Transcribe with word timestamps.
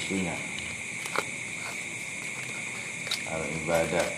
yastawishuna 0.00 0.36
Al 3.30 3.44
ibadah 3.62 4.08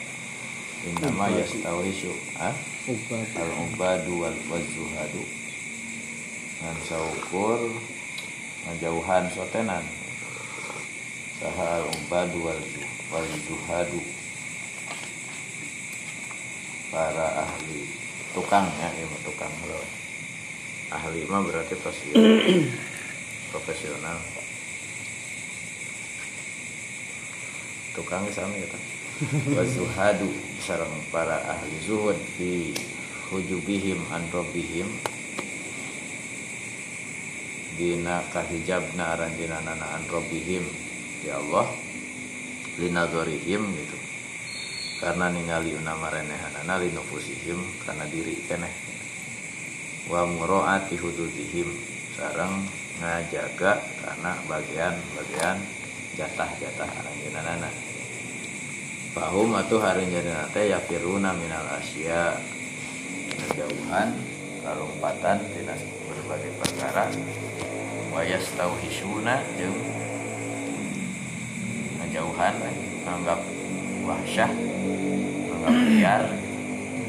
Innama 0.87 1.27
yastawishu 1.35 2.15
ah? 2.39 2.55
Al 3.39 3.51
ubadu 3.67 4.23
wal 4.23 4.39
wazuhadu 4.51 5.23
Ngan 6.63 6.79
saukur 6.87 7.61
Ngajauhan 8.63 9.27
sotenan. 9.35 9.83
Saha 11.43 11.83
al 11.83 11.87
ubadu 11.91 12.47
wal 12.47 12.63
wazuhadu 13.11 14.01
Para 16.95 17.43
ahli 17.43 17.91
Tukang 18.33 18.65
ya, 18.81 18.89
ya 18.97 19.07
tukang. 19.27 19.53
Loh 19.69 19.85
ahli 20.93 21.25
mah 21.25 21.41
berarti 21.41 21.73
pasti 21.81 22.13
profesional 23.53 24.21
tukang 27.93 28.25
sama 28.33 28.57
gitu 28.57 28.79
wazuhadu 29.55 30.27
sarang 30.59 30.91
para 31.15 31.39
ahli 31.47 31.79
zuhud 31.87 32.19
di 32.41 32.75
hujubihim 33.33 34.03
an 34.13 34.29
rabbihim. 34.29 34.89
Dina 37.73 38.21
kahijabna 38.29 39.17
aranjina 39.17 39.65
nana 39.65 39.97
an 39.97 40.05
ya 41.25 41.41
Allah. 41.41 41.67
Linadorihim 42.77 43.63
gitu. 43.79 43.99
Karena 45.01 45.33
ningali 45.33 45.75
unama 45.75 46.13
renehanana 46.13 46.79
linufusihim 46.83 47.59
karena 47.85 48.05
diri 48.09 48.37
keneh. 48.45 48.75
Wa 50.13 50.29
muraati 50.29 51.01
hududihim 51.01 51.69
sarang 52.17 52.69
ngajaga 53.01 53.81
karena 53.81 54.33
bagian-bagian 54.47 55.82
jatah-jatah 56.17 56.89
aranjeunana 56.89 57.71
Fahum 59.13 59.53
atau 59.53 59.77
hari 59.77 60.09
jadi 60.09 60.49
teh 60.57 60.73
yakiruna 60.73 61.37
minal 61.37 61.69
asya. 61.77 62.33
Kejauhan 63.37 64.17
kalumpatan 64.65 65.37
tidak 65.53 65.77
berbagai 66.09 66.53
perkara. 66.57 67.13
Wayas 68.09 68.49
hisuna 68.81 69.45
jeng. 69.61 69.77
Ngejauhan 72.01 72.55
anggap 73.05 73.41
wahsyah 74.09 74.49
anggap 75.61 75.75
liar. 75.77 76.25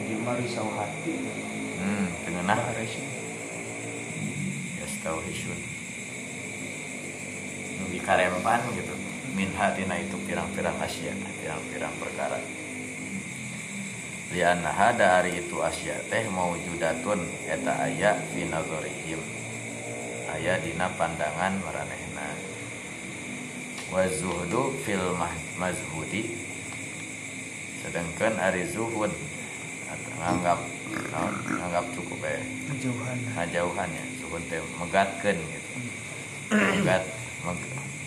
Jima 0.03 0.35
risau 0.35 0.67
hati 0.75 1.15
hmm 1.79 2.07
tengenah 2.27 2.59
yastauhisun 4.79 5.82
nu 7.83 7.91
dikarempan 7.91 8.63
gitu. 8.79 8.95
Min 9.35 9.51
hatina 9.59 9.99
itu 9.99 10.15
pirang-pirang 10.23 10.77
asya 10.79 11.11
pirang-pirang 11.43 11.91
perkara. 11.99 12.39
Lianna 14.31 14.71
hada 14.71 15.19
hari 15.19 15.43
itu 15.43 15.59
asya 15.59 15.99
teh 16.07 16.25
mau 16.31 16.55
judatun 16.55 17.21
eta 17.45 17.85
aya 17.85 18.17
finazorihim 18.33 19.21
aya 20.33 20.57
dina 20.57 20.89
pandangan 20.97 21.61
maranehna 21.61 22.29
wa 23.91 24.07
zuhdu 24.07 24.73
fil 24.85 25.13
mazhudi. 25.59 26.39
Sedangkan 27.83 28.39
ari 28.39 28.69
zuhud 28.69 29.11
nganggap 30.23 30.61
nganggap 31.57 31.85
cukup 31.97 32.21
ya? 32.21 32.41
Jauhan 32.79 33.17
ngajauhannya 33.33 34.03
suhun 34.21 34.41
teh 34.45 34.61
megatkeun 34.77 35.37
gitu. 35.41 35.69
Megat 36.53 37.01
meg- 37.01 37.22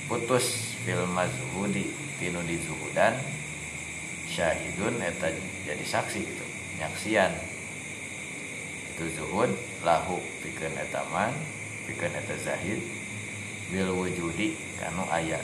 putus 0.09 0.73
fil 0.87 1.05
mazhudi 1.13 1.93
tinu 2.17 2.41
di 2.49 2.57
zuhudan 2.65 3.13
syahidun 4.31 4.97
eta 5.05 5.29
jadi 5.69 5.85
saksi 5.85 6.21
gitu. 6.25 6.47
Nyaksian. 6.81 7.33
Itu 8.97 9.05
zuhud 9.17 9.53
lahu 9.85 10.17
pikeun 10.41 10.73
eta 10.81 11.05
man 11.13 11.33
pikeun 11.85 12.13
eta 12.17 12.35
zahid. 12.41 12.81
Bil 13.69 13.93
wujudi 13.93 14.57
kanu 14.79 15.05
aya 15.13 15.43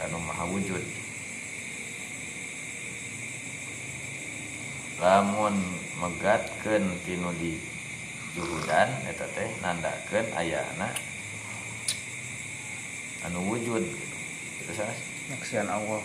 kanu 0.00 0.16
maha 0.22 0.44
wujud. 0.48 0.82
Lamun 5.00 5.56
megatkeun 6.00 6.84
tinu 7.08 7.32
di 7.40 7.56
juhudan 8.36 8.88
eta 9.08 9.26
teh 9.34 9.50
nandakeun 9.64 10.28
ayana 10.36 11.09
anu 13.26 13.38
wujud 13.52 13.84
gitu. 13.84 14.16
Itu 14.64 14.72
sanes. 14.72 15.00
Nyaksian 15.30 15.68
Allah 15.70 16.02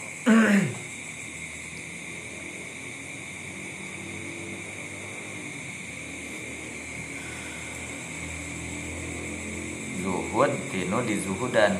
Zuhud 10.05 10.51
tinu 10.69 11.01
di 11.01 11.17
zuhudan. 11.17 11.73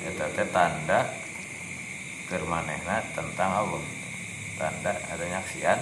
Eta 0.00 0.26
teh 0.34 0.48
tanda 0.50 1.06
keur 2.26 2.42
manehna 2.50 3.04
tentang 3.14 3.50
Allah. 3.62 3.84
Tanda 4.58 4.92
ada 4.92 5.24
nyaksian 5.24 5.78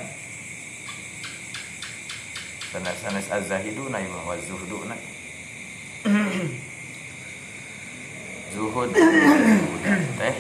sanes-sanes 2.69 3.33
az-zahiduna 3.33 3.97
imah 4.05 4.25
wa 4.29 4.37
zuhduna. 4.37 4.97
Zuhud. 8.59 8.91
Teh 10.19 10.37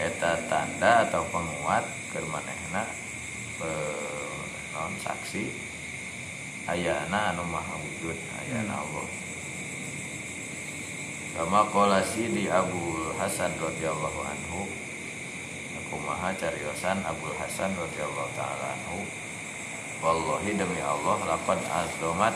eta 0.00 0.32
tanda 0.48 1.04
atau 1.04 1.28
penguat 1.28 1.84
keur 2.08 2.24
manehna 2.32 2.88
eh, 3.60 4.40
naon 4.72 4.96
saksi. 5.04 5.52
Ayana 6.64 7.36
anu 7.36 7.44
maha 7.44 7.76
wujud 7.76 8.16
ayana 8.40 8.80
Allah. 8.80 9.06
Kama 11.36 11.68
qala 11.68 12.00
sidi 12.00 12.48
Abu 12.48 13.12
Hasan 13.20 13.52
radhiyallahu 13.60 14.20
anhu 14.24 14.64
aku 15.86 16.00
maha 16.00 16.32
cariosan 16.34 16.98
Abu 17.04 17.28
Hasan 17.36 17.76
radhiyallahu 17.76 18.32
taala 18.34 18.74
anhu 18.74 19.04
wallahi 20.02 20.56
demi 20.56 20.80
Allah 20.82 21.14
laqad 21.28 21.60
azamat 21.62 22.34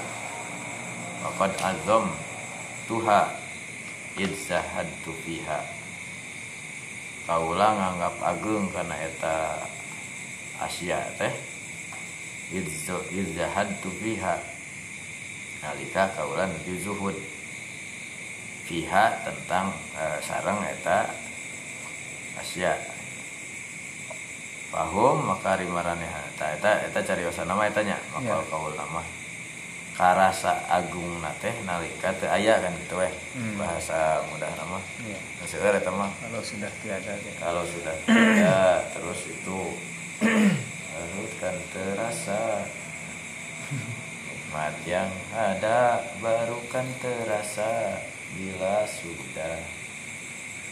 laqad 1.26 1.52
azam 1.58 2.12
tuha 2.86 3.26
idzahadtu 4.20 5.12
fiha. 5.24 5.60
Kaula 7.24 7.68
nganggap 7.76 8.16
agung 8.20 8.68
karena 8.74 8.96
eta 9.00 9.36
Asia 10.60 11.00
teh. 11.16 11.32
Idzahadtu 13.12 13.88
fiha. 14.02 14.36
Nalika 15.64 16.10
kaula 16.16 16.48
nuju 16.48 16.74
zuhud. 16.84 17.16
Fiha 18.68 19.04
tentang 19.24 19.72
eh, 19.96 20.18
sareng 20.24 20.60
eta 20.68 21.08
Asia. 22.40 22.76
Pahum 24.70 25.26
maka 25.26 25.58
rimaraneh 25.58 26.06
eta 26.34 26.46
eta 26.54 26.70
eta 26.86 26.98
cariosan 27.02 27.48
nama 27.48 27.66
etanya. 27.66 27.98
Maka 28.14 28.38
Ya. 28.38 28.38
kaul 28.46 28.74
nama 28.78 29.19
karasa 29.92 30.52
agung 30.66 31.06
teh 31.36 31.54
nalika 31.62 32.10
teu 32.14 32.26
aya 32.26 32.58
kan 32.58 32.72
gitu 32.78 32.96
weh 32.96 33.12
Hmm. 33.30 33.54
bahasa 33.56 34.22
mudah 34.26 34.50
nama 34.54 34.78
Iya. 35.00 35.18
Seueur 35.44 35.74
eta 35.74 35.88
mah 35.88 36.10
Kalau 36.18 36.40
sudah 36.40 36.70
tiada 36.78 37.14
ya. 37.14 37.32
kalau 37.36 37.62
sudah 37.64 37.94
tidak 38.02 38.76
terus 38.94 39.20
itu 39.26 39.60
harus 40.92 41.32
kan 41.38 41.56
terasa 41.72 42.42
nikmat 44.26 44.74
yang 44.84 45.10
ada 45.30 46.02
baru 46.18 46.58
kan 46.68 46.86
terasa 46.98 48.02
bila 48.34 48.82
sudah 48.84 49.58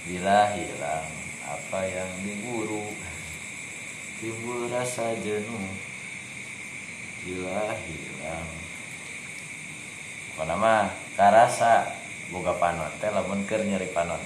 bila 0.02 0.50
hilang 0.52 1.08
apa 1.42 1.80
yang 1.84 2.10
diburu 2.20 2.92
timbul 4.18 4.66
rasa 4.68 5.14
jenuh 5.16 5.68
bila 7.22 7.72
hilang 7.78 8.48
nama 10.44 10.90
karasa. 11.16 11.94
Boga 12.28 12.52
panon 12.60 12.92
teh 13.00 13.08
lamun 13.08 13.40
keur 13.48 13.64
nyeri 13.64 13.88
panon 13.88 14.20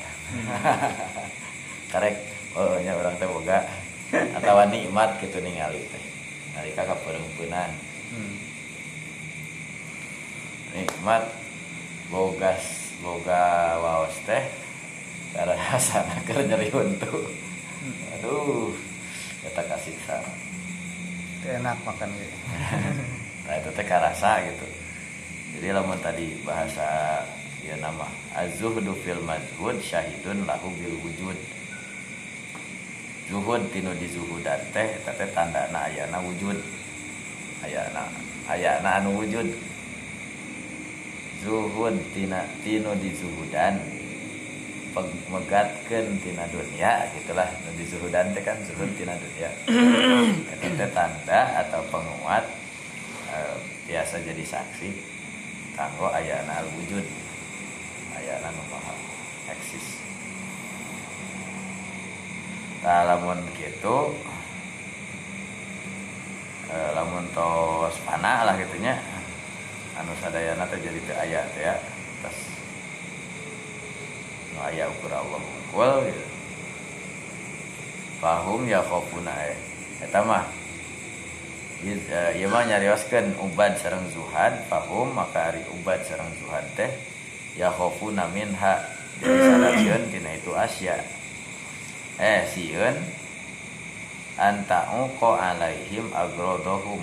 karek 1.95 2.19
oh 2.59 2.75
nya 2.83 2.99
orang 2.99 3.15
teh 3.15 3.31
boga. 3.31 3.63
Atawa 4.11 4.67
nikmat 4.67 5.23
gitu 5.23 5.39
ningali 5.39 5.87
teh. 5.87 6.05
Nalika 6.59 6.83
kapereumpunan 6.83 7.71
Hmm. 8.13 8.37
nikmat 10.77 11.25
bogas 12.13 12.93
boga 13.01 13.81
waos 13.81 14.13
teh 14.29 14.45
karena 15.33 15.57
rasana 15.57 16.21
keur 16.29 16.45
nyeri 16.45 16.69
untu. 16.75 17.23
Aduh 18.19 18.75
eta 19.47 19.63
kasiksa. 19.65 20.21
Enak 21.47 21.79
makan 21.87 22.11
gitu. 22.19 22.37
nah 23.47 23.55
itu 23.63 23.71
teh 23.73 23.87
karasa 23.87 24.43
gitu 24.43 24.82
jadi 25.53 25.77
lamun 25.77 26.01
tadi 26.01 26.33
bahasa 26.49 27.21
ya 27.61 27.77
nama 27.77 28.09
az-zuhdu 28.33 28.97
fil 29.05 29.21
mazhud 29.21 29.77
syahidun 29.85 30.49
lahu 30.49 30.73
bil 30.81 30.97
wujud. 31.05 31.39
Zuhud 33.29 33.63
tinu 33.69 33.93
di 34.01 34.09
zuhudan 34.09 34.61
teh 34.73 34.97
teh 35.05 35.29
tandana 35.37 35.93
ayana 35.93 36.25
wujud. 36.25 36.57
Ayana 37.61 38.09
ayana 38.49 39.05
anu 39.05 39.21
wujud. 39.21 39.45
Zuhud 41.45 42.01
tina 42.17 42.49
tinu 42.65 42.97
di 42.97 43.13
zuhudan 43.13 43.77
megatkan 45.29 46.17
tina 46.25 46.49
dunia 46.49 47.13
gitulah. 47.13 47.49
Nu 47.69 47.71
di 47.77 47.85
zuhudan 47.93 48.33
teh 48.33 48.41
kan 48.41 48.57
zuhud 48.65 48.89
tina 48.97 49.21
dunia. 49.21 49.53
Itu 50.57 50.67
teh 50.81 50.91
tanda 50.97 51.61
atau 51.61 51.85
penguat 51.93 52.45
e, 53.29 53.37
biasa 53.87 54.17
jadi 54.25 54.45
saksi 54.49 55.12
kanggo 55.73 56.13
ayana 56.13 56.61
wujud 56.77 57.07
ayana 58.13 58.49
nu 58.53 58.63
maha 58.69 58.93
eksis. 59.49 60.05
Nah 62.83 63.07
lamun 63.09 63.41
gitu 63.57 64.13
e, 66.69 66.77
lamun 66.93 67.25
tos 67.33 67.97
panah 68.05 68.45
lah 68.45 68.55
gitunya 68.61 69.01
anu 69.97 70.13
sadayana 70.21 70.69
teh 70.69 70.81
jadi 70.83 71.01
teh 71.09 71.17
aya 71.17 71.41
teh 71.57 71.63
ya 71.63 71.77
terus 72.21 72.39
nu 74.53 74.59
aya 74.61 74.91
ukur 74.93 75.13
Allah 75.13 75.41
unggul 75.41 75.93
gitu. 76.11 76.25
Fahum 78.23 78.71
ya 78.71 78.79
khofuna 78.85 79.35
eh 79.51 79.59
eta 79.99 80.23
mah 80.23 80.47
Ieu 81.83 82.47
mah 82.47 82.63
nyarioskeun 82.63 83.35
ubad 83.43 83.75
sareng 83.75 84.07
zuhad 84.15 84.55
fahum 84.71 85.11
maka 85.19 85.51
ari 85.51 85.67
ubad 85.75 85.99
sareng 86.07 86.31
zuhad 86.39 86.63
teh 86.79 86.87
ya 87.59 87.75
khofuna 87.75 88.31
minha 88.31 88.79
jadi 89.19 89.39
salatieun 89.51 90.03
tina 90.15 90.31
itu 90.31 90.55
asya. 90.55 91.03
Eh 92.23 92.47
sieun 92.55 92.95
anta'u 94.39 95.11
ko 95.19 95.35
alaihim 95.35 96.07
agrodohum 96.15 97.03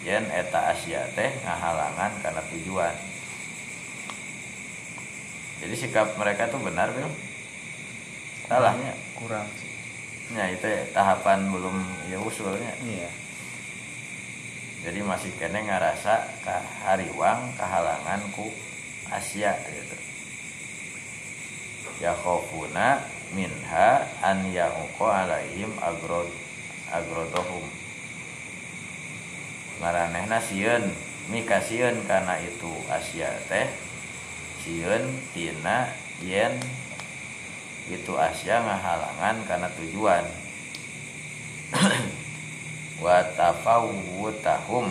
yen 0.00 0.24
eta 0.32 0.72
asya 0.72 1.04
teh 1.12 1.28
ngahalangan 1.44 2.16
karena 2.24 2.40
tujuan. 2.48 2.96
Jadi 5.60 5.74
sikap 5.76 6.16
mereka 6.16 6.48
tuh 6.48 6.64
benar 6.64 6.88
belum 6.96 7.12
salahnya 8.48 8.96
kurang 9.20 9.44
sih. 9.60 9.68
Ya 10.32 10.48
itu 10.48 10.64
ya, 10.64 10.80
tahapan 10.96 11.52
belum 11.52 11.76
ya 12.08 12.16
usulnya. 12.24 12.72
Iya 12.80 13.23
jadi 14.84 15.00
masih 15.00 15.32
kene 15.40 15.64
ngerasa 15.64 16.44
ke 16.44 16.56
hariwang 16.84 17.56
kehalangan 17.56 18.20
ku 18.36 18.52
Asia 19.08 19.56
gitu. 19.64 19.96
Khofuna 22.04 23.00
minha 23.32 24.04
an 24.20 24.44
yauqo 24.52 25.08
alaihim 25.08 25.72
agrod 25.80 26.28
agrodohum 26.92 27.64
maranehna 29.80 30.36
sieun 30.36 30.92
mika 31.32 31.64
sieun 31.64 32.04
karena 32.04 32.36
itu 32.44 32.68
Asia 32.92 33.32
teh 33.48 33.64
sieun 34.60 35.16
tina 35.32 35.88
yen 36.20 36.60
itu 37.88 38.12
Asia 38.20 38.60
ngahalangan 38.60 39.48
karena 39.48 39.68
tujuan 39.80 40.24
wa 43.02 43.22
tafawutahum 43.34 44.86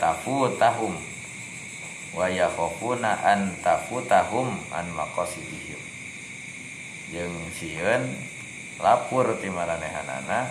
tafutahum 0.00 0.94
wa 2.16 2.26
yakhafuna 2.26 3.22
an 3.22 3.54
tafutahum 3.62 4.56
an 4.72 4.86
maqasidihim. 4.94 5.80
Jeung 7.14 7.36
sieun 7.54 8.02
lapur 8.82 9.38
ti 9.38 9.46
maranehanana 9.46 10.50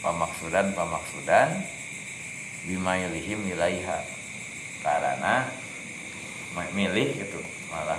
pamaksudan 0.00 0.72
pamaksudan 0.72 1.62
bimailihim 2.66 3.42
ilaiha 3.50 3.98
karena 4.82 5.50
milih 6.74 7.10
itu 7.18 7.40
malah 7.72 7.98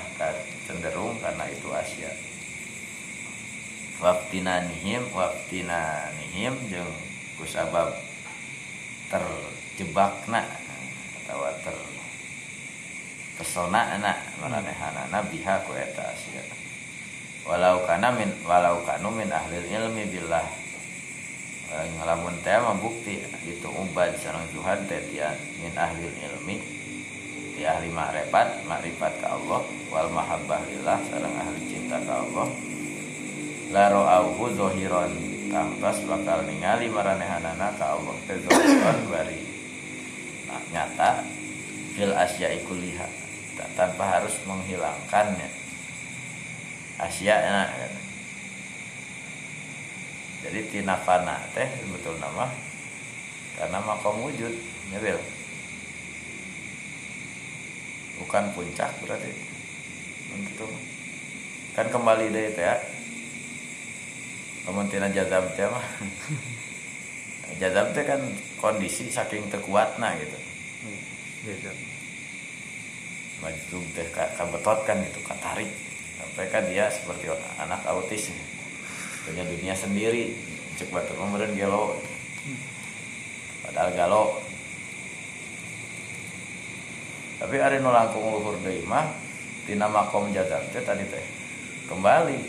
cenderung 0.70 1.18
karena 1.20 1.50
itu 1.50 1.68
Asia 1.74 2.12
waftinanihim 4.04 5.08
waftinanihim 5.16 6.60
jeung 6.68 6.92
kusabab 7.40 7.96
terjebakna 9.08 10.44
atau 11.24 11.48
ter 11.64 11.78
pesona 13.40 13.96
anak 13.96 14.20
maranehanana 14.44 15.24
biha 15.32 15.64
ku 15.64 15.72
eta 15.72 16.12
Asia 16.12 16.44
walau 17.48 17.88
kana 17.88 18.12
min 18.12 18.28
walau 18.44 18.84
kanu 18.84 19.08
min 19.08 19.32
ahli 19.32 19.72
ilmi 19.72 20.04
billah 20.12 20.46
ngalamun 21.72 22.36
teh 22.44 22.60
bukti 22.84 23.24
itu 23.48 23.70
ubad 23.72 24.20
sareng 24.20 24.46
Tuhan 24.52 24.84
teh 24.86 25.00
min 25.64 25.74
ahli 25.80 26.12
ilmi 26.28 26.60
di 27.56 27.64
ahli 27.64 27.88
makrifat 27.88 28.68
makrifat 28.68 29.14
ke 29.24 29.28
Allah 29.32 29.64
wal 29.90 30.10
mahabbah 30.12 30.60
lillah 30.68 31.00
sareng 31.08 31.34
ahli 31.40 31.60
cinta 31.72 31.98
ke 32.04 32.14
Allah 32.14 32.73
la 33.74 33.90
ra'auhu 33.90 34.54
zahiran 34.54 35.10
tampas 35.50 36.06
bakal 36.06 36.46
ningali 36.46 36.94
maranehanana 36.94 37.74
ka 37.74 37.98
Allah 37.98 38.14
teh 38.30 38.38
zahiran 38.38 39.02
bari. 39.10 39.42
Nah, 40.46 40.62
nyata 40.70 41.26
fil 41.98 42.14
asya'i 42.14 42.62
kulliha 42.70 43.10
tanpa 43.74 44.22
harus 44.22 44.38
menghilangkannya. 44.46 45.50
Asya 47.02 47.36
nah, 47.42 47.74
jadi 50.46 50.60
tina 50.70 50.94
fana 51.02 51.42
teh 51.58 51.66
betul 51.90 52.14
nama. 52.22 52.54
Karena 53.58 53.82
makom 53.82 54.22
wujud 54.22 54.54
ya 54.94 54.98
bil 55.02 55.18
bukan 58.22 58.54
puncak 58.54 58.94
berarti. 59.02 59.34
Begitu 60.30 60.66
kan 61.74 61.90
kembali 61.90 62.30
deh 62.30 62.54
teh 62.54 62.66
ya 62.70 62.93
kementerian 64.64 65.12
jazam 65.12 65.44
teh 65.54 65.68
mah 65.68 65.86
jazam 67.60 67.92
teh 67.92 68.04
kan 68.08 68.22
kondisi 68.58 69.12
saking 69.12 69.52
tekuatna 69.52 70.16
gitu. 70.20 70.38
Jazam 71.48 71.78
maju 73.44 73.78
teh 73.92 74.08
kabetot 74.12 74.80
kan 74.88 74.98
gitu 75.04 75.20
katarik. 75.28 75.68
Sampai 76.16 76.48
kan 76.48 76.64
dia 76.72 76.88
seperti 76.88 77.28
anak 77.60 77.84
autis. 77.84 78.32
Punya 79.28 79.44
dunia 79.44 79.76
sendiri 79.76 80.36
cek 80.80 80.92
batu 80.92 81.12
kemudian 81.16 81.52
gelo. 81.56 82.00
Padahal 83.68 83.92
galo. 83.96 84.24
Tapi 87.44 87.60
ada 87.60 87.76
nu 87.76 87.92
langkung 87.92 88.24
luhur 88.24 88.56
deui 88.64 88.88
mah 88.88 89.12
tina 89.68 89.92
makom 89.92 90.32
jazam 90.32 90.64
teh 90.72 90.80
tadi 90.80 91.04
teh 91.04 91.24
kembali 91.92 92.40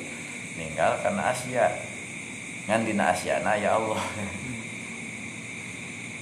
ninggal 0.54 1.02
karena 1.02 1.34
Asia 1.34 1.66
ngan 2.64 2.80
dina 2.84 3.12
Asiana 3.12 3.56
ya 3.60 3.76
Allah. 3.76 4.02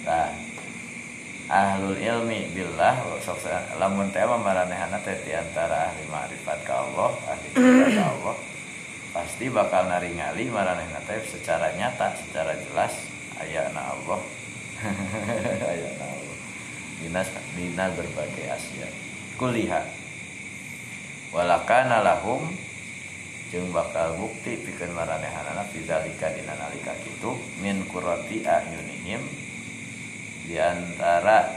Nah 0.03 0.31
ahlul 1.53 2.01
ilmi 2.01 2.49
billah 2.57 2.97
sok 3.21 3.45
lamun 3.77 4.09
teh 4.09 4.25
mah 4.25 4.41
maranehana 4.41 4.97
teh 5.05 5.21
di 5.21 5.37
antara 5.37 5.93
ahli 5.93 6.09
ma'rifat 6.09 6.59
ka 6.65 6.75
Allah 6.89 7.13
ahli 7.29 7.49
ka 7.93 8.05
Allah 8.09 8.37
pasti 9.13 9.53
bakal 9.53 9.93
naringali 9.93 10.49
maranehna 10.49 11.05
teh 11.05 11.21
secara 11.29 11.77
nyata 11.77 12.17
secara 12.17 12.57
jelas 12.57 12.95
ayana 13.37 13.93
Allah. 13.93 14.21
Ayana 15.71 16.05
Allah. 16.11 16.39
Dina 16.99 17.23
dina 17.55 17.85
berbagai 17.95 18.47
Asia. 18.51 18.89
Kuliah 19.39 19.87
walakana 21.31 22.03
lahum 22.03 22.49
jeung 23.52 23.68
bakal 23.68 24.16
bukti 24.16 24.56
pikeun 24.64 24.97
maranehanana 24.97 25.68
fidzalika 25.68 26.32
dina 26.32 26.56
nalika 26.56 26.97
kitu 27.04 27.37
min 27.61 27.85
qurrati 27.85 28.40
ayunihim 28.49 29.21
di 30.49 30.56
antara 30.56 31.52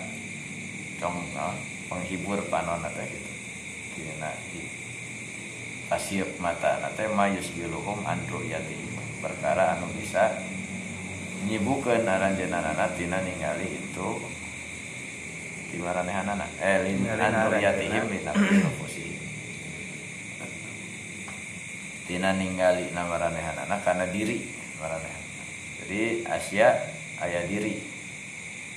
cong 1.00 1.24
no, 1.32 1.56
penghibur 1.88 2.44
panon 2.52 2.84
teh 2.92 3.08
gitu. 3.08 3.32
Dina 3.96 4.28
di 4.52 4.68
pasir 5.88 6.28
mata 6.44 6.84
nate 6.84 7.08
mayus 7.16 7.48
biluhum 7.56 8.04
andru 8.04 8.44
yati 8.44 8.76
perkara 9.24 9.80
anu 9.80 9.88
bisa 9.96 10.36
nyibukeun 11.48 12.04
aranjeunana 12.04 12.92
tina 13.00 13.24
ningali 13.24 13.72
itu 13.72 14.20
di 15.72 15.80
maranehanana. 15.80 16.44
Eh 16.60 16.84
lin 16.84 17.08
andru 17.08 17.56
yatihim 17.56 18.12
nafsi 18.28 19.16
tina 22.06 22.34
ningali 22.34 22.94
na 22.94 23.06
maranehanana 23.06 23.82
karena 23.82 24.06
diri 24.10 24.46
maranehanana 24.78 25.26
jadi 25.86 26.26
Asia 26.26 26.74
ayah 27.22 27.46
diri. 27.46 27.78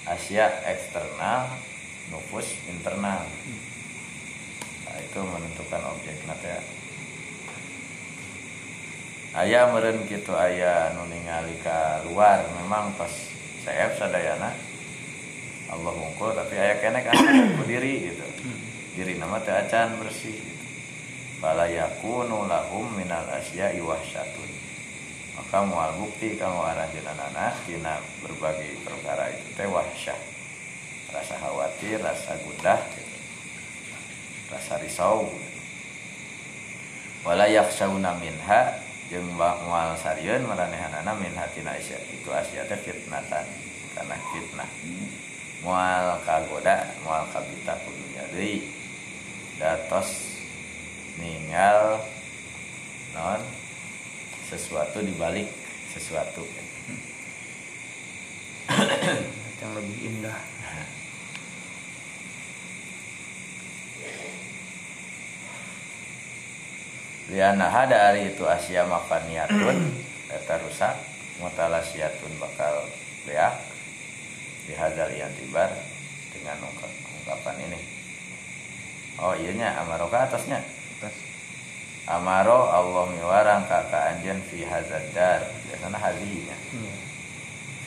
Asia 0.04 0.60
eksternal 0.68 1.56
nufus 2.12 2.52
internal. 2.68 3.24
Nah, 4.84 4.96
itu 5.00 5.20
menentukan 5.20 5.84
objek 5.92 6.16
nanti 6.28 6.48
ya 6.48 6.60
ayah 9.40 9.72
meren 9.72 10.04
gitu 10.04 10.36
ayah 10.36 10.92
nu 10.96 11.08
ningali 11.08 11.56
ka 11.64 12.04
luar. 12.08 12.44
Memang 12.60 12.92
pas 13.00 13.12
CF 13.64 13.96
sadayana 13.96 14.52
Allah 15.72 15.92
mungkul 15.96 16.36
tapi 16.36 16.60
ayah 16.60 16.76
kene 16.76 17.00
kan 17.08 17.16
diri 17.64 18.12
gitu. 18.12 18.26
Diri 19.00 19.16
nama 19.16 19.40
teh 19.40 19.52
acan 19.52 19.96
bersih 19.96 20.36
gitu. 21.38 21.42
bala 21.42 21.70
yakunu 21.70 22.50
lahum 22.50 22.90
minal 22.98 23.26
asya'i 23.30 23.78
wahsyatun 23.78 24.50
maka 25.38 25.58
mual 25.62 25.94
bukti 26.02 26.34
kamu 26.34 26.58
aranjeun 26.66 27.06
anak 27.06 27.54
dina 27.62 28.02
berbagai 28.26 28.82
perkara 28.82 29.30
itu 29.30 29.46
teh 29.54 29.70
wahsyah 29.70 30.18
rasa 31.14 31.38
khawatir 31.38 32.02
rasa 32.02 32.34
gundah 32.42 32.82
gitu. 32.90 33.16
rasa 34.50 34.74
risau 34.82 35.30
gitu. 35.30 35.60
wala 37.22 37.46
yakhshawna 37.46 38.18
minha 38.18 38.82
jeung 39.08 39.30
mual 39.38 39.94
sarieun 39.96 40.44
maranehanana 40.44 41.14
min 41.16 41.32
hatina 41.38 41.78
asya 41.78 41.96
itu 42.10 42.28
asya 42.28 42.66
teh 42.66 42.76
fitnatan 42.82 43.46
karena 43.94 44.16
fitnah 44.34 44.70
mual 45.64 46.18
kagoda 46.26 46.92
mual 47.06 47.24
kabita 47.32 47.72
kudunya 47.82 48.22
deui 48.30 48.68
datos 49.58 50.27
ninggal 51.18 51.98
non 53.12 53.42
sesuatu 54.48 55.04
dibalik 55.04 55.50
sesuatu. 55.92 56.46
Yang 59.58 59.72
lebih 59.74 59.98
indah. 60.06 60.40
Lianaha 67.28 67.84
dari 67.84 68.32
itu 68.32 68.40
asia 68.48 68.88
mafaniatun 68.88 69.92
eta 70.32 70.56
rusak 70.64 70.96
mutalasiatun 71.44 72.32
bakal 72.40 72.88
beak 73.28 73.52
dihadal 74.64 75.12
yang 75.12 75.28
tibar 75.36 75.68
dengan 76.32 76.56
ungkapan 76.64 77.56
ini. 77.68 77.80
Oh 79.20 79.36
iya 79.36 79.52
nya 79.52 79.68
amaroka 79.76 80.24
atasnya 80.24 80.77
atas 80.98 81.14
amaro 82.10 82.66
Allah 82.66 83.06
miwarang 83.14 83.62
kakak 83.70 84.18
anjen 84.18 84.42
fi 84.42 84.66
hazadar 84.66 85.46
biasanya 85.70 85.98
hadinya 85.98 86.56
iya 86.74 87.08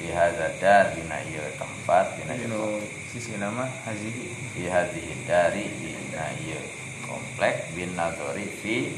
fi 0.01 0.09
hazadar 0.09 0.97
dina 0.97 1.21
ieu 1.29 1.45
tempat 1.61 2.17
dina 2.17 2.33
Jadi 2.33 2.49
ieu 2.49 2.57
nu 2.57 2.81
sisi 3.13 3.37
nama 3.37 3.69
hazihi. 3.85 4.33
Fi 4.57 4.65
hadhihi 4.65 5.29
dari 5.29 5.69
dina 5.77 6.25
ieu 6.41 6.57
komplek 7.05 7.69
bin 7.77 7.93
nadori 7.93 8.49
fi 8.49 8.97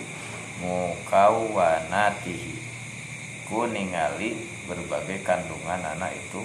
mukawanatihi. 0.64 2.56
Ku 3.44 3.68
ningali 3.68 4.40
berbagai 4.64 5.28
kandungan 5.28 5.84
anak 5.84 6.16
itu. 6.16 6.40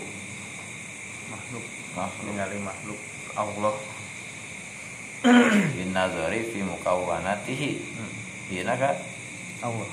Makhluk. 1.31 1.65
Makhluk. 1.95 2.27
Ningali 2.27 2.59
makhluk 2.59 2.99
Allah 3.39 3.79
bin 5.23 5.91
nadori 5.91 6.47
fi 6.47 6.63
mukawanatihi. 6.63 7.71
Iya 8.55 8.75
kan? 8.79 8.97
Allah. 9.61 9.91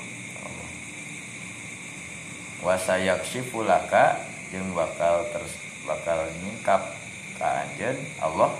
Wasayaksifu 2.62 3.66
laka 3.66 4.16
jeung 4.50 4.72
bakal 4.72 5.26
terus 5.34 5.54
bakal 5.84 6.24
nyingkap 6.42 6.94
ka 7.36 7.66
anjeun 7.66 7.98
Allah. 8.22 8.54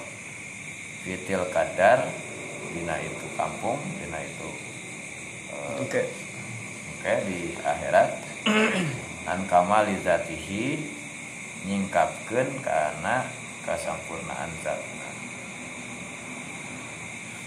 Fitil 1.07 1.47
kadar 1.55 2.03
dina 2.75 2.99
itu 2.99 3.27
kampung 3.39 3.79
dina 4.03 4.19
itu 4.27 4.49
eh, 5.55 5.83
oke. 5.87 6.03
oke 6.99 7.13
di 7.31 7.55
akhirat. 7.63 8.11
An 9.27 9.47
kamali 9.47 9.95
zatihi 10.03 10.83
nyingkapkeun 11.67 12.63
kana 12.63 13.27
kasampurnaan 13.67 14.51
zatna 14.63 15.06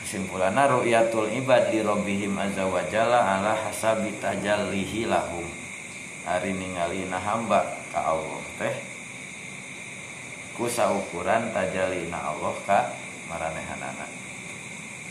kesimpulanna 0.10 0.66
ru'yatul 0.66 1.30
ibad 1.30 1.70
li 1.70 1.86
rabbihim 1.86 2.34
azza 2.34 2.66
wa 2.66 2.82
ala 2.82 3.54
hasabi 3.54 4.10
tajallihi 4.18 5.06
lahum. 5.06 5.46
Hari 6.25 6.50
ningalina 6.58 7.22
hamba 7.22 7.78
ka 7.94 8.18
Allah 8.18 8.42
teh. 8.58 8.74
Ku 10.58 10.66
saukuran 10.66 11.54
tajalina 11.54 12.25
Allah 12.25 12.58
ka 12.66 12.89
maranehanana. 13.30 14.10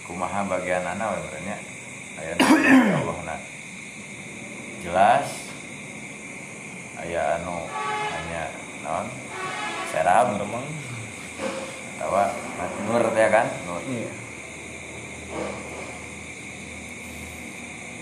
Kumaha 0.02 0.42
bagianana 0.50 1.14
we 1.14 1.18
berenya 1.30 1.56
aya 2.18 2.34
Allah 2.98 3.18
na 3.22 3.36
jelas. 4.82 5.30
Aya 6.98 7.38
anu 7.38 7.70
hanya 7.70 8.50
naon? 8.82 9.06
Seram 9.94 10.42
remeng. 10.42 10.66
Tawa 12.02 12.34
nur 12.90 13.04
teh 13.14 13.30
kan? 13.30 13.46
Nur. 13.62 13.78
Iya 13.86 14.26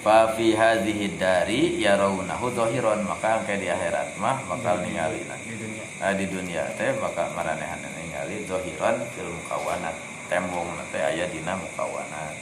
fa 0.06 0.30
fi 0.38 0.54
hadhihi 0.54 1.18
dari 1.18 1.82
yarawnahu 1.82 2.54
dhahiran 2.54 3.02
maka 3.02 3.42
angke 3.42 3.58
di 3.58 3.66
akhirat 3.66 4.14
mah 4.22 4.38
bakal 4.46 4.78
ningali 4.78 5.18
di 5.26 5.58
dunia. 5.58 5.82
Nah, 5.98 6.14
di 6.14 6.30
dunia 6.30 6.62
teh 6.78 6.94
bakal 7.02 7.26
maranehan 7.34 7.82
ningali 7.82 8.46
dhahiran 8.46 9.02
fil 9.18 9.26
mukawanat. 9.26 9.98
Tembong 10.30 10.70
teh 10.94 11.02
aya 11.02 11.26
dina 11.26 11.58
mukawanat. 11.58 12.38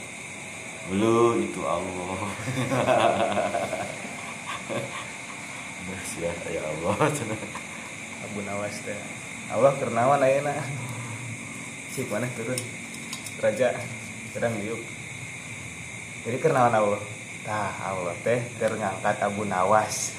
Belu 0.93 1.41
itu 1.41 1.65
Allah. 1.65 2.19
Sia 6.13 6.29
ya 6.53 6.61
Allah. 6.61 7.09
Abu 8.29 8.45
Nawas 8.45 8.77
teh. 8.85 8.93
Allah 9.49 9.73
kernawan 9.81 10.21
ayeuna? 10.21 10.53
Si 11.89 12.05
mana 12.13 12.29
turun. 12.37 12.61
Raja 13.41 13.73
sedang 14.35 14.51
yuk. 14.59 14.83
Jadi 16.27 16.37
kernawan 16.43 16.75
Allah. 16.75 16.99
Tah 17.47 17.71
Allah 17.87 18.11
teh 18.19 18.43
keur 18.59 18.75
ngangkat 18.75 19.15
Abu 19.23 19.47
Nawas. 19.47 20.11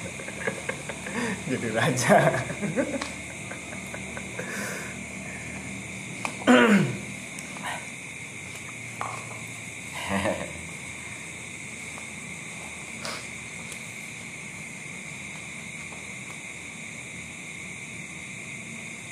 Jadi 1.53 1.69
raja. 1.69 2.17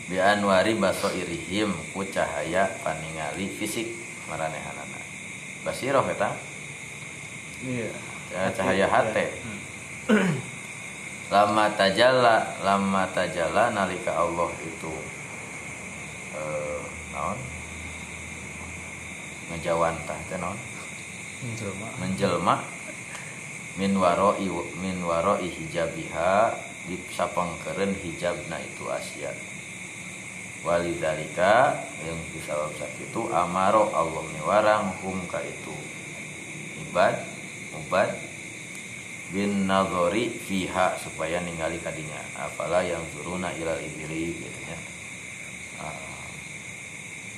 Bi 0.10 0.18
anwari 0.18 0.74
baso 0.74 1.14
irihim 1.14 1.78
ku 1.94 2.02
cahaya 2.10 2.74
paningali 2.82 3.54
fisik 3.54 4.06
maranehanana 4.30 4.85
basiroh 5.66 6.06
eta. 6.06 6.30
Iya. 7.66 7.90
Ya, 8.30 8.42
cahaya 8.54 8.86
hate. 8.86 9.26
Hmm. 10.06 10.38
lama 11.34 11.66
tajala 11.74 12.54
lama 12.62 13.10
tajala 13.10 13.74
nalika 13.74 14.14
Allah 14.14 14.54
itu 14.62 14.94
eh 16.38 16.82
naon? 17.10 17.40
Ngejawantah 19.50 20.20
teh 20.30 20.38
naon? 20.38 20.60
Menjelma. 21.42 21.88
menjelma. 21.98 22.56
Min 23.76 23.98
waroi 23.98 24.48
min 24.80 25.02
waroi 25.02 25.50
hijabiha 25.50 26.54
di 26.86 26.96
sapangkeun 27.10 27.98
hijabna 27.98 28.62
itu 28.62 28.86
Asia 30.66 30.82
walidalika 30.82 31.78
yang 32.02 32.18
disabab 32.34 32.74
sakitu 32.74 33.30
amaro 33.30 33.94
Allah 33.94 34.26
miwarang 34.34 34.98
hum 35.06 35.30
ka 35.30 35.38
itu. 35.46 35.78
Ibad 36.90 37.22
ubad 37.86 38.10
bin 39.30 39.70
nazori 39.70 40.34
fiha 40.34 40.98
supaya 40.98 41.38
ningali 41.46 41.78
kadinya. 41.78 42.18
Apalah 42.50 42.82
yang 42.82 43.06
turuna 43.14 43.54
ilal 43.54 43.78
ibili 43.78 44.42
gitu 44.42 44.62
ya 44.66 44.78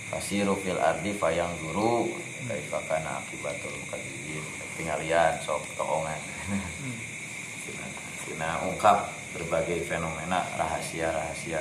fasiru 0.08 0.56
fil 0.64 0.80
ardi 0.80 1.12
fayang 1.12 1.52
guru 1.60 2.08
kaifa 2.48 2.80
kana 2.88 3.20
akibatul 3.20 3.76
mukadzibin. 3.76 4.40
Tingalian 4.80 5.36
sok 5.44 5.68
toongan 5.76 6.22
Sina, 7.68 7.88
sina 8.24 8.50
ungkap 8.64 9.12
berbagai 9.36 9.84
fenomena 9.84 10.48
rahasia-rahasia. 10.56 11.60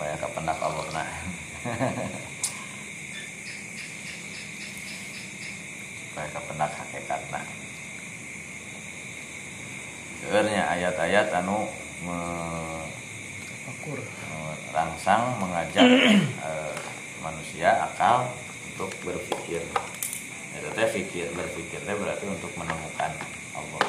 Supaya 0.00 0.16
kependak 0.16 0.56
nah 0.96 1.08
supaya 6.08 6.28
kependak 6.32 6.72
hakikatna 6.72 7.44
Sebenarnya 10.24 10.72
ayat-ayat 10.72 11.32
anu 11.44 11.68
me, 12.04 12.16
rangsang 14.72 15.36
mengajak 15.36 15.84
eh, 16.48 16.76
manusia 17.20 17.88
akal 17.88 18.28
untuk 18.72 18.92
berpikir. 19.04 19.64
Itu 20.56 20.68
teh 20.76 20.88
pikir 20.92 21.32
berpikir 21.32 21.80
teh 21.84 21.96
berarti 21.96 22.24
untuk 22.28 22.52
menemukan 22.56 23.12
Allah 23.56 23.84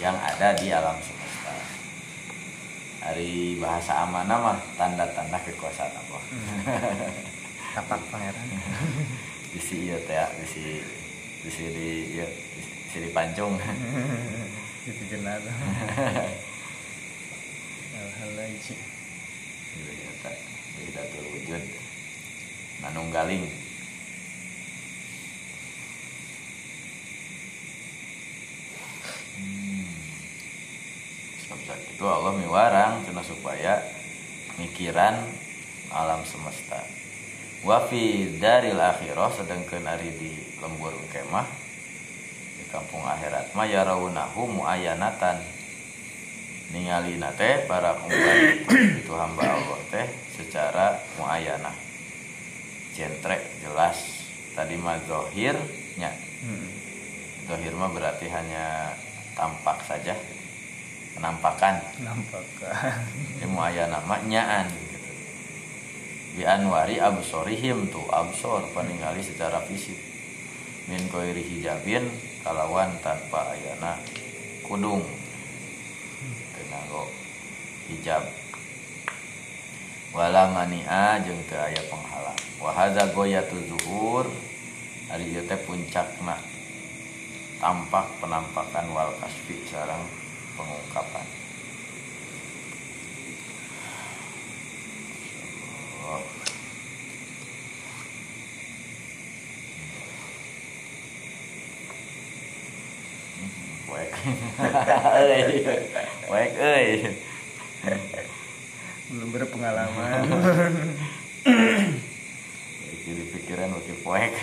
yang 0.00 0.16
ada 0.16 0.52
di 0.56 0.68
alam 0.68 0.96
semesta 1.00 1.15
hari 3.00 3.58
bahasa 3.60 4.04
amanah 4.04 4.38
mah 4.40 4.58
tanda-tanda 4.78 5.38
kekuasaan 5.42 5.92
Allah. 5.92 6.22
Tapak 7.76 8.00
pangeran. 8.08 8.46
Bisi 9.56 9.88
iya 9.88 9.96
teh 10.04 10.20
bisi 10.42 10.84
bisi 11.40 11.64
di 11.72 11.88
iya 12.16 12.26
bisi 12.28 12.98
di 13.00 13.10
pancung. 13.12 13.56
Itu 14.86 15.02
jenar 15.10 15.40
hal-hal 17.96 18.30
lain 18.36 18.58
sih 18.60 18.78
Iya, 19.76 20.10
tak. 20.24 20.36
Wihidatul 20.76 21.24
wujud. 21.36 21.62
Manunggaling 22.80 23.44
itu 31.96 32.04
Allah 32.04 32.34
miwarang 32.36 33.06
cina 33.08 33.24
supaya 33.24 33.80
mikiran 34.60 35.16
alam 35.88 36.20
semesta. 36.28 36.82
Wa 37.64 37.88
fi 37.88 38.36
daril 38.36 38.76
akhirah 38.76 39.32
sedangkan 39.32 39.88
hari 39.88 40.12
di 40.12 40.32
lembur 40.60 40.92
kemah 41.08 41.48
di 42.60 42.64
kampung 42.68 43.00
akhirat 43.00 43.56
mah 43.56 43.64
yarawunahu 43.64 44.60
muayanatan. 44.60 45.40
Ningali 46.66 47.16
teh 47.38 47.62
para 47.70 47.94
umat 47.94 48.38
itu 48.66 49.12
hamba 49.14 49.56
Allah 49.56 49.80
teh 49.88 50.06
secara 50.34 50.98
muayanah. 51.16 51.76
Centrek 52.92 53.40
jelas. 53.62 54.26
Tadi 54.52 54.74
mah 54.74 54.98
zohirnya. 55.06 56.10
Hmm. 56.42 56.68
zohir 57.46 57.72
mah 57.72 57.88
berarti 57.88 58.26
hanya 58.28 58.92
tampak 59.38 59.80
saja 59.88 60.12
penampakan. 61.16 61.80
Nampak 62.04 62.44
ilmu 63.40 63.58
ayana 63.64 64.04
mah 64.04 64.20
nyaan 64.28 64.68
gitu. 64.68 65.10
bi 66.36 66.42
anwari 66.44 67.00
absorihim 67.00 67.88
tuh 67.88 68.04
absor 68.12 68.68
peningali 68.76 69.24
secara 69.24 69.64
fisik. 69.64 69.96
Min 70.86 71.00
koiri 71.08 71.40
hijabin 71.40 72.04
kalawan 72.44 72.92
tanpa 73.00 73.56
ayana 73.56 73.96
kudung. 74.62 75.00
Tenago 76.52 77.08
hijab. 77.88 78.22
Wala 80.12 80.48
mania 80.52 81.20
jeung 81.24 81.40
teu 81.48 81.60
aya 81.60 81.80
penghalang 81.92 82.40
wa 82.56 82.72
hadza 82.72 83.04
goyatul 83.12 83.60
zuhur 83.68 84.24
ari 85.12 85.32
ieu 85.32 85.44
teh 85.48 85.58
puncakna. 85.64 86.36
Tampak 87.56 88.20
penampakan 88.20 88.92
wal 88.92 89.12
kasfi 89.16 89.64
sareng 89.64 90.25
pengungkapan. 90.56 91.26
Waek. 103.86 104.12
Euy. 105.20 105.62
Waek 106.26 106.52
euy. 106.58 106.90
belum 109.06 109.30
berpengalaman 109.30 110.26
Jadi 113.06 113.22
pikiran 113.30 113.70
waktu 113.70 113.94
poek. 114.02 114.34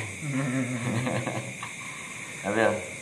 Abil. 2.47 2.92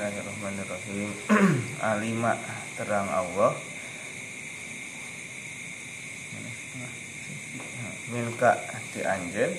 Bismillahirrahmanirrahim. 0.00 1.12
Alima 1.92 2.32
terang 2.72 3.04
Allah. 3.12 3.52
Minka 8.08 8.64
ti 8.96 9.04
anjen. 9.04 9.52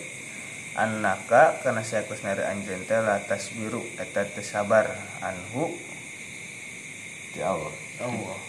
Annaka 0.73 1.61
karena 1.61 1.85
saya 1.85 2.09
kusnari 2.09 2.41
anjen 2.41 2.81
teh 2.89 2.97
latas 3.05 3.53
biru 3.53 3.85
eta 4.01 4.25
sabar. 4.41 4.89
Anhu 5.21 5.77
Ya 7.37 7.53
Allah. 7.53 7.73
Allah. 8.01 8.39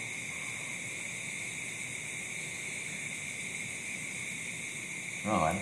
Naon? 5.28 5.56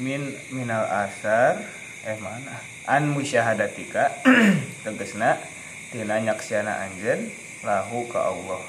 min 0.00 0.32
minal 0.48 0.88
asar 0.88 1.60
eh 2.06 2.16
mana 2.22 2.56
an 2.86 3.10
musyahadatika 3.10 4.12
tegesna 4.84 5.38
tina 5.90 6.20
nyaksiana 6.22 6.86
anjen 6.86 7.30
lahu 7.64 8.06
ka 8.06 8.30
Allah 8.30 8.62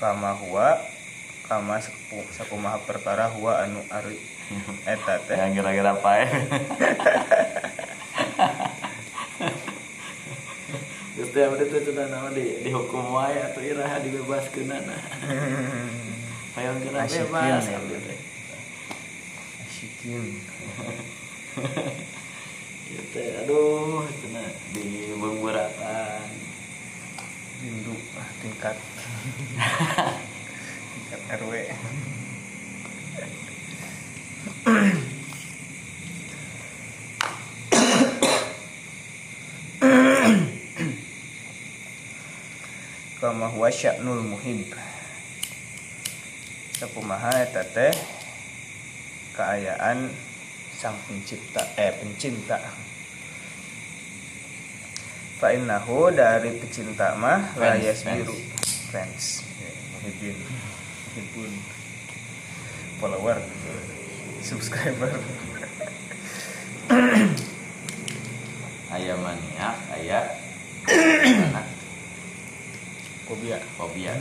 kama 0.00 0.32
huwa 0.40 0.80
kama 1.44 1.76
saku- 1.78 2.24
sakumaha 2.32 2.78
perkara 2.88 3.28
huwa 3.28 3.60
anu 3.62 3.80
ari 3.92 4.16
eta 4.92 5.16
teh 5.24 5.36
Yang 5.40 5.60
kira-kira 5.60 5.90
apa 5.96 6.10
ya? 6.20 6.28
Gusti 11.14 11.38
abdi 11.40 11.64
teh 11.70 11.80
cenah 11.80 12.06
naon 12.10 12.34
di 12.34 12.60
dihukum 12.60 13.14
wae 13.14 13.38
atuh 13.38 13.62
iraha 13.62 14.02
dibebaskeun 14.02 14.66
na. 14.68 14.96
Hayang 16.58 16.76
kena 16.84 17.06
bebas 17.06 17.64
ya. 17.70 17.78
abdi 17.78 17.96
teh. 18.02 18.18
Ieu 20.04 20.20
teh 20.28 22.12
aduh 23.40 24.04
cenah 24.20 24.52
di 24.76 25.16
bumburatan. 25.16 26.28
rindu 27.64 27.96
ah, 28.20 28.28
tingkat. 28.44 28.76
Tingkat 30.92 31.20
RW 31.40 31.52
kama 43.24 43.48
huwa 43.48 43.72
sya'nul 43.72 44.20
muhib 44.20 44.68
sakumaha 46.76 47.32
eta 47.40 47.64
teh 47.64 47.96
keayaan 49.32 50.12
sang 50.84 51.00
pencipta 51.08 51.64
eh 51.80 51.96
pencinta. 51.96 52.60
Fa 55.40 55.48
innahu 55.56 56.12
dari 56.12 56.60
pecinta 56.60 57.16
mah 57.16 57.56
la 57.56 57.72
Fans, 57.72 57.88
yasbiru. 57.88 58.36
Fans. 58.92 59.48
Ya, 59.64 59.72
muhibin 59.96 60.36
muhibun 61.08 61.52
follower. 63.00 63.40
Subscriber. 64.44 65.08
Aya 68.94 69.16
maniak, 69.16 69.76
aya 69.88 70.20
anak. 71.48 71.64
Fobia. 73.24 73.56
Fobia. 73.80 74.12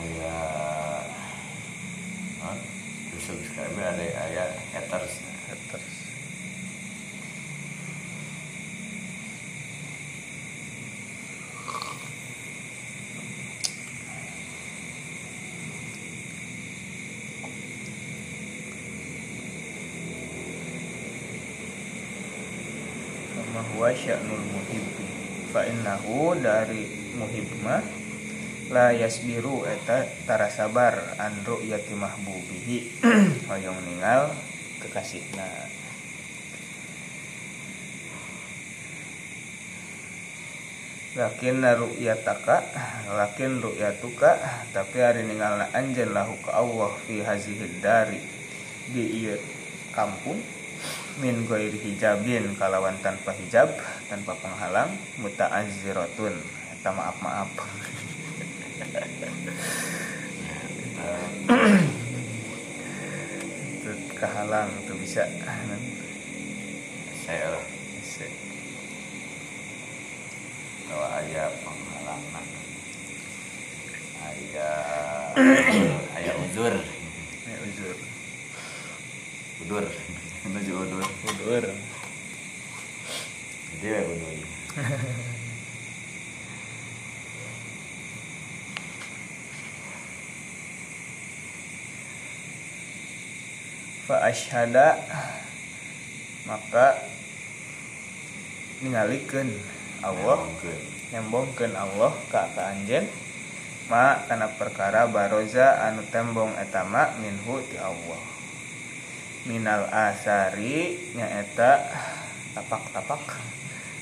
Aya 0.00 0.36
Hah? 2.40 2.56
Di 3.12 3.18
subscriber 3.20 3.84
ada 3.84 4.06
aya 4.24 4.44
haters. 4.72 5.20
haters 5.44 5.88
Kama 23.36 23.60
huwa 23.76 23.92
sya'nul 23.92 24.44
muhibbi 24.48 25.04
fa 25.52 25.66
innahu 25.68 26.29
dari 26.40 27.12
muhibma 27.16 27.84
la 28.70 28.94
yasbiru 28.94 29.66
eta 29.66 30.06
tara 30.24 30.46
sabar 30.46 31.18
an 31.18 31.42
ru'yati 31.42 31.94
mahbubihi 31.94 32.76
hoyong 33.50 33.80
ningal 33.82 34.30
kekasihna. 34.78 35.48
Lakin 41.18 41.58
ru'yataka 41.58 42.56
lakin 43.10 43.58
ru'yatuka 43.58 44.38
tapi 44.70 44.96
hari 45.02 45.26
ningalna 45.26 45.66
anjen 45.74 46.14
lahu 46.14 46.38
ka 46.38 46.62
Allah 46.62 46.94
fi 47.04 47.26
hazihid 47.26 47.82
dari 47.82 48.22
di 48.94 49.26
ieu 49.26 49.34
kampung 49.90 50.38
min 51.18 51.44
goiri 51.44 51.76
hijabin 51.76 52.54
kalawan 52.54 52.94
tanpa 53.02 53.34
hijab 53.34 53.74
tanpa 54.10 54.34
penghalang 54.42 54.90
muta'azziratun. 55.22 56.34
Eta 56.74 56.90
maaf 56.90 57.16
maaf. 57.22 57.46
Itu 63.78 63.90
kehalang 64.18 64.68
itu 64.82 64.92
bisa. 64.98 65.22
Saya 67.22 67.54
lah 67.54 67.64
kalau 70.90 71.06
aya 71.06 71.46
penghalangan 71.62 72.46
aya 74.26 74.70
aya 76.18 76.32
uzur 76.42 76.74
ya 77.46 77.56
uzur 77.62 77.96
udur. 79.62 79.86
Menuju 80.40 80.72
udur. 80.74 81.06
Udur 81.30 81.64
we 83.82 83.96
udur 83.96 84.36
fa 94.06 94.16
asyhada 94.26 94.98
maka 96.48 96.98
ningalikeun 98.82 99.54
Allah 100.00 100.40
nyambongkeun 101.10 101.74
Allah 101.76 102.12
ka 102.30 102.48
ka 102.54 102.72
anjeun. 102.72 103.04
Ma 103.90 104.22
kana 104.30 104.46
perkara 104.54 105.10
baroza 105.10 105.82
anu 105.82 106.06
tembong 106.14 106.54
etama 106.56 107.10
minhu 107.18 107.58
ti 107.66 107.74
Allah. 107.76 108.22
Minal 109.50 109.90
asari 109.90 111.10
nyaeta 111.18 111.90
tapak-tapak 112.54 113.40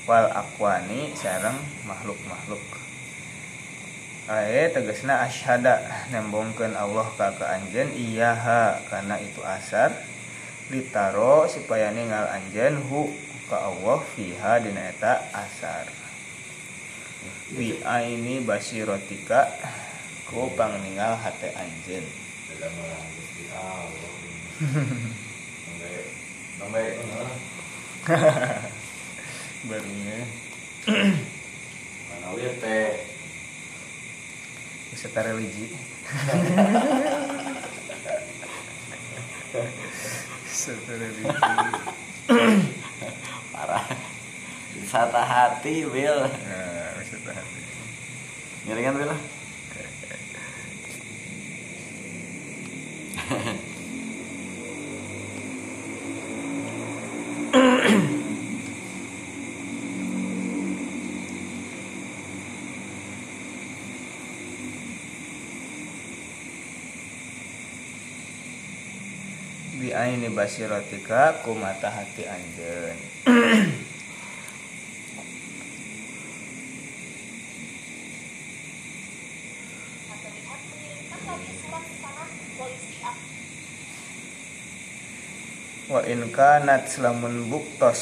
wal 0.07 0.31
akwani 0.31 1.11
sareng 1.17 1.59
makhluk-makhluk. 1.83 2.63
Ae 4.29 4.69
tegasna 4.69 5.25
asyhada 5.25 5.81
nembongkeun 6.13 6.77
Allah 6.77 7.09
ka 7.17 7.33
ka 7.33 7.49
anjeun 7.49 7.89
iyaha 7.97 8.77
kana 8.85 9.17
itu 9.17 9.41
asar. 9.41 9.89
Litaro 10.69 11.49
supaya 11.49 11.89
ningal 11.89 12.29
anjeun 12.29 12.77
hu 12.77 13.09
ka 13.49 13.57
Allah 13.57 14.05
fiha 14.13 14.61
dina 14.61 14.93
eta 14.93 15.25
asar. 15.33 15.89
Bi 17.57 17.81
aini 17.81 18.45
basirotika 18.45 19.49
ku 20.29 20.53
pangningal 20.53 21.17
hate 21.17 21.49
anjeun. 21.57 22.05
Dalam 22.53 22.73
barunya. 29.67 30.23
Mana 32.07 32.27
wieu 32.35 32.53
teh? 32.63 33.03
Wisata 34.93 35.19
religi. 35.27 35.75
Wisata 40.47 40.93
religi. 40.95 41.35
Parah. 43.51 43.85
Wisata 44.79 45.21
hati 45.25 45.83
Will 45.89 46.23
nah, 46.23 46.95
wisata 46.95 47.31
hati. 47.35 47.61
Nyaringan 48.69 48.95
Will 48.95 49.13
bi 57.89 58.18
aini 70.09 70.33
basirotika 70.33 71.45
ku 71.45 71.53
mata 71.53 71.93
hati 71.93 72.25
anjeun. 72.25 72.97
Wa 85.89 86.01
in 86.09 86.25
kanat 86.33 86.89
lamun 86.97 87.45
buktos 87.53 88.01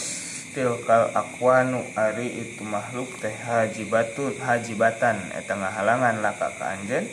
tilkal 0.55 1.11
akwanu 1.11 1.83
ari 1.91 2.31
itu 2.39 2.63
makhluk 2.63 3.11
teh 3.19 3.35
hajibatun 3.35 4.39
hajibatan 4.39 5.19
eta 5.35 5.59
ngahalangan 5.59 6.23
laka 6.23 6.55
ka 6.55 6.71
anjeun. 6.71 7.03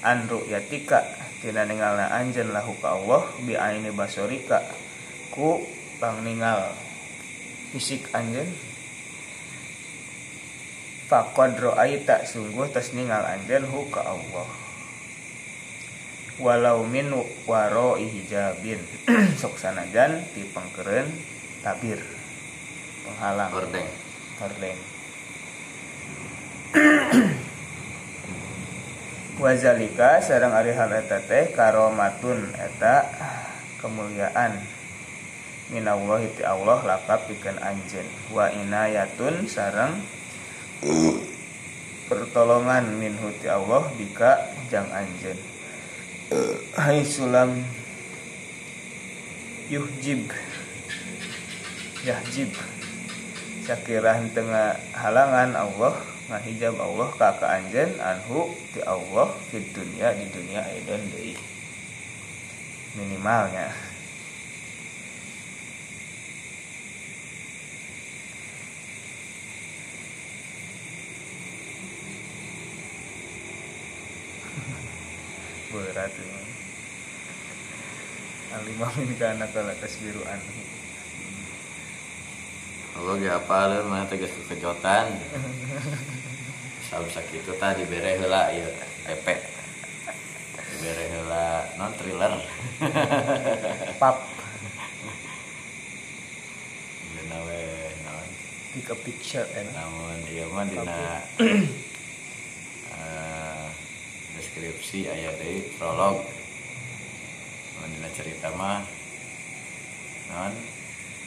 Anru 0.00 0.40
yatika 0.48 1.04
tina 1.42 1.66
ningalna 1.66 2.08
anjeun 2.14 2.54
lahu 2.54 2.78
ka 2.78 2.94
Allah 2.94 3.26
bi 3.42 3.58
aini 3.58 3.90
basorika 3.90 4.62
ku 5.34 5.58
pang 5.98 6.22
ningal 6.22 6.70
fisik 7.74 8.06
anjeun. 8.14 8.46
Faqad 11.10 11.60
ra'aita 11.60 12.24
sungguh 12.24 12.70
tos 12.70 12.94
ningal 12.94 13.26
anjeun 13.26 13.66
hu 13.66 13.90
ka 13.90 14.06
Allah. 14.06 14.48
Walau 16.40 16.86
min 16.88 17.12
waro 17.44 17.98
hijabin. 17.98 18.80
Sok 19.42 19.58
sanajan 19.58 20.24
ti 20.32 20.46
pengkeren 20.48 21.10
tabir. 21.60 22.00
Penghalang. 23.04 23.50
Gordeng 23.52 23.90
hordeng 24.42 24.91
wazalika 29.42 30.22
sareng 30.22 30.54
ari 30.54 30.70
hal 30.70 30.94
eta 30.94 31.18
teh 31.26 31.50
karomatun 31.50 32.54
eta 32.54 33.10
kemuliaan. 33.82 34.54
Minallahi 35.74 36.30
ti 36.38 36.46
Allah 36.46 36.78
laka 36.86 37.26
pikeun 37.26 37.58
anjeun. 37.58 38.06
Wa 38.30 38.54
inayatun 38.54 39.50
sareng 39.50 39.98
pertolongan 42.06 42.86
minhu 42.94 43.34
ti 43.42 43.50
Allah 43.50 43.82
bika 43.98 44.54
jang 44.70 44.86
anjeun. 44.94 45.38
Hai 46.78 47.02
sulam 47.02 47.66
yuhjib 49.66 50.30
yahjib. 52.06 52.54
Sakirah 53.62 54.18
tengah 54.34 54.74
halangan 54.90 55.54
Allah 55.54 55.94
ngahijab 56.30 56.78
Allah 56.78 57.10
ka 57.18 57.34
ka 57.40 57.46
anjeun 57.58 57.98
anhu 57.98 58.54
ti 58.70 58.78
Allah 58.86 59.34
di 59.50 59.58
dunia 59.74 60.14
di 60.14 60.30
dunia 60.30 60.62
aidan 60.62 61.02
deui 61.10 61.34
minimalnya. 62.94 63.72
Berat 75.72 76.12
ini. 76.20 76.44
Alimah 78.52 78.92
min 79.00 79.16
kana 79.16 79.48
kala 79.48 79.72
tasbiru 79.80 80.20
anhu 80.28 80.81
Allah 82.92 83.14
ge 83.16 83.30
apa 83.32 83.56
lu 83.72 83.88
mah 83.88 84.04
tegas 84.04 84.36
kekejotan. 84.36 85.16
Sabsa 86.92 87.24
kitu 87.24 87.56
tah 87.56 87.72
dibere 87.72 88.20
heula 88.20 88.52
ieu 88.52 88.68
EP 89.08 89.26
dibere 90.76 91.04
heula 91.08 91.72
non 91.80 91.88
thriller. 91.96 92.36
Pap. 93.96 94.16
Dina 97.16 97.38
we 97.48 97.60
naon? 98.04 98.28
Pick 98.76 98.92
a 98.92 98.96
picture 99.00 99.48
and 99.56 99.72
namun 99.72 100.20
ieu 100.28 100.52
mah 100.52 100.68
dina 100.68 101.24
eh, 102.92 103.66
deskripsi 104.36 105.08
aya 105.08 105.32
deui 105.40 105.64
prolog. 105.80 106.20
Mun 107.80 107.88
dina 107.88 108.12
cerita 108.12 108.52
mah? 108.52 108.84
Non 110.28 110.81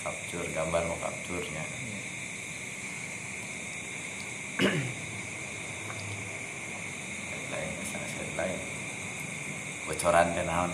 capture 0.05 0.45
gambar 0.53 0.85
mau 0.85 1.01
capture-nya 1.01 1.65
headline 7.33 7.73
sanes 7.89 8.13
headline. 8.21 8.61
Bocoran 9.89 10.29
ke 10.37 10.45
naon 10.45 10.69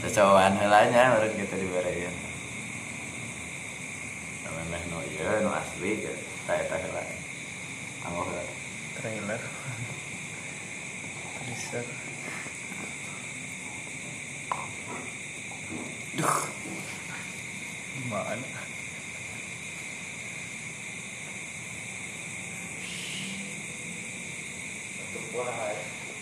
cocokan 0.00 0.56
heulanya 0.56 1.20
urang 1.20 1.36
kita 1.36 1.56
diberekeun 1.56 2.16
Namanya 4.44 4.88
no 4.88 5.00
iya 5.04 5.44
no 5.44 5.52
asli 5.52 6.00
gitu 6.00 6.24
tak 6.48 6.64
eta 6.64 6.76
heula 6.80 7.04
anggo 8.08 8.24
trailer. 9.00 9.40
Teaser 11.44 12.03
mana 18.10 18.46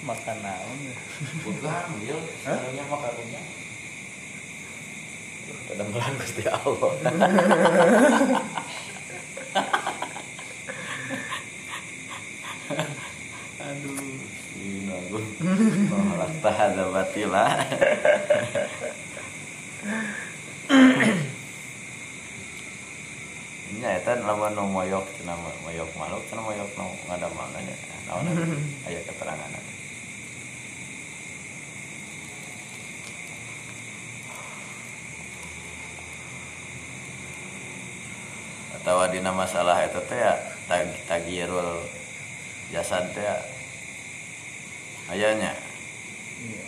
makan 0.02 0.36
naon 0.42 0.78
ya? 0.80 0.96
Bukan 1.44 1.68
Hah? 1.68 1.86
sebenarnya 2.40 2.84
makanannya 2.88 3.42
kadang 5.68 5.88
melan 5.92 6.14
Gusti 6.16 6.44
Allah. 6.48 6.92
Aduh. 13.62 14.00
Ini 14.62 14.86
nagun 14.86 15.24
malah 15.90 16.30
tahada 16.38 16.84
batila 16.94 17.44
nya 23.82 23.98
eta 23.98 24.14
lamun 24.22 24.54
nu 24.54 24.62
moyok 24.70 25.02
cenah 25.18 25.34
moyok 25.66 25.90
makhluk 25.98 26.22
cenah 26.30 26.44
moyok 26.46 26.70
nu 26.78 26.86
ngadamana 27.10 27.58
nya 27.66 27.74
naon 28.06 28.30
aya 28.86 29.02
keterangan 29.02 29.62
atau 38.82 39.06
dina 39.10 39.30
masalah 39.30 39.78
itu 39.86 39.98
teh 40.10 40.18
ya 40.18 40.34
tag 40.66 40.90
tagirul 41.06 41.86
jasad 42.74 43.06
teh 43.14 43.22
ya. 43.22 43.38
Ayanya 45.14 45.54
iya. 46.42 46.66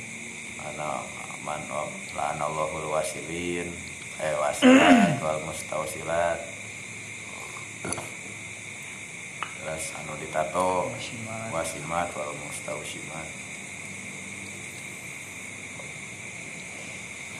Ana 0.62 1.02
man 1.42 1.58
la'anallahul 2.14 2.94
wasilin 2.94 3.68
eh 4.22 4.34
wasilat 4.38 5.18
wal 5.18 5.42
mustausilat. 5.42 6.38
Terus 9.58 9.84
anu 9.98 10.14
ditato. 10.22 10.92
Wasimat. 11.50 12.08
wal 12.14 12.34
mustausimat. 12.46 13.28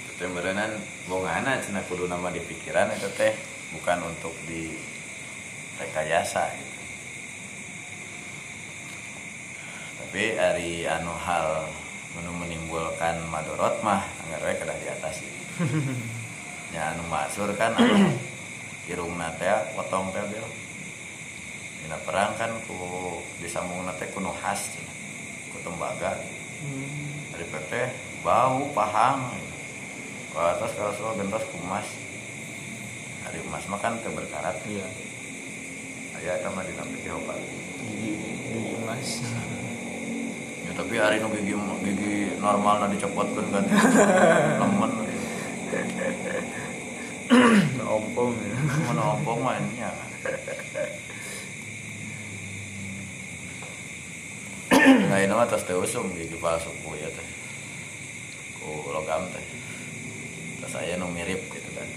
Itu 0.03 0.11
teh 0.19 0.29
berenang 0.35 0.75
bongana 1.07 1.63
cenah 1.63 1.87
kudu 1.87 2.11
nama 2.11 2.35
di 2.35 2.43
pikiran 2.43 2.91
itu 2.91 3.07
teh 3.15 3.35
bukan 3.75 4.03
untuk 4.11 4.35
di 4.51 4.75
rekayasa 5.79 6.43
gitu. 6.55 6.81
Tapi 10.03 10.23
hari 10.39 10.87
anu 10.87 11.15
hal 11.15 11.71
menu 12.15 12.31
menimbulkan 12.31 13.19
madorot 13.31 13.83
mah 13.83 14.07
we 14.43 14.53
kedah 14.59 14.77
diatasi 14.83 15.27
ya 16.75 16.97
anu 16.97 17.07
masur 17.07 17.51
kan 17.55 17.77
anu 17.79 18.19
irungna 18.91 19.31
teh 19.39 19.51
potong 19.79 20.11
teh 20.11 20.25
bel. 20.29 20.47
Dina 21.85 22.01
perang 22.01 22.33
kan 22.41 22.49
ku 22.65 22.77
disambungna 23.45 23.93
teh 24.01 24.09
ku 24.09 24.19
nuhas 24.19 24.73
cenah, 24.73 24.97
ku 25.53 25.57
tembaga. 25.61 26.17
Hmm. 26.65 27.29
dari 27.35 27.45
PT 27.51 27.73
bau 28.25 28.73
pahang. 28.73 29.21
Ke 30.33 30.41
atas 30.41 30.71
ke 30.75 30.81
atas 30.81 30.99
gentos 31.15 31.45
kumas 31.53 31.87
hari 33.35 33.39
emas 33.51 33.65
mah 33.67 33.81
kan 33.81 33.97
teu 34.05 34.13
berkarat 34.13 34.55
iya 34.69 34.87
aya 36.21 36.39
eta 36.39 36.53
mah 36.53 36.63
dina 36.63 36.85
pikir 36.87 37.17
obat 37.17 37.41
gigi 37.81 38.15
gigi 38.21 38.79
emas 38.79 39.25
tapi 40.75 40.99
hari 40.99 41.23
nu 41.23 41.31
gigi 41.31 41.55
gigi 41.87 42.35
normal 42.43 42.83
na 42.83 42.93
dicopotkeun 42.93 43.47
kan. 43.55 43.65
Lemen 44.59 44.93
ompong 47.85 48.35
ya? 48.43 48.59
Mana 48.91 49.03
ompong 49.15 49.39
mah 49.43 49.59
nya 49.75 49.91
nah 54.85 55.17
ini 55.17 55.33
mah 55.33 55.49
tos 55.49 55.65
teh 55.65 55.79
usum 55.79 56.13
gigi 56.13 56.37
palsu 56.37 56.69
ku 56.83 56.93
ya 56.99 57.09
teh. 57.09 57.29
Ku 58.59 58.91
logam 58.91 59.31
teh. 59.31 59.45
Terus 60.61 60.75
aya 60.77 60.99
nu 60.99 61.09
mirip 61.09 61.41
gitu 61.55 61.71
kan. 61.73 61.89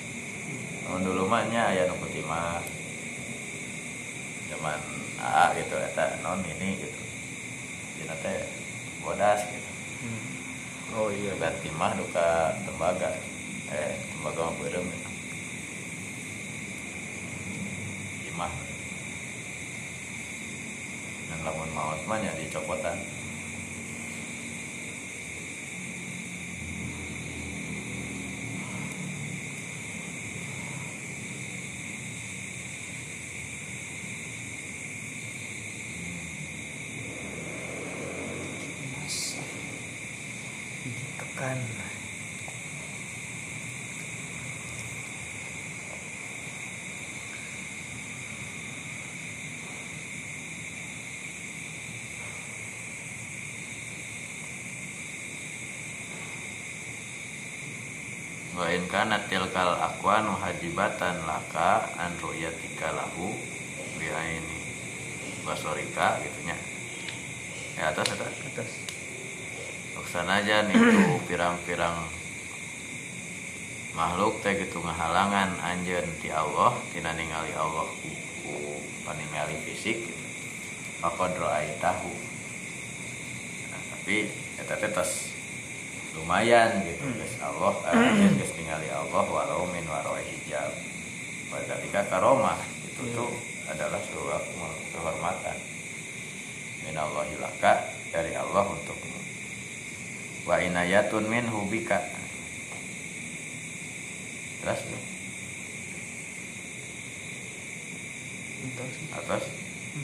Namun 0.85 1.01
dulu 1.03 1.25
mah 1.25 1.43
nya 1.49 1.73
aya 1.73 1.89
nu 1.89 1.97
kutima 1.99 2.61
zaman 4.47 4.79
AA 5.17 5.45
gitu 5.59 5.75
eta 5.81 6.21
non 6.21 6.45
ini 6.45 6.77
gitu. 6.77 7.01
Dina 7.97 8.15
teh 8.21 8.57
bodas 9.08 9.39
gitu. 9.48 9.70
Hmm. 10.04 10.22
oh 11.00 11.08
iya. 11.08 11.32
Ganti 11.39 11.72
mah 11.72 11.96
duka 11.96 12.52
tembaga. 12.67 13.15
Eh 13.72 13.96
tembaga 14.12 14.52
mah 14.52 14.56
beureum 14.60 14.84
gitu. 14.84 15.08
imah 18.38 18.54
dan 21.26 21.39
lamun 21.41 21.70
maut 21.74 21.98
mah 22.06 22.22
dicopotan 22.38 23.02
emas 38.86 39.41
gigi 40.86 41.08
tekan 41.17 41.58
wa 58.77 58.85
in 58.85 58.85
kana 58.93 59.25
tilkal 59.25 59.73
aqwan 59.73 60.29
hajibatan 60.37 61.17
laka 61.25 61.89
an 61.97 62.13
ru'yatika 62.21 62.93
lahu 62.93 63.33
bi 63.97 64.05
aini. 64.05 64.61
Basorika 65.41 66.21
gitu 66.21 66.45
nya. 66.45 66.53
Ya 67.73 67.89
atas 67.89 68.13
ada 68.13 68.29
atas. 68.29 68.69
Laksanajan 69.97 70.69
itu 70.69 71.17
pirang-pirang 71.27 72.05
makhluk 73.97 74.45
teh 74.45 74.53
gitu 74.61 74.77
ngahalangan 74.85 75.57
anjeun 75.57 76.05
ti 76.21 76.29
Allah 76.29 76.77
tina 76.93 77.17
ningali 77.17 77.57
Allah 77.57 77.89
ku, 77.97 78.13
paningali 79.09 79.57
fisik. 79.65 80.05
Gitu. 80.05 80.25
Faqad 81.01 81.33
ra'aitahu. 81.33 82.13
Nah, 83.73 83.81
tapi 83.97 84.29
eta 84.61 84.77
teh 84.77 84.93
tos 84.93 85.26
lumayan 86.17 86.82
gitu. 86.84 87.03
Guys 87.13 87.36
Allah 87.39 87.73
anjeun 87.88 88.34
geus 88.36 88.51
ningali 88.56 88.89
Allah 88.89 89.23
walau 89.25 89.65
min 89.69 89.86
warai 89.86 90.25
hijab. 90.25 90.71
Padalika 91.47 92.01
karomah. 92.10 92.60
Itu 92.84 93.01
Iya. 93.06 93.15
tuh 93.15 93.32
adalah 93.67 93.99
sebuah 94.01 94.41
kehormatan. 94.91 95.58
Minallahi 96.84 97.36
laka 97.38 97.73
dari 98.10 98.32
Allah 98.34 98.63
untukmu 98.63 99.19
wa 100.47 100.56
inayatun 100.56 101.27
min 101.27 101.43
hubika 101.51 101.99
terus 104.63 104.82
entas 108.63 108.91
atas? 109.13 109.43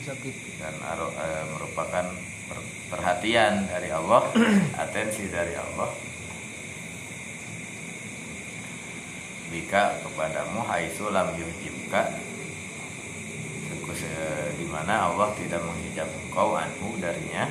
Sakit 0.04 0.34
dan 0.58 0.74
aro- 0.84 1.14
eh, 1.14 1.44
merupakan 1.54 2.06
perhatian 2.88 3.68
dari 3.68 3.88
Allah 3.88 4.28
atensi 4.82 5.28
dari 5.30 5.54
Allah. 5.56 5.90
Bika 9.52 10.02
kepadamu 10.02 10.64
haitsu 10.66 11.08
lam 11.12 11.32
yujibka. 11.38 12.20
Di 14.58 14.66
mana 14.66 15.06
Allah 15.06 15.30
tidak 15.38 15.62
menghijab 15.62 16.10
engkau 16.26 16.58
anhu 16.58 16.98
darinya. 16.98 17.46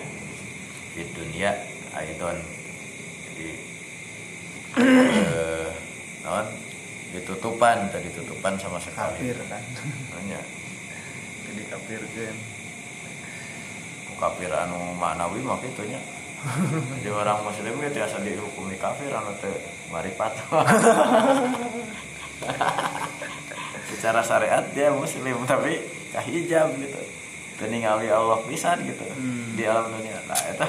Di 0.91 1.07
dunia 1.15 1.55
aidon. 1.95 2.37
Jadi 3.31 3.49
eh, 4.83 5.67
non 6.25 6.47
ditutupan 7.13 7.93
tadi 7.93 8.09
tutupan 8.11 8.57
sama 8.57 8.81
sekali. 8.81 9.21
Kafir 9.21 9.37
kan? 9.45 9.63
Nanya, 10.17 10.41
jadi 11.45 11.63
kafir 11.69 12.01
kan 12.01 12.35
kafir 14.17 14.49
anu 14.49 14.93
maknawi 14.95 15.39
mah 15.41 15.57
kitu 15.59 15.83
nya 15.87 15.99
jadi 16.99 17.07
orang 17.07 17.39
muslim 17.41 17.79
ge 17.79 17.89
tiasa 17.95 18.19
dihukumi 18.19 18.75
kafir 18.75 19.07
anu 19.09 19.31
teu 19.39 19.53
maripat. 19.87 20.35
Secara 23.87 24.19
syariat 24.19 24.63
dia 24.75 24.91
muslim 24.91 25.39
tapi 25.47 25.79
kahijab 26.11 26.75
gitu. 26.75 26.99
Teu 27.55 27.69
ningali 27.69 28.09
Allah 28.09 28.41
pisan 28.43 28.81
gitu 28.83 29.05
Hmm. 29.13 29.53
di 29.55 29.63
alam 29.63 29.87
dunia. 29.87 30.17
Nah 30.27 30.41
eta 30.49 30.67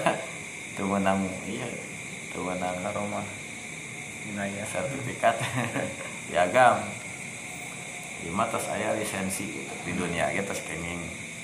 teu 0.77 0.87
menang 0.87 1.27
iya 1.49 1.67
teu 2.31 2.45
menang 2.45 2.79
karomah 2.79 3.25
Inaya. 4.31 4.63
sertifikat 4.65 5.37
piagam 6.31 6.81
lima 8.25 8.47
terus 8.49 8.65
saya 8.65 8.97
lisensi 8.97 9.45
gitu 9.45 9.75
di 9.85 9.93
dunia 9.93 10.33
gitu 10.33 10.49
terus 10.49 10.65
kenging 10.65 10.97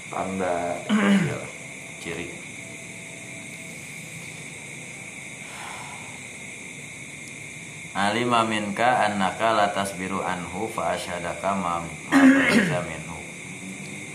tanda 0.08 0.80
iyalah, 0.88 1.50
ciri 2.00 2.50
alima 7.94 8.46
minka 8.48 9.04
annaka 9.04 9.52
latas 9.52 9.92
biru 9.98 10.24
anhu 10.24 10.70
fa 10.70 10.96
asyhadaka 10.96 11.52
ma 11.58 11.84
minhu. 12.88 13.18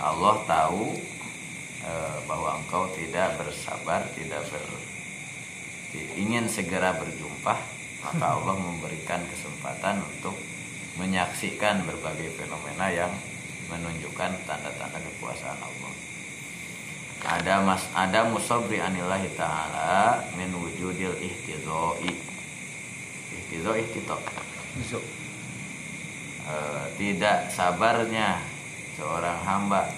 Allah 0.01 0.35
tahu 0.47 0.95
eh, 1.85 2.17
bahwa 2.25 2.59
engkau 2.59 2.89
tidak 2.97 3.37
bersabar 3.37 4.03
tidak 4.17 4.41
ber 4.49 4.63
ingin 6.19 6.51
segera 6.51 6.91
berjumpa 6.99 7.55
maka 8.03 8.25
Allah 8.25 8.55
memberikan 8.59 9.23
kesempatan 9.31 10.03
untuk 10.03 10.35
menyaksikan 10.99 11.87
berbagai 11.87 12.35
fenomena 12.35 12.91
yang 12.91 13.11
menunjukkan 13.71 14.43
tanda-tanda 14.43 14.99
kekuasaan 14.99 15.57
Allah 15.57 16.04
ada 17.25 17.65
mas 17.65 17.83
ada 17.97 18.29
musabri 18.29 18.77
anillahi 18.77 19.33
taala 19.33 20.21
min 20.37 20.53
wujudil 20.53 21.17
ihtidoi. 21.17 22.13
Ihtido 23.35 23.71
ihtito. 23.73 24.17
Eh, 26.45 26.85
tidak 27.01 27.49
sabarnya 27.49 28.37
seorang 28.93 29.41
hamba 29.41 29.89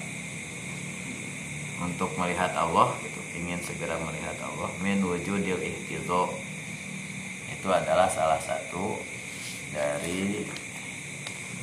untuk 1.84 2.10
melihat 2.16 2.56
Allah 2.56 2.96
gitu 3.04 3.20
ingin 3.36 3.60
segera 3.62 4.00
melihat 4.00 4.34
Allah 4.42 4.72
min 4.80 5.04
wujudil 5.04 5.60
ihtido 5.60 6.32
itu 7.52 7.68
adalah 7.68 8.08
salah 8.08 8.40
satu 8.40 8.96
dari 9.76 10.48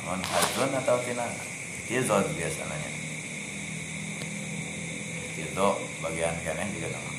non 0.05 0.21
hazon 0.21 0.69
atau 0.77 1.01
tina 1.01 1.27
ihtido 1.81 2.21
biasanya 2.37 2.94
ihtido 5.35 5.75
bagian 5.99 6.31
kanan 6.47 6.71
juga 6.71 6.95
nama 6.95 7.11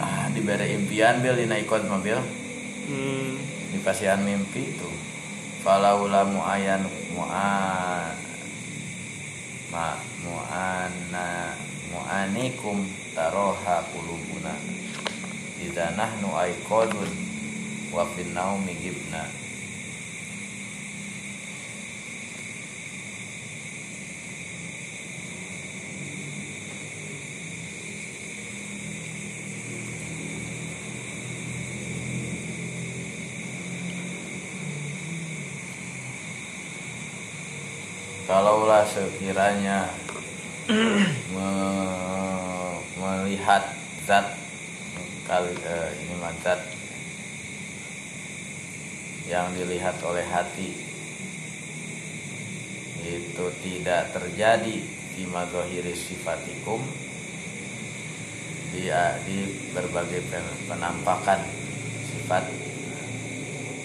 ah 0.00 0.32
diberi 0.32 0.72
impian 0.72 1.20
bil 1.20 1.36
dina 1.36 1.60
ikut 1.60 1.84
mobil. 1.84 2.16
Di 3.86 3.94
pasian 3.94 4.26
mimpi 4.26 4.74
itu. 4.74 4.90
Falaula 5.62 6.26
muayan 6.26 6.82
mu'an. 7.14 8.18
Ma 9.70 9.94
mu'ana 10.26 11.54
mu'anikum 11.94 12.82
taroha 13.14 13.86
kulubuna. 13.94 14.58
Idza 15.62 15.94
nahnu 15.94 16.34
aiqadun 16.34 17.10
wa 17.94 18.02
fin 18.10 18.34
naumi 18.34 18.74
gibna 18.74 19.45
sekiranya 38.96 39.92
me- 41.28 42.80
melihat 42.96 43.76
zat 44.08 44.24
kali 45.28 45.52
eh, 45.52 45.88
ini 46.00 46.14
mah 46.16 46.32
zat 46.40 46.64
yang 49.28 49.52
dilihat 49.52 50.00
oleh 50.00 50.24
hati. 50.24 50.72
Itu 53.04 53.52
tidak 53.60 54.16
terjadi 54.16 54.80
di 55.12 55.24
mazohiri 55.28 55.92
sifatikum. 55.92 56.80
Di, 58.72 58.88
di 59.28 59.36
berbagai 59.76 60.24
pen- 60.32 60.56
penampakan 60.72 61.44
sifat 62.08 62.48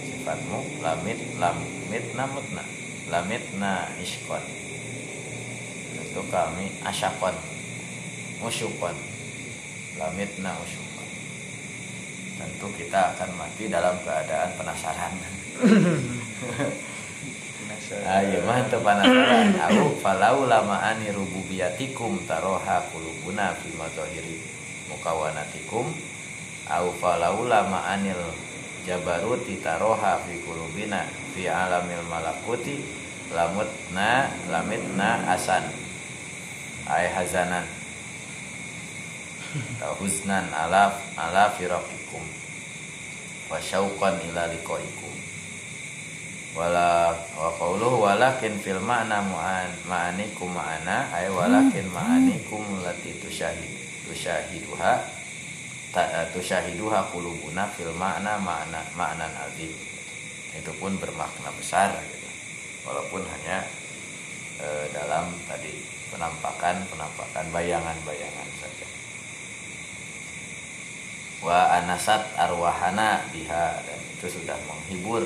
sifatmu 0.08 0.84
lamit 0.84 1.20
lamit 1.40 2.04
namutna 2.12 2.64
lamitna 3.08 3.88
iskon 4.04 4.61
tentu 6.12 6.28
kami 6.28 6.68
asyakon 6.84 7.32
musyukon 8.44 8.92
lamitna 9.96 10.52
usyukon 10.60 11.08
tentu 12.36 12.68
kita 12.76 13.16
akan 13.16 13.32
mati 13.40 13.72
dalam 13.72 13.96
keadaan 14.04 14.52
penasaran. 14.60 15.16
Ayo 18.12 18.44
mah 18.44 18.60
teu 18.68 18.84
penasaran. 18.84 19.56
Aku 19.72 19.96
falau 20.04 20.44
lama 20.52 20.84
ani 20.84 21.16
rububiyatikum 21.16 22.28
taroha 22.28 22.84
kulubuna 22.92 23.56
fi 23.56 23.72
mazahiri 23.72 24.44
mukawanatikum 24.92 25.96
au 26.76 26.92
falau 27.00 27.48
lama 27.48 27.88
anil 27.88 28.20
jabaruti 28.84 29.64
taroha 29.64 30.20
fi 30.28 30.44
kulubina 30.44 31.08
fi 31.32 31.48
alamil 31.48 32.04
malakuti. 32.04 33.00
Lamutna 33.32 34.28
lamitna 34.52 35.24
asan 35.32 35.64
ay 36.92 37.08
hazanan. 37.12 37.64
Atau 39.80 40.04
huznan 40.04 40.48
ala 40.52 40.92
ala 41.16 41.52
firaqikum. 41.56 42.24
Wa 43.48 43.60
syauqan 43.60 44.20
ila 44.32 44.52
liqaikum. 44.52 45.16
Wala 46.52 47.16
wa 47.36 47.48
qawluhu 47.56 48.04
walakin 48.04 48.60
fil 48.60 48.84
ma'na 48.84 49.24
mu'an 49.24 49.72
ma'anikum 49.88 50.52
ma'ana. 50.52 51.12
Ay 51.16 51.32
walakin 51.32 51.88
ma'anikum 51.92 52.84
lati 52.84 53.16
tusyahid 53.24 53.72
tusyahiduha 54.12 54.94
ta, 55.96 56.28
tusyahiduha 56.36 57.16
qulubuna 57.16 57.72
fil 57.72 57.96
ma'na 57.96 58.36
ma'na 58.36 58.84
ma'nan 59.00 59.32
azim. 59.48 59.72
Itu 60.52 60.76
pun 60.84 61.00
bermakna 61.00 61.48
besar 61.56 61.96
gitu. 61.96 62.28
walaupun 62.84 63.24
hanya 63.24 63.64
e, 64.60 64.68
dalam 64.92 65.32
tadi 65.48 66.01
penampakan 66.12 66.84
penampakan 66.92 67.46
bayangan-bayangan 67.56 68.50
saja. 68.60 68.88
Wa 71.42 71.82
anasat 71.82 72.36
arwahana 72.38 73.26
biha 73.34 73.82
dan 73.82 74.00
itu 74.14 74.28
sudah 74.30 74.60
menghibur 74.68 75.26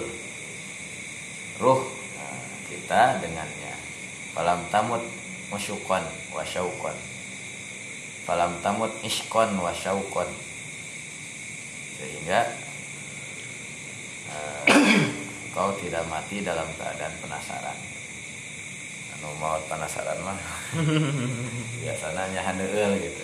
ruh 1.59 1.81
nah, 2.15 2.39
kita 2.69 3.19
dengannya. 3.19 3.73
Falam 4.37 4.63
tamut 4.69 5.01
musyukon 5.49 6.05
wa 6.31 6.45
syaukon. 6.45 6.95
Falam 8.23 8.61
tamut 8.61 8.93
iskon 9.01 9.57
wa 9.57 9.73
syaukon. 9.73 10.29
Sehingga 11.97 12.39
eh, 14.29 14.63
kau 15.55 15.73
tidak 15.79 16.05
mati 16.07 16.45
dalam 16.45 16.67
keadaan 16.77 17.15
penasaran 17.19 17.94
mau 19.41 19.57
penasaran 19.65 20.19
mah. 20.21 20.37
Biasanya 21.81 22.23
nyahan 22.33 22.57
deul 22.61 22.93
gitu 23.01 23.23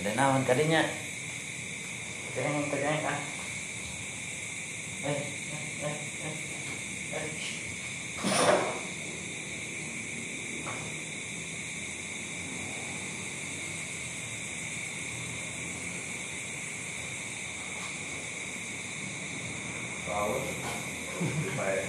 Beda 0.00 0.16
naon 0.16 0.46
kadinya? 0.48 0.80
Keceng 2.32 2.72
keceng 2.72 3.04
ah. 3.04 3.20
Eh, 5.04 5.12
eh, 5.12 5.64
eh, 5.84 5.96
eh, 6.24 6.36
eh. 7.20 7.28
tahun 20.10 20.42
baik. 21.54 21.86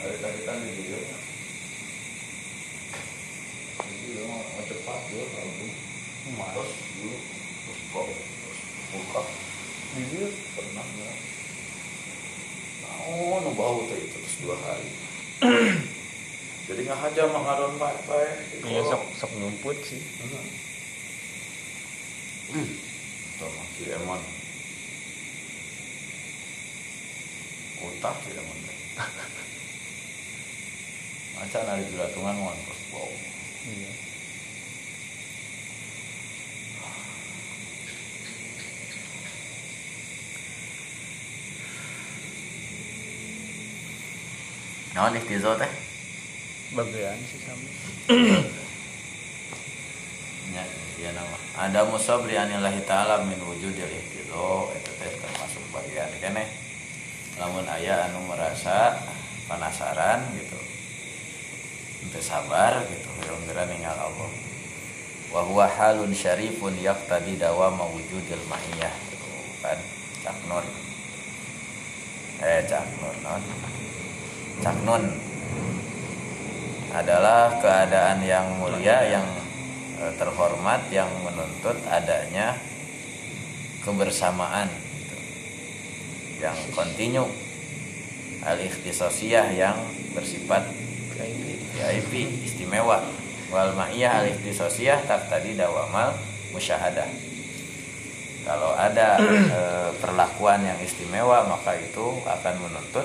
Ada 0.00 0.16
kaitan 0.16 0.64
di 0.64 0.70
video, 0.80 0.96
jadi 3.84 4.16
lo 4.16 4.32
mau 4.32 4.64
cepat 4.64 5.00
lo 5.12 5.24
kalau 5.28 5.52
malas 6.40 6.70
dulu 6.96 7.16
terus 7.20 7.80
kok 7.92 8.06
terus 8.08 8.60
buka. 8.96 9.22
Di 9.90 10.04
pernah 10.56 10.86
ya. 10.86 11.12
nggak 12.80 13.04
naon 13.04 13.44
bau 13.52 13.84
teh 13.92 13.98
itu 14.00 14.16
terus 14.16 14.34
dua 14.40 14.56
hari. 14.64 14.88
Jadi 16.70 16.80
nggak 16.86 17.02
aja 17.12 17.22
mengaron 17.28 17.76
baik-baik. 17.76 18.64
Iya 18.64 18.80
sok 18.88 19.02
sok 19.20 19.32
ngumput 19.36 19.76
sih. 19.84 20.00
Hmm. 20.22 20.46
hmm. 22.56 22.68
Sama, 23.36 23.62
si 23.76 23.90
si 27.80 28.30
Emon 28.36 28.58
teh. 28.68 28.78
Macan 31.40 31.64
ada 31.64 31.80
julatungan 31.88 32.36
mau 32.36 32.52
wow. 32.92 33.08
Iya. 33.64 33.92
Naon 44.92 45.16
ikhtizo 45.16 45.56
teh? 45.56 45.72
Bagian 46.76 47.16
sih 47.24 47.40
sama. 47.40 47.68
Ya, 50.50 50.64
iya 51.00 51.10
nama. 51.16 51.38
Ada 51.56 51.88
musabri 51.88 52.36
anillahi 52.36 52.84
ta'ala 52.84 53.24
min 53.24 53.40
wujudil 53.40 53.88
ikhtizo 53.88 54.68
itu 54.76 54.90
teh 55.00 55.08
termasuk 55.08 55.64
bagian 55.72 56.12
kene. 56.20 56.59
Lamun 57.40 57.64
aya 57.64 58.04
anu 58.04 58.20
merasa 58.28 59.00
penasaran 59.48 60.20
gitu. 60.36 60.60
Untuk 62.04 62.20
sabar 62.20 62.84
gitu, 62.84 63.08
kira 63.48 63.64
ningal 63.64 63.96
Allah. 63.96 64.30
Wa 65.32 65.40
huwa 65.48 65.64
halun 65.64 66.12
syarifun 66.12 66.76
yaqtadi 66.76 67.40
dawama 67.40 67.88
wujudil 67.96 68.44
ma'iyah 68.44 68.92
gitu 69.08 69.28
kan. 69.64 69.78
Cak 70.20 70.36
Nur. 70.52 70.64
Eh, 72.44 72.60
Cak 72.68 72.86
Nur, 73.00 73.16
non. 73.24 73.42
Cak 74.60 74.76
Nun 74.84 75.04
adalah 76.92 77.56
keadaan 77.62 78.20
yang 78.20 78.52
mulia 78.60 79.00
yang 79.06 79.24
eh, 80.02 80.12
terhormat 80.20 80.92
yang 80.92 81.08
menuntut 81.24 81.78
adanya 81.88 82.58
kebersamaan. 83.80 84.68
Yang 86.40 86.56
kontinu 86.72 87.28
al 88.40 88.56
ikhtisosiyah 88.56 89.52
yang 89.52 89.76
bersifat 90.16 90.64
VIP 91.76 92.40
istimewa 92.48 93.04
wal 93.52 93.76
ma'iyah 93.76 94.24
al 94.24 94.26
ikhtisosiyah 94.32 95.04
tak 95.04 95.28
tadi 95.28 95.54
dawamal 95.54 96.16
musyahadah. 96.56 97.06
Kalau 98.40 98.72
ada 98.72 99.20
eh, 99.56 99.90
perlakuan 100.00 100.64
yang 100.64 100.80
istimewa 100.80 101.44
maka 101.44 101.76
itu 101.76 102.24
akan 102.24 102.54
menuntut 102.64 103.04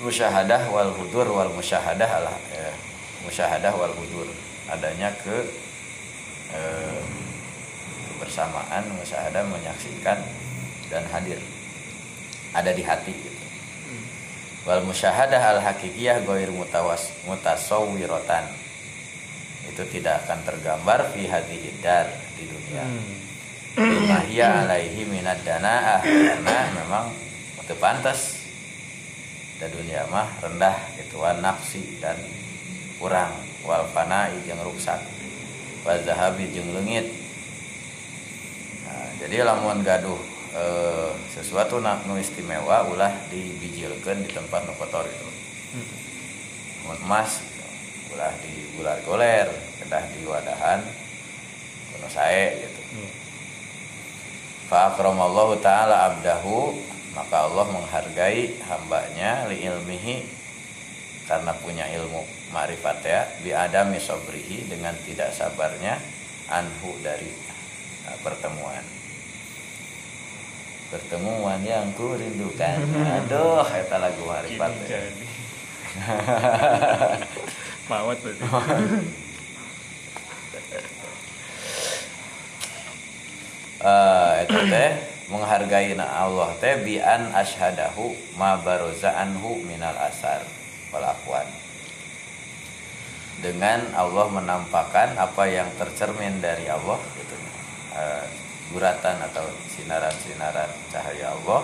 musyahadah 0.00 0.72
wal 0.72 0.92
hudur 0.96 1.28
wal 1.28 1.52
musyahadah 1.52 2.08
ala 2.08 2.32
eh, 2.56 2.74
musyahadah 3.28 3.72
wal 3.76 3.92
hudur 3.92 4.26
adanya 4.72 5.12
ke 5.20 5.36
eh, 6.56 7.00
kebersamaan 8.08 8.88
musyahadah 8.96 9.44
menyaksikan 9.44 10.18
dan 10.88 11.04
hadir 11.12 11.40
ada 12.54 12.70
di 12.70 12.80
hati 12.86 13.12
gitu. 13.12 13.44
wal 14.64 14.80
musyahadah 14.86 15.58
al 15.58 15.60
hakikiyah 15.60 16.24
goir 16.24 16.48
mutawas 16.48 17.12
mutasawwirotan 17.28 18.48
itu 19.68 19.82
tidak 19.92 20.24
akan 20.24 20.40
tergambar 20.46 21.10
fi 21.12 21.26
hadhihi 21.28 21.82
dar 21.82 22.08
di 22.38 22.44
dunia. 22.46 22.84
Mahia 24.06 24.62
alaihi 24.62 25.02
minad 25.10 25.42
dana'ah 25.42 25.98
karena 26.04 26.58
memang 26.78 27.10
itu 27.58 27.74
pantas. 27.82 28.38
Dan 29.58 29.72
dunia 29.74 30.06
mah 30.12 30.30
rendah 30.38 30.78
gitu 31.00 31.18
wan 31.18 31.42
nafsi 31.42 31.98
dan 31.98 32.14
kurang. 33.02 33.34
Wal 33.64 33.88
fana'i 33.96 34.36
jeung 34.44 34.60
ruksak 34.60 35.00
wal 35.88 36.00
zahabi 36.04 36.48
jeung 36.52 36.72
leungit 36.72 37.08
nah, 38.84 39.08
jadi 39.24 39.44
lamun 39.44 39.80
gaduh 39.84 40.20
eh, 40.54 41.10
sesuatu 41.34 41.82
nu 41.82 42.14
istimewa 42.16 42.86
ulah 42.88 43.12
dibijilkeun 43.28 44.24
di 44.24 44.30
tempat 44.30 44.64
nu 44.64 44.72
kotor 44.78 45.04
itu. 45.04 45.28
Lamun 46.84 47.00
emas 47.04 47.40
gitu, 47.40 47.64
ulah 48.14 48.32
di 48.44 48.52
gular 48.76 48.98
goler 49.08 49.48
kedah 49.80 50.04
di 50.14 50.22
wadahan 50.28 50.80
kuno 51.92 52.08
sae 52.12 52.62
gitu. 52.62 52.80
Fa 54.70 54.94
akramallahu 54.94 55.58
taala 55.60 56.12
abdahu 56.12 56.76
maka 57.14 57.46
Allah 57.46 57.66
menghargai 57.70 58.58
hambanya 58.66 59.46
li 59.48 59.64
ilmihi 59.64 60.26
karena 61.24 61.56
punya 61.56 61.88
ilmu 61.88 62.20
ma'rifat 62.52 62.98
ya 63.06 63.24
bi 63.40 63.50
adami 63.56 63.96
sabrihi 63.96 64.68
dengan 64.68 64.92
tidak 65.08 65.32
sabarnya 65.32 65.96
anhu 66.52 66.92
dari 67.00 67.32
uh, 68.06 68.18
pertemuan 68.20 68.84
pertemuan 70.92 71.60
yang 71.64 71.92
ku 71.96 72.16
rindukan 72.16 72.80
aduh 73.04 73.64
eta 73.68 73.96
lagu 74.00 74.24
ya. 74.26 74.68
jadi. 74.84 75.26
Mawat 77.90 78.18
berarti. 78.20 78.44
Eh, 83.84 84.32
itu 84.48 84.60
teh 84.72 84.96
menghargai 85.28 85.92
na 85.92 86.08
Allah 86.08 86.56
teh 86.56 86.80
bi 86.80 86.96
an 86.96 87.36
ashadahu 87.36 88.16
ma 88.40 88.56
baroza 88.56 89.12
anhu 89.12 89.60
minal 89.60 89.92
asar 90.08 90.40
wal 90.88 91.04
aqwan. 91.04 91.44
Dengan 93.44 93.92
Allah 93.92 94.32
menampakkan 94.32 95.20
apa 95.20 95.44
yang 95.52 95.68
tercermin 95.76 96.40
dari 96.40 96.64
Allah 96.64 96.96
gitu. 96.96 97.36
Eh, 97.92 98.24
guratan 98.74 99.22
atau 99.30 99.46
sinaran-sinaran 99.70 100.66
cahaya 100.90 101.30
Allah 101.30 101.62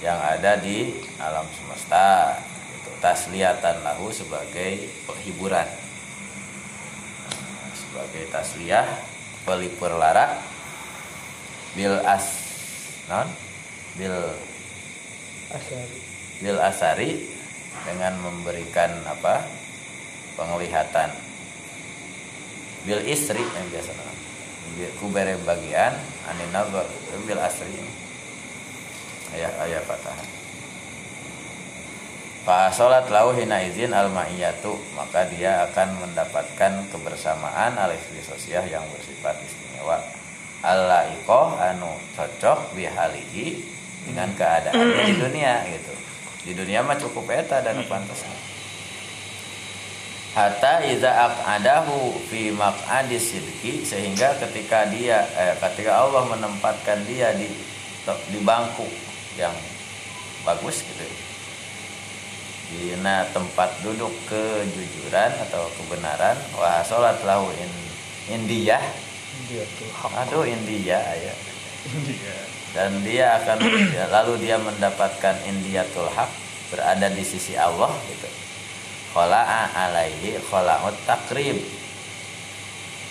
yang 0.00 0.16
ada 0.16 0.56
di 0.56 0.96
alam 1.20 1.44
semesta 1.52 2.40
gitu. 2.72 2.90
Tasliyatan 3.04 3.84
lahu 3.84 4.08
sebagai 4.08 4.88
penghiburan. 5.04 5.68
Sebagai 7.76 8.32
tasliyah 8.32 8.88
pelipur 9.44 9.92
lara 9.92 10.40
bil 11.76 12.00
as 12.08 12.24
non 13.12 13.28
bil 14.00 14.16
Asari. 15.46 15.98
bil 16.42 16.58
asari 16.58 17.10
dengan 17.86 18.18
memberikan 18.18 18.90
apa 19.06 19.46
penglihatan 20.34 21.14
bil 22.82 22.98
isri 23.06 23.40
yang 23.40 23.66
biasa 23.70 23.94
nama. 24.66 24.74
Bil- 24.74 24.94
kubere 24.98 25.34
bagian 25.46 25.94
anin 26.26 26.50
nazar 26.50 26.86
bil 27.24 27.38
asri 27.38 27.78
ayah 29.34 29.52
ayah 29.62 29.82
patah 29.86 30.16
Fa 32.46 32.70
salat 32.70 33.10
lahu 33.10 33.34
hina 33.34 33.58
izin 33.58 33.90
al 33.90 34.06
ma'iyatu 34.06 34.78
maka 34.94 35.26
dia 35.26 35.66
akan 35.66 35.98
mendapatkan 35.98 36.86
kebersamaan 36.94 37.74
alif 37.74 38.06
sosiah 38.22 38.62
yang 38.70 38.86
bersifat 38.94 39.34
istimewa. 39.42 39.98
Allah 40.62 41.10
ikoh 41.10 41.58
anu 41.58 41.90
cocok 42.14 42.70
bihalihi 42.78 43.58
dengan 44.06 44.30
keadaannya 44.38 45.04
di 45.10 45.14
dunia 45.18 45.66
gitu. 45.74 45.94
Di 46.46 46.52
dunia 46.54 46.86
mah 46.86 46.94
cukup 46.94 47.26
eta 47.34 47.66
dan 47.66 47.82
pantas 47.90 48.22
hatta 50.36 50.84
iza 50.84 51.08
aqadahu 51.32 52.12
fi 52.28 52.52
maq'adi 52.52 53.16
sidqi 53.16 53.88
sehingga 53.88 54.36
ketika 54.36 54.84
dia 54.92 55.24
eh, 55.32 55.56
ketika 55.56 55.96
Allah 56.04 56.28
menempatkan 56.28 57.00
dia 57.08 57.32
di 57.32 57.48
di 58.28 58.38
bangku 58.44 58.84
yang 59.40 59.56
bagus 60.44 60.84
gitu 60.84 61.08
di 62.66 62.92
tempat 63.32 63.80
duduk 63.80 64.12
kejujuran 64.28 65.32
atau 65.48 65.72
kebenaran 65.80 66.36
wa 66.52 66.84
salat 66.84 67.16
lahu 67.24 67.48
in 67.56 67.72
indiyah 68.36 68.82
Dia 69.48 69.64
tuh 69.78 69.88
hak. 69.88 70.26
aduh 70.26 70.44
India 70.44 70.98
ya 71.00 71.34
Dia. 72.04 72.36
dan 72.74 72.90
dia 73.06 73.26
akan 73.40 73.58
ya, 73.94 74.04
lalu 74.10 74.42
dia 74.44 74.58
mendapatkan 74.58 75.38
indiatul 75.46 76.10
haq 76.12 76.28
berada 76.74 77.06
di 77.08 77.22
sisi 77.22 77.54
Allah 77.54 77.88
gitu 78.10 78.26
khola'a 79.16 79.72
alaihi 79.72 80.36
khola'ut 80.44 80.92
takrib 81.08 81.56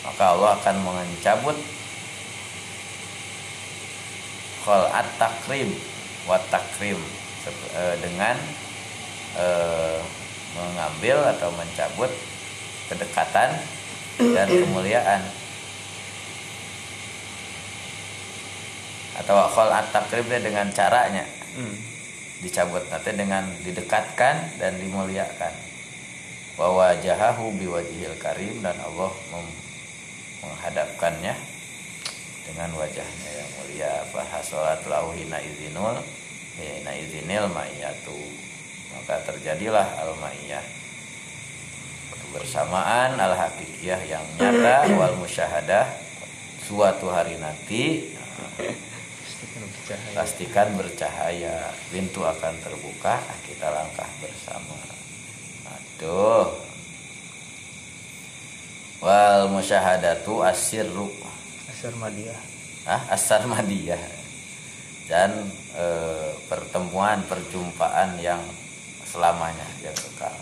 maka 0.05 0.37
Allah 0.37 0.53
akan 0.61 0.75
mencabut 0.85 1.57
khol'at 4.61 5.07
takrib 5.17 5.73
wa 6.29 6.37
takrim 6.53 7.01
eh, 7.73 7.95
dengan 8.05 8.37
eh, 9.33 9.97
mengambil 10.53 11.25
atau 11.33 11.49
mencabut 11.57 12.13
kedekatan 12.85 13.49
dan 14.21 14.47
kemuliaan. 14.61 15.25
Atau 19.25 19.41
khol'at 19.41 19.89
takribnya 19.89 20.37
dengan 20.37 20.69
caranya. 20.69 21.25
Hmm. 21.55 21.71
dicabut 22.43 22.83
nanti 22.91 23.15
dengan 23.15 23.47
didekatkan 23.63 24.59
dan 24.59 24.75
dimuliakan 24.75 25.55
bahwa 26.55 26.95
jahahu 27.03 27.51
biwajihil 27.59 28.15
karim 28.15 28.63
dan 28.63 28.79
Allah 28.79 29.11
menghadapkannya 30.39 31.35
dengan 32.47 32.69
wajahnya 32.79 33.31
yang 33.35 33.49
mulia. 33.59 33.93
Fahasolat 34.15 34.79
lauhina 34.87 35.43
izinul 35.43 35.99
hina 36.55 36.91
izinil 36.95 37.51
ma'iyatu. 37.51 38.15
Maka 38.95 39.19
terjadilah 39.27 39.99
al 39.99 40.15
ma'iyah 40.15 40.63
kebersamaan 42.15 43.19
al 43.19 43.35
hakikiyah 43.35 43.99
yang 44.07 44.23
nyata 44.39 44.87
wal 44.95 45.19
musyahadah 45.19 45.91
suatu 46.63 47.11
hari 47.11 47.35
nanti 47.35 48.15
pastikan 50.15 50.71
bercahaya. 50.79 51.75
Pintu 51.91 52.23
akan 52.23 52.55
terbuka 52.63 53.19
kita 53.43 53.67
langkah 53.67 54.07
bersama 54.23 54.94
aduh 55.95 56.51
wal 58.99 59.47
musyahadatu 59.47 60.43
asirru. 60.43 61.07
Asar 61.71 61.95
Madiah. 61.95 62.39
ah 62.85 63.01
asar 63.09 63.41
madiyah 63.49 63.97
dan 65.09 65.33
eh, 65.73 66.29
pertemuan 66.45 67.21
perjumpaan 67.25 68.17
yang 68.21 68.41
selamanya 69.05 69.65
yang 69.81 69.93
kekal. 69.93 70.33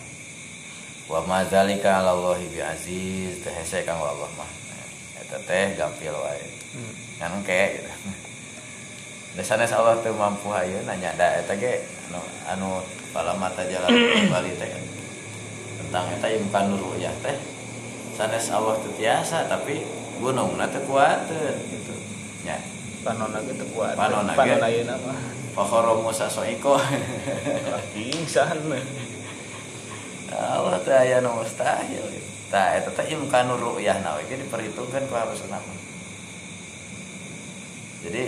Wa 1.08 1.24
madzalika 1.28 2.00
ala 2.00 2.16
Allahi 2.16 2.48
bi 2.52 2.60
aziz. 2.64 3.44
Teh 3.44 3.52
hese 3.52 3.84
kang 3.84 4.00
Allah 4.00 4.28
mah. 4.40 4.52
Eta 5.20 5.40
teh 5.44 5.76
gampil 5.76 6.16
wae. 6.16 6.44
Hmm. 6.74 6.94
kan 7.20 7.40
ke 7.44 7.80
gitu. 7.80 7.92
Allah 9.76 9.96
tuh 10.00 10.16
mampu 10.16 10.52
ayo 10.52 10.80
nanya 10.88 11.12
da 11.16 11.44
eta 11.44 11.56
ge 11.56 11.84
anu 12.12 12.20
anu 12.48 12.70
kepala 12.84 13.36
mata 13.36 13.64
jalan 13.68 13.92
kembali 13.92 14.52
teh 14.58 14.93
tentang 15.94 16.10
eta 16.10 16.26
imkan 16.26 16.74
ya 16.98 17.14
teh 17.22 17.38
sanes 18.18 18.50
Allah 18.50 18.82
teu 18.82 18.90
tiasa 18.98 19.46
tapi 19.46 19.86
gunungna 20.18 20.66
teu 20.66 20.82
kuateun 20.90 21.54
gitu 21.70 21.94
nya 22.50 22.58
Panona 23.04 23.44
gitu 23.44 23.68
kuat. 23.76 24.00
Panonna 24.00 24.32
ge. 24.32 24.40
Panona 24.40 24.66
ayeuna 24.66 24.96
mah. 25.04 25.20
Fakhoro 25.54 26.02
Musa 26.02 26.26
soiko 26.32 26.80
Pingsan. 27.94 28.58
Allah 30.34 30.80
teh 30.82 30.96
aya 30.96 31.20
nu 31.22 31.36
mustahil. 31.36 32.10
Tah 32.50 32.80
eta 32.80 32.90
teh 32.90 33.14
imkan 33.14 33.52
ru'yah 33.54 34.02
na 34.02 34.18
we 34.18 34.26
ge 34.26 34.40
diperhitungkeun 34.40 35.06
ku 35.12 35.14
harusna 35.14 35.60
mah. 35.60 35.80
Jadi 38.08 38.24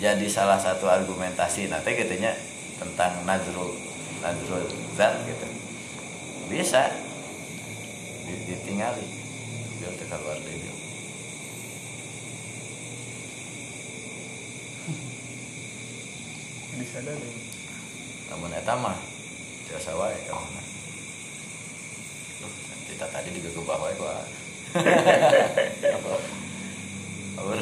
jadi 0.00 0.26
salah 0.26 0.58
satu 0.58 0.90
argumentasi 0.90 1.70
nanti 1.70 1.94
katanya 1.94 2.34
tentang 2.80 3.22
nazrul 3.22 3.70
nazrul 4.18 4.64
zat 4.98 5.22
gitu 5.28 5.46
bisa 6.48 6.92
di- 8.24 8.44
ditinggali 8.48 9.06
biar 9.80 9.92
keluar 9.98 10.38
deui 10.40 10.58
dia. 10.60 10.74
Bisa 16.74 16.98
deh. 17.06 17.18
namun 18.24 18.50
eta 18.50 18.74
mah 18.74 18.98
biasa 19.70 19.94
wae 19.94 20.18
kamu 20.26 20.58
kita 22.90 23.06
tadi 23.14 23.28
digegebah 23.30 23.78
wae 23.78 23.94
gua 23.94 24.18
Awur. 27.34 27.58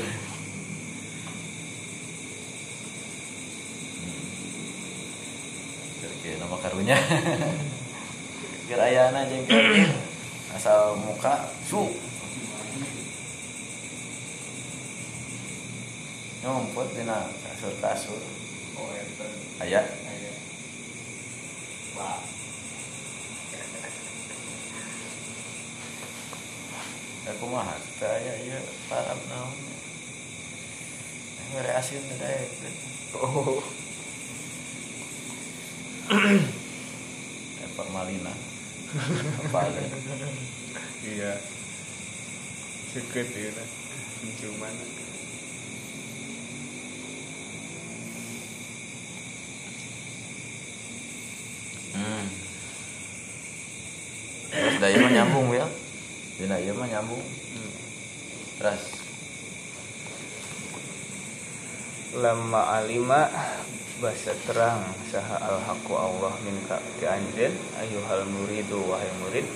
Kira 6.23 6.39
nama 6.39 6.57
karunya. 6.63 6.97
Kira 8.73 8.89
ayana 8.89 9.29
jeung 9.29 9.45
kira 9.45 9.85
asal 10.57 10.97
muka 10.97 11.45
su. 11.69 11.93
Ngumpet 16.41 16.89
dina 16.97 17.29
kasur-kasur. 17.45 18.17
Aya. 19.61 19.85
Aku 27.29 27.45
mah 27.53 27.77
saya 28.01 28.41
ya 28.41 28.57
parab 28.89 29.21
naon. 29.29 29.53
Ngere 31.53 31.77
asin 31.77 32.09
teh. 32.17 32.41
Oh. 33.21 33.61
Pak 37.77 37.89
Malina. 37.93 38.33
Apa 38.33 38.41
ada? 38.41 38.52
Iya. 41.03 41.33
Seket 42.93 43.29
ya 43.33 43.51
lah. 43.57 43.69
Ciuman. 44.37 44.75
Hmm. 51.93 52.25
Terus 54.53 54.77
dari 54.77 54.97
mah 55.01 55.13
nyambung 55.13 55.49
ya. 55.57 55.67
Ieu 56.43 56.75
mah 56.77 56.89
nyambung. 56.89 57.25
Hmm. 57.25 57.73
Terus 58.61 59.02
Lama 62.13 62.77
alima 62.77 63.25
bahasa 63.97 64.37
terang 64.45 64.85
saha 65.09 65.49
al 65.49 65.65
haqu 65.65 65.97
Allah 65.97 66.37
minka 66.45 66.77
ti 67.01 67.09
anjeun 67.09 67.57
ayuhal 67.81 68.29
muridu 68.29 68.85
wahai 68.85 69.09
murid 69.25 69.49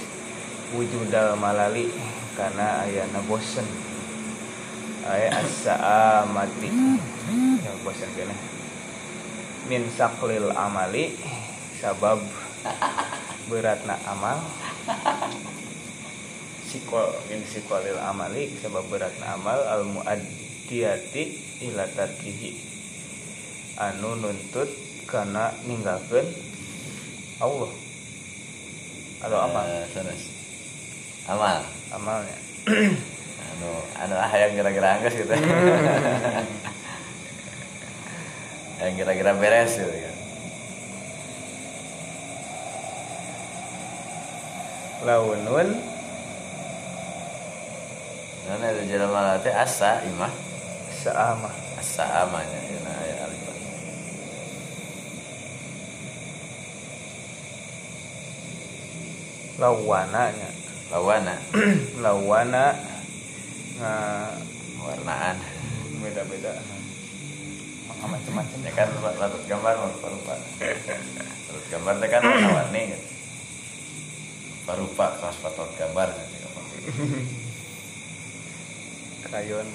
wujudal 0.73 1.37
malali 1.37 1.93
karena 2.33 2.81
ayana 2.89 3.21
bosen. 3.29 3.69
Aya 5.05 5.37
asa 5.37 6.25
mati 6.33 6.73
ya 7.61 7.77
bosen 7.85 8.09
kene. 8.17 8.33
Min 9.69 9.93
saklil 9.93 10.49
amali 10.57 11.13
sabab 11.77 12.25
beratna 13.53 14.01
amal. 14.09 14.41
Sikol 16.65 17.13
min 17.29 17.45
sikolil 17.45 18.01
amali 18.01 18.49
sebab 18.65 18.89
beratna 18.89 19.37
amal 19.37 19.61
al 19.61 19.85
muaddiyati 20.67 21.23
ila 21.71 21.87
tarkihi 21.95 22.51
anu 23.79 24.19
nuntut 24.19 24.67
karena 25.07 25.55
ninggalkeun 25.63 26.27
Allah. 27.39 27.71
Atau 29.23 29.39
apa 29.39 29.61
Eh, 29.71 29.87
terus 29.95 30.27
amal. 31.31 31.63
Amalnya. 31.95 32.35
Anu 33.47 33.71
anu 33.95 34.15
ah 34.19 34.33
yang 34.35 34.59
kira-kira 34.59 34.99
angges 34.99 35.15
gitu. 35.15 35.31
Yang 38.83 38.95
kira-kira 39.01 39.33
beres 39.39 39.79
gitu 39.79 39.89
kan 39.89 40.15
launun. 45.07 45.69
Nah, 48.47 48.63
ada 48.63 48.83
jalan 48.87 49.39
teh 49.43 49.55
asa 49.55 50.03
imah 50.07 50.46
saama 51.07 51.51
asa 51.79 52.27
amanya 52.27 52.59
ya 52.67 52.79
nah 52.83 52.99
ya 53.07 53.15
alif 53.31 53.45
lawananya. 59.57 60.51
Lawana. 60.93 61.35
Lawana 62.05 62.65
nga 63.81 63.93
warnaan. 64.85 65.37
beda-beda. 65.97 66.53
Macam-macam. 67.89 68.59
Ya 68.63 68.73
kan 68.77 68.93
latut 69.01 69.43
gambar 69.49 69.81
mau 69.81 69.89
rupa 69.89 70.09
rupa. 70.13 70.35
Latut 71.49 71.67
gambar 71.73 71.95
teh 72.05 72.09
kan 72.13 72.21
warna-warni 72.29 72.83
gitu 72.93 73.07
rupa 74.67 75.15
kelas 75.23 75.39
patot 75.39 75.71
gambar 75.79 76.11
gitu 76.11 76.49
krayon 79.31 79.67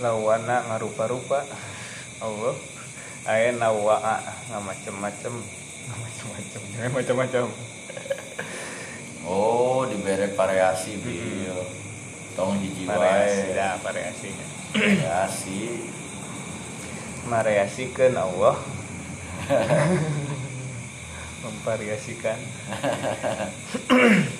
lawana 0.00 0.64
ngarupa-rupa. 0.66 1.44
Allah. 2.20 2.56
Aya 3.28 3.52
nawaa 3.52 4.16
nga 4.48 4.58
macem-macem 4.64 5.34
macem-macem 5.90 6.60
jangan 6.72 6.92
macem-macem. 6.96 7.46
Oh 9.20 9.84
diberi 9.84 10.32
variasi 10.32 10.96
bil. 11.04 11.60
Tong 12.32 12.56
hiji 12.56 12.88
variasi 12.88 13.52
ya 13.52 13.76
variasinya. 13.78 14.46
Variasi. 14.72 15.60
Variasikan 17.28 18.16
Allah. 18.16 18.56
Memvariasikan 21.44 22.40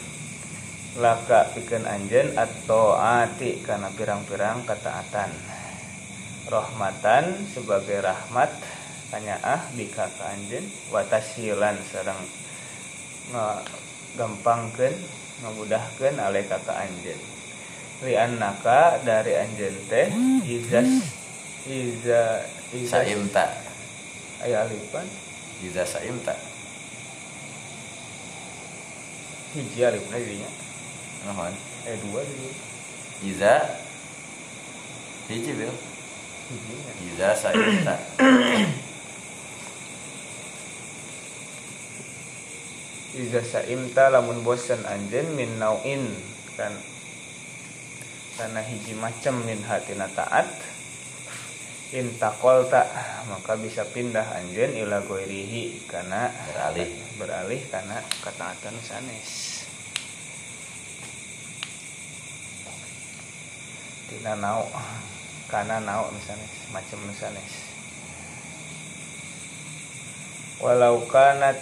laka 0.99 1.55
pikeun 1.55 1.87
anjeun 1.87 2.35
atau 2.35 2.99
ati 2.99 3.63
kana 3.63 3.95
pirang-pirang 3.95 4.67
ketaatan 4.67 5.31
rahmatan 6.51 7.47
sebagai 7.47 8.03
rahmat 8.03 8.51
tanya 9.15 9.39
ah 9.47 9.63
bika 9.79 10.11
ka 10.19 10.35
anjeun? 10.35 10.67
Wa 10.91 11.07
tashilan 11.07 11.79
sareng 11.95 12.19
gampangkeun 14.19 14.95
ngamudahkeun 15.47 16.19
aleka 16.19 16.59
ka 16.67 16.75
anjeun. 16.75 17.21
Li 18.03 18.19
annaka 18.19 18.99
dari 19.07 19.39
anjeun 19.39 19.77
teh 19.87 20.11
izas 20.43 21.07
iza 21.71 22.43
iza 22.75 22.99
saimta. 22.99 23.47
Aya 24.43 24.67
alifan 24.67 25.07
iza 25.63 25.87
saimta. 25.87 26.35
Hiji 29.55 29.83
alifna 29.87 30.19
dirinya 30.19 30.51
Nuhun. 31.29 31.55
eh 31.85 31.97
dua 32.01 32.21
di 32.25 32.49
Iza 33.29 33.61
hiji 35.29 35.53
bil 35.53 35.73
Iza 37.05 37.37
saimta 37.37 37.97
Iza 43.11 43.43
saimta 43.43 44.07
lamun 44.09 44.47
bosan 44.47 44.87
anjen 44.87 45.35
min 45.35 45.59
nauin. 45.59 46.15
Kan 46.55 46.73
karena 48.39 48.63
hiji 48.63 48.95
macam 48.97 49.43
min 49.45 49.61
hatina 49.67 50.07
taat. 50.15 50.47
Intakol 51.91 52.71
tak 52.71 52.87
maka 53.27 53.59
bisa 53.59 53.83
pindah 53.83 54.23
anjen 54.39 54.79
ila 54.79 55.03
goirihi 55.03 55.91
karena 55.91 56.31
Beralih. 56.31 56.91
beralih 57.19 57.61
karena 57.67 57.99
ketaatan 58.23 58.79
sanes 58.79 59.50
tina 64.11 64.35
nau 64.35 64.67
karena 65.47 65.79
nau 65.79 66.11
misalnya 66.11 66.45
macam 66.75 66.99
sanes 67.15 67.71
walau 70.59 71.07
kanat 71.07 71.57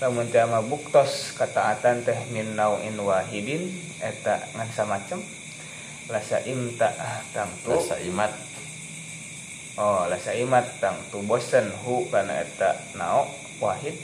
lamun 0.00 0.32
teu 0.32 0.48
mah 0.48 0.64
buktos 0.64 1.36
kataatan 1.36 2.00
teh 2.00 2.16
min 2.32 2.56
nauin 2.56 2.96
wahidin 2.96 3.68
eta 4.00 4.40
ngan 4.56 4.68
samacem. 4.72 5.20
Lasa 6.08 6.40
imta 6.48 6.88
tangtu 7.36 7.76
rasa 7.76 8.00
imat. 8.08 8.32
Oh 9.76 10.08
lasa 10.08 10.32
imat 10.40 10.64
tangtu 10.80 11.20
bosen 11.28 11.68
hu 11.84 12.08
kana 12.08 12.40
eta 12.40 12.80
nau 12.96 13.28
wahid. 13.60 14.00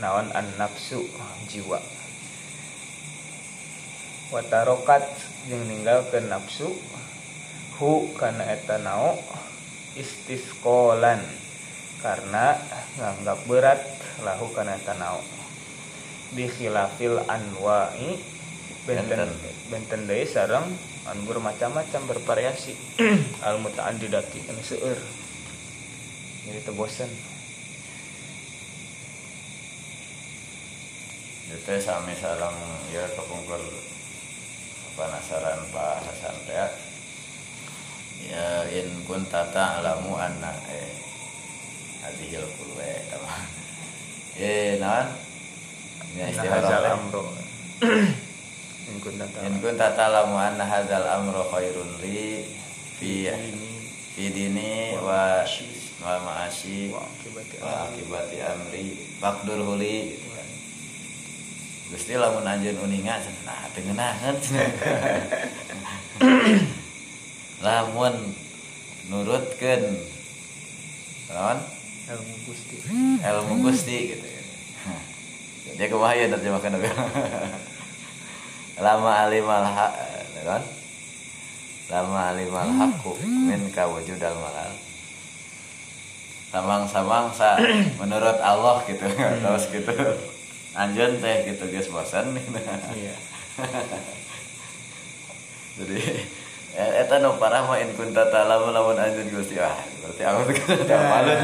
Naon 0.00 0.32
an 0.32 0.48
nafsu 0.56 1.04
jiwa 1.46 1.78
watarokat 4.34 5.06
jeung 5.46 5.62
ninggalkeun 5.70 6.26
nafsu 6.26 6.66
hu 7.78 8.10
kana 8.18 8.42
eta 8.50 8.82
nau 8.82 9.14
istisqolan 9.94 11.22
karena 12.02 12.58
nganggap 12.98 13.38
berat 13.46 13.80
lahu 14.26 14.50
kana 14.50 14.74
eta 14.74 14.98
nau 14.98 15.22
bi 16.34 16.50
khilafil 16.50 17.22
anwa'i 17.30 18.18
benten 18.90 19.30
Benten. 19.70 20.04
deui 20.04 20.28
sareng 20.28 20.66
anu 21.08 21.24
bermacam-macam 21.24 22.04
bervariasi. 22.04 22.76
Al 23.46 23.56
mutaaddidati 23.64 24.44
anu 24.52 24.60
seueur. 24.60 25.00
Jadi 26.44 26.60
teu 26.60 26.76
bosen. 26.76 27.08
Itu 31.48 31.72
sami 31.80 32.12
sarang 32.18 32.56
ya 32.92 33.08
kepungkur 33.16 33.62
penasaran 34.94 35.60
Pak 35.74 36.06
Hasan 36.06 36.36
teh. 36.46 36.70
Ya 38.24 38.64
in 38.72 39.04
kunta 39.04 39.44
ta'lamu 39.52 40.16
anna 40.16 40.54
eh 40.70 40.90
hadhil 42.00 42.46
kulwe 42.56 43.04
tama 43.10 43.36
eh 44.40 44.80
naon? 44.80 45.06
Ya 46.14 46.30
istilah 46.30 46.62
hazal 46.62 46.78
orang 46.78 47.04
amro 47.04 47.22
in 48.88 48.96
kunta 49.02 49.26
in 49.28 49.34
ta'lam. 49.34 49.54
kunta 49.60 49.86
ta'lamu 49.92 50.36
anna 50.40 50.64
hadzal 50.64 51.04
amru 51.04 51.42
khairun 51.52 51.90
li 52.00 52.48
fi 52.96 53.28
fi 54.14 54.24
dini. 54.30 54.94
wa 54.96 55.42
wa 56.00 56.14
ma'asi. 56.22 56.94
wa 56.94 57.02
akibati 57.90 58.40
amri. 58.40 58.94
faqdur 59.20 59.58
huli 59.68 60.16
Gusti 61.94 62.18
lamun 62.18 62.42
anjeun 62.42 62.74
uninga 62.82 63.22
nah 63.46 63.70
teu 63.70 63.86
ngeunaheun 63.86 64.36
lamun 67.64 68.34
nurutkeun 69.06 69.82
naon? 71.30 71.58
Ilmu 72.04 72.34
gusti. 72.44 72.76
Ilmu 73.24 73.54
Gusti 73.64 73.96
gitu. 74.12 74.26
Jadi 75.64 75.88
kumaha 75.88 76.12
ya 76.12 76.28
terjemahkan 76.28 76.76
apa 76.76 76.90
lama 78.74 79.10
alimal 79.24 79.64
haq 79.64 79.94
kan 80.44 80.62
lama 81.88 82.34
alimal 82.34 82.68
haqqu 82.74 83.12
min 83.22 83.72
ka 83.72 83.88
wujudal 83.88 84.36
malal. 84.36 84.74
Samang-samang 86.52 87.32
sa 87.32 87.56
menurut 87.96 88.38
Allah 88.42 88.82
gitu 88.84 89.08
terus 89.08 89.64
gitu 89.72 89.94
anjeun 90.74 91.22
teh 91.22 91.54
gitu 91.54 91.70
geus 91.70 91.88
bosan 91.90 92.34
iya. 92.98 93.14
Jadi 95.74 95.98
eh, 96.78 96.90
eta 97.02 97.18
nu 97.18 97.34
parah 97.38 97.66
mah 97.66 97.78
in 97.82 97.90
kunta 97.98 98.30
ta'lamu 98.30 98.70
lamun 98.70 98.98
anjeun 98.98 99.30
Gusti 99.30 99.58
ah 99.58 99.74
berarti 100.02 100.22
aku 100.22 100.40
tuh 100.54 100.86
teu 100.86 100.98
malu. 100.98 101.34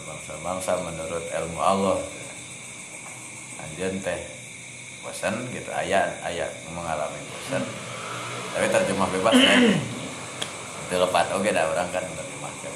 Bangsa-bangsa 0.00 0.72
menurut 0.84 1.24
ilmu 1.24 1.60
Allah. 1.60 1.98
Anjeun 3.64 3.96
teh 4.04 4.20
bosan 5.00 5.48
gitu 5.56 5.72
ayat 5.72 6.20
ayat 6.20 6.52
mengalami 6.68 7.16
bosan 7.32 7.64
tapi 8.50 8.66
terjemah 8.66 9.08
bebas 9.14 9.34
ya. 9.38 9.54
Itu 10.90 10.96
lepat 10.98 11.26
oke 11.34 11.48
dah 11.54 11.64
orang 11.70 11.88
kan 11.94 12.02
terjemahkan 12.02 12.72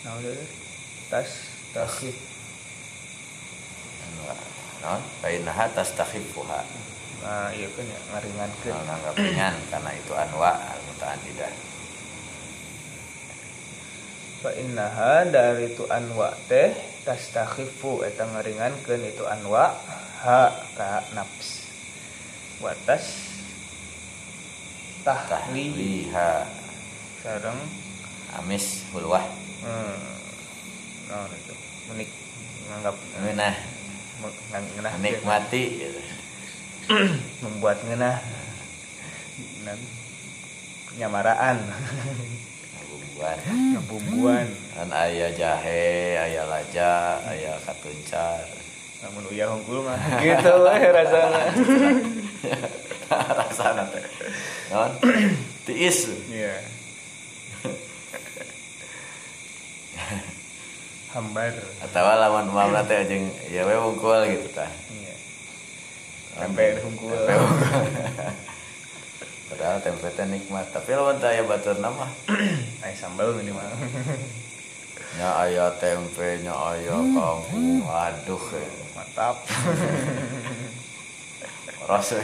nah 0.00 0.16
udah 0.16 0.32
deh. 0.32 0.48
tas 1.10 1.30
tasih 1.76 2.14
non 4.80 5.00
bainaha 5.20 5.68
tastakhifuha 5.76 6.60
nah 7.20 7.52
iya 7.52 7.68
kan 7.68 7.84
ya 7.84 7.98
ngaringankeun 8.10 8.72
kalau 8.72 8.84
nganggap 8.88 9.14
ringan 9.20 9.54
karena 9.68 9.90
itu 9.92 10.12
anwa 10.16 10.50
al 10.56 10.80
mutaaddidah 10.88 11.52
fa 11.52 11.69
innaha 14.48 15.28
dari 15.28 15.76
itu 15.76 15.84
anwa 15.92 16.32
teh 16.48 16.72
tastakhifu 17.04 18.00
eta 18.08 18.24
ngaringankeun 18.24 19.04
itu 19.04 19.28
anwa 19.28 19.76
ha 20.24 20.48
ka 20.72 21.04
nafs 21.12 21.68
watas 22.64 23.36
tahli 25.04 25.68
tahliha 25.76 26.48
sareng 27.20 27.60
amis 28.40 28.88
hulwah 28.96 29.24
hmm, 29.60 29.96
nah 31.12 31.28
itu? 31.28 31.54
Menik 31.92 32.10
nganggap 32.72 32.96
ngeunah 32.96 33.54
ngang- 34.24 34.68
ngeunah 34.72 34.92
menikmati 34.96 35.62
gitu. 35.84 36.00
membuat 37.44 37.84
ngeunah 37.84 38.16
dan 39.68 39.78
nyamaraan 40.96 41.60
Ngabumbuan. 43.20 43.76
ngebumbuan 43.76 44.48
kan 44.72 44.88
aya 44.88 45.28
jahe 45.36 46.16
aya 46.16 46.42
laja 46.48 47.20
aya 47.28 47.52
katuncar. 47.68 48.48
Namun 49.04 49.28
uyah 49.28 49.48
hungkul 49.52 49.84
mah. 49.84 50.00
Gitu 50.24 50.52
we 50.56 50.88
rasana 50.88 51.40
rasana 53.44 53.84
teh. 53.92 54.04
Non 54.72 54.92
tiis. 55.68 56.08
Iya. 56.32 56.64
Hambar 61.12 61.52
atau 61.84 62.06
lawan 62.06 62.48
mamna 62.48 62.80
teh 62.88 63.04
jeung 63.04 63.28
ya 63.52 63.68
we 63.68 63.76
wungkul 63.76 64.24
gitu 64.24 64.48
tah. 64.56 64.72
Iya. 64.88 65.14
Sampai 66.40 66.80
hungkul 66.80 67.12
wungkul. 67.12 68.48
Padahal 69.50 69.82
tempe 69.82 70.06
teh 70.14 70.26
nikmat. 70.30 70.70
Tapi 70.70 70.94
lawan 70.94 71.18
teh 71.18 71.34
aya 71.34 71.42
batur 71.42 71.74
nama 71.82 72.06
ay 72.86 72.94
sambal 72.94 73.34
minimal. 73.34 73.66
Nya 75.18 75.28
aya 75.42 75.66
tempe 75.82 76.38
nya 76.46 76.54
aya 76.54 76.94
kangkung 76.94 77.82
aduh 77.82 78.44
ya. 78.54 78.70
mantap. 78.94 79.42
Rasa 81.90 82.22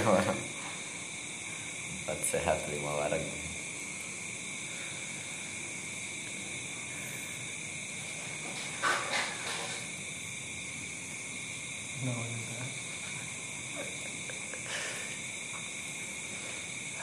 empat 2.07 2.23
sehat 2.23 2.63
lima 2.71 3.03
warung 3.03 3.27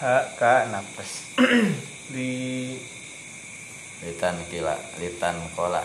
ha 0.03 0.35
ka 0.35 0.67
napas 0.67 1.31
di 2.11 2.75
litan 4.03 4.35
kila 4.51 4.75
litan 4.99 5.39
kola. 5.55 5.79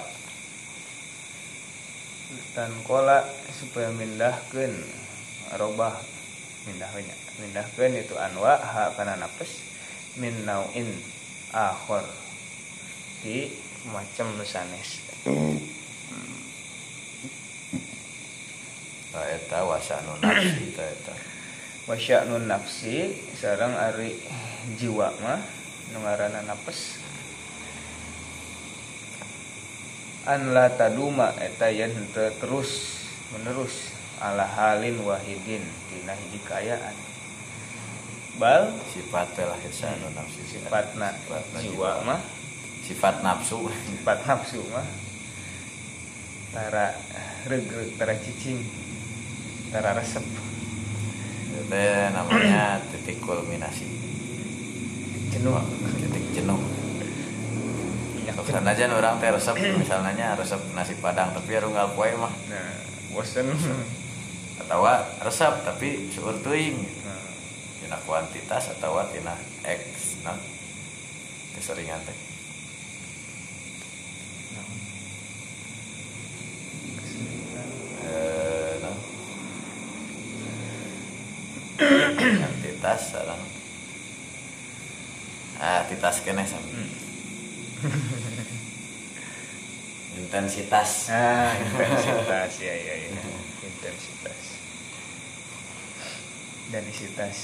Dan 2.50 2.74
kola 2.82 3.22
supaya 3.54 3.94
mindahkan 3.94 4.74
robah 5.54 5.94
mindahnya 6.66 7.14
mindahkan 7.38 7.94
itu 7.94 8.18
anwa 8.18 8.58
ha 8.58 8.90
kana 8.98 9.14
napas 9.22 9.62
min 10.18 10.34
nauin 10.42 10.90
akhor. 11.54 12.02
Di 13.22 13.54
macam 13.86 14.34
sanes. 14.42 14.98
Nah, 19.08 19.26
eta 19.34 19.62
wasanu 19.66 20.14
nafsi 20.22 20.74
eta 20.74 21.14
wasya'nun 21.88 22.44
nafsi 22.44 23.16
sarang 23.32 23.72
ari 23.72 24.12
jiwa 24.76 25.08
mah 25.24 25.40
nu 25.96 26.04
ngaranna 26.04 26.44
nafas 26.44 27.00
an 30.28 30.52
la 30.52 30.68
taduma 30.68 31.32
eta 31.40 31.72
yen 31.72 31.88
henteu 31.88 32.28
terus 32.36 33.00
menerus 33.32 33.96
ala 34.20 34.44
halin 34.44 35.00
wahidin 35.00 35.64
tina 35.88 36.12
hiji 36.12 36.38
kaayaan 36.44 37.08
bal 38.38 38.70
sifat 38.94 39.34
lah 39.42 39.58
wasanu 39.58 40.06
nafsi. 40.14 40.40
sifatna 40.46 41.10
Sifatna 41.10 41.58
jiwa. 41.58 41.90
mah. 42.06 42.20
Sifat 42.86 43.20
nafsu. 43.20 43.66
Sifat 43.66 44.22
nafsu 44.24 44.62
mah. 44.70 44.86
Tara 46.54 46.94
regreg 47.50 47.98
tara 47.98 48.14
cicing 48.14 48.62
tara 49.74 49.92
resep 49.92 50.47
itu 51.48 51.62
teh 51.72 52.12
namanya 52.12 52.78
titik 52.92 53.18
kulminasi. 53.24 53.88
Jenuh. 55.32 55.56
Titik 55.96 56.24
jenuh. 56.36 56.60
Minyak 58.16 58.36
Kesan 58.44 58.68
aja 58.68 58.84
orang 58.92 59.16
teh 59.16 59.32
resep 59.32 59.56
misalnya 59.76 60.36
resep 60.36 60.60
nasi 60.76 60.94
padang 61.00 61.32
tapi 61.32 61.56
arunggal 61.56 61.96
poe 61.96 62.12
mah. 62.16 62.32
Nah 62.52 62.88
bosen. 63.12 63.50
Atau 64.62 64.84
resep 65.24 65.54
tapi 65.64 66.12
seueur 66.12 66.36
teuing 66.44 66.76
nah, 67.02 67.24
tina 67.80 67.96
kuantitas 68.04 68.76
atau 68.76 69.00
tina 69.08 69.34
X 69.64 70.20
nah. 70.22 70.36
Keseringan 71.56 71.98
teh 72.06 72.18
eh 78.06 78.78
nah 78.78 78.94
kuantitas 82.78 83.10
sareng 83.10 83.42
ah 85.58 85.82
titas 85.90 86.22
kene 86.22 86.46
sama 86.46 86.62
intensitas 90.18 91.10
Ah, 91.10 91.58
intensitas 91.58 92.52
ya 92.66 92.74
ya 92.74 92.94
ya. 93.06 93.10
Intensitas. 93.62 94.42
Densitas. 96.70 97.36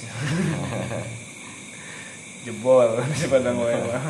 Jebol 2.47 2.99
si 3.15 3.27
padang 3.31 3.59
wae 3.63 3.79
mah. 3.79 4.03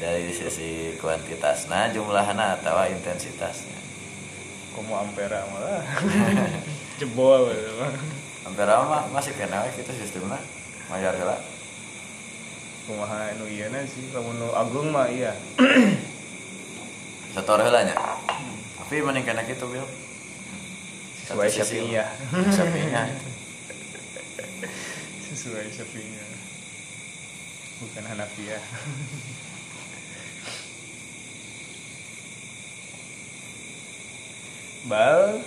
dari 0.00 0.32
sisi 0.32 0.96
kuantitasnya 1.00 1.92
jumlahnya 1.92 2.60
atau 2.60 2.84
intensitasnya 2.88 3.76
Komo 4.76 4.96
ampera 5.00 5.44
malah. 5.52 5.84
Jebol 6.96 7.52
gitu. 7.52 7.72
Hampir 8.42 8.66
mah 8.66 9.06
masih 9.14 9.32
kena 9.38 9.66
gitu 9.74 9.90
sistemnya 9.94 10.38
mayar 10.90 11.14
heula 11.14 11.38
Kumaha 12.82 13.30
nu 13.38 13.46
ieu 13.46 13.70
na 13.70 13.86
sih 13.86 14.10
lamun 14.10 14.42
nu 14.42 14.50
agung 14.50 14.90
mah 14.90 15.06
iya. 15.06 15.30
setor 17.30 17.62
heula 17.62 17.86
nya 17.86 17.94
tapi 18.82 18.98
mending 18.98 19.22
kena 19.22 19.46
gitu 19.46 19.70
bil 19.70 19.86
Sesuai 21.22 21.48
syafi'iyah. 21.48 22.08
Syafi'iyah. 22.58 23.08
Sesuai 25.32 25.70
syafi'iyah. 25.70 26.28
Bukan 27.80 28.04
Hanafiyah. 28.04 28.60
Bal 34.90 35.40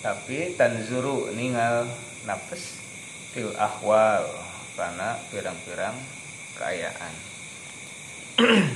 tapi 0.00 0.56
tanzuru 0.56 1.28
ningal 1.36 1.84
nafas 2.28 2.76
fil 3.32 3.52
ahwal 3.56 4.26
karena 4.74 5.16
pirang-pirang 5.30 5.96
keayaan 6.56 7.14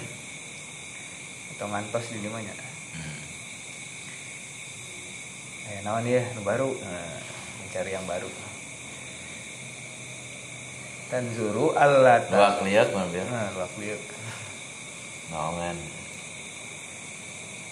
atau 1.57 1.67
ngantos 1.71 2.07
di 2.13 2.19
di 2.21 2.31
mana? 2.31 2.53
Eh 5.65 5.81
naon 5.81 6.05
ya 6.05 6.21
baru? 6.45 6.77
Nah, 6.77 7.19
mencari 7.65 7.97
yang 7.97 8.05
baru. 8.05 8.29
Tanzuru 11.09 11.73
Allah 11.77 12.27
dua 12.29 12.59
kliat 12.61 12.91
mah 12.91 13.07
bil 13.13 13.25
nah 13.29 13.53
luak 13.55 13.73
liuk 13.77 14.03
naongan 15.31 15.77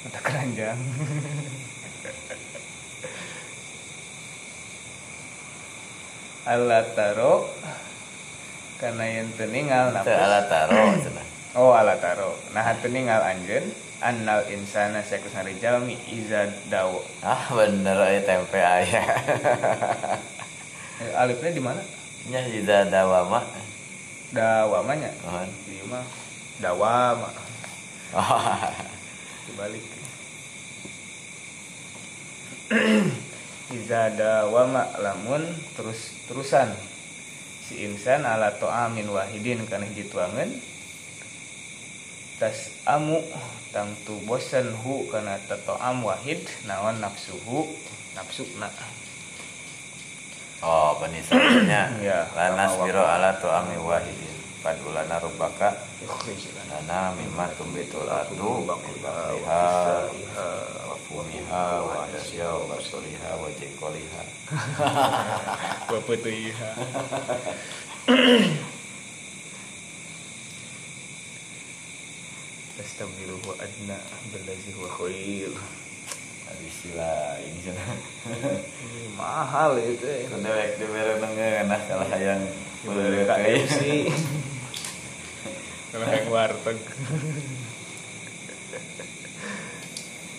mata 0.04 0.20
keranjang 0.20 0.78
Allah 6.42 6.82
taro 6.98 7.46
karena 8.82 9.04
yang 9.06 9.30
teningal 9.38 9.94
teu 10.02 10.10
nafas 10.10 10.18
ala 10.18 10.40
taro 10.50 10.74
Oh 11.52 11.68
ala 11.76 12.00
taro. 12.00 12.32
Nah 12.56 12.64
hatu 12.64 12.88
ningal 12.88 13.20
anjeun 13.20 13.68
annal 14.00 14.40
insana 14.48 15.04
sakus 15.04 15.36
hari 15.36 15.52
jalmi 15.60 15.94
iza 16.08 16.48
dawo. 16.66 17.04
ah 17.20 17.44
bener 17.52 17.94
aya 17.94 18.24
tempe 18.24 18.56
aya 18.56 19.04
Eh, 21.02 21.12
Alifnya 21.12 21.50
di 21.52 21.60
mana? 21.60 21.82
nya 22.26 22.40
iza 22.48 22.88
dawama 22.88 23.42
Dawamanya. 24.32 25.12
Mohon. 25.22 25.48
Iya 25.68 25.84
mah 25.92 26.04
dawama. 26.58 27.28
oh 28.16 28.48
Dibalik. 29.46 29.84
iza 33.70 34.10
dawama 34.18 34.90
lamun 34.98 35.46
terus 35.78 36.18
terusan. 36.26 36.74
Si 37.62 37.86
insan 37.86 38.26
ala 38.26 38.50
to'amin 38.58 39.06
wahidin 39.06 39.62
kana 39.70 39.86
hiji 39.86 40.10
tuangan 40.10 40.50
tas 42.42 42.74
amu 42.90 43.22
tang 43.70 43.94
tu 44.02 44.18
bosan 44.26 44.66
hu 44.82 45.06
kana 45.14 45.38
tato'am 45.46 46.02
wahid 46.02 46.42
naon 46.66 46.98
nafsuhu 46.98 47.70
nafsu 48.18 48.42
na. 48.58 48.66
Oh 50.62 50.98
penisahnya 50.98 52.02
Iya. 52.02 52.26
lanas 52.34 52.74
biro 52.82 53.02
ala 53.02 53.38
tu 53.38 53.46
ami 53.46 53.78
wahidin 53.78 54.41
padulana 54.62 55.18
rubaka 55.18 55.74
ikhrij 55.98 56.54
lana 56.54 56.78
lana 56.86 57.10
mimma 57.18 57.50
tumbitul 57.58 58.06
ardu 58.06 58.62
bakliha 58.62 59.18
wa 60.86 60.96
fumiha 61.10 61.64
wa 61.82 62.06
adasya 62.06 62.46
wa 62.46 62.70
basuriha 62.70 63.30
wa 63.42 63.50
jengkoliha 63.58 64.22
wa 65.90 65.98
adna 73.62 73.96
billazi 74.30 74.70
huwa 74.78 74.90
khair. 74.94 75.50
istilah 76.62 77.42
ini 77.42 77.60
sana 77.66 77.94
mahal 79.18 79.78
itu. 79.82 80.06
ya. 80.06 80.30
Kedewek 80.30 80.78
di 80.78 80.86
berenang 80.86 81.34
nah 81.66 81.80
kalau 81.90 82.06
hayang 82.06 82.42
Boleh 82.82 83.22
KFC. 83.22 84.10
Kalau 85.92 86.08
yang 86.08 86.28
warteg. 86.32 86.78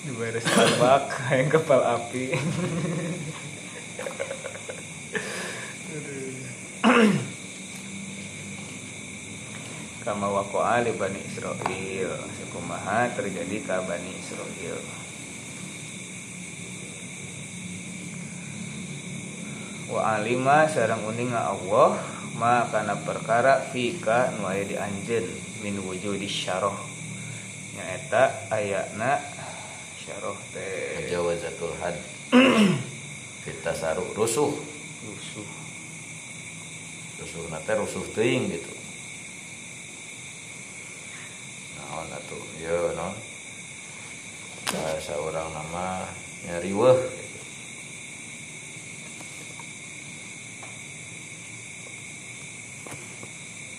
Di 0.04 0.12
baris 0.18 0.44
Starbucks, 0.44 1.16
yang 1.30 1.48
kepal 1.54 1.82
api. 1.86 2.34
kama 10.04 10.28
waqa'a 10.28 10.84
li 10.84 10.92
bani 11.00 11.16
Israil 11.24 12.12
sakumaha 12.36 13.08
terjadi 13.16 13.64
ka 13.64 13.88
bani 13.88 14.12
Israil 14.20 14.84
wa 19.88 20.20
alima 20.20 20.68
sareng 20.68 21.08
uning 21.08 21.32
Allah 21.32 21.96
ma 22.34 22.66
kana 22.70 22.98
perkara 22.98 23.62
fika 23.70 24.34
nu 24.38 24.50
aya 24.50 24.66
di 24.66 24.76
anjeun 24.78 25.26
min 25.62 25.78
wujudi 25.82 26.26
syarah 26.26 26.76
nyaeta 27.78 28.50
ayana 28.54 29.22
syarah 30.04 30.36
teh. 30.52 31.08
Jawazatul 31.08 31.74
had. 31.80 31.96
Kita 33.48 33.72
saru 33.72 34.04
rusuh. 34.16 34.52
Rusuh. 35.04 35.48
Rusuh 37.24 37.44
nate 37.48 37.72
rusuh 37.80 38.04
teuing 38.12 38.52
gitu. 38.52 38.74
Naon 41.80 42.12
atuh? 42.12 42.44
Ieu 42.60 42.92
non 43.00 43.16
bahasa 44.74 45.14
orang 45.22 45.54
nama 45.54 46.10
nyariweuh 46.50 46.98
gitu. 46.98 47.40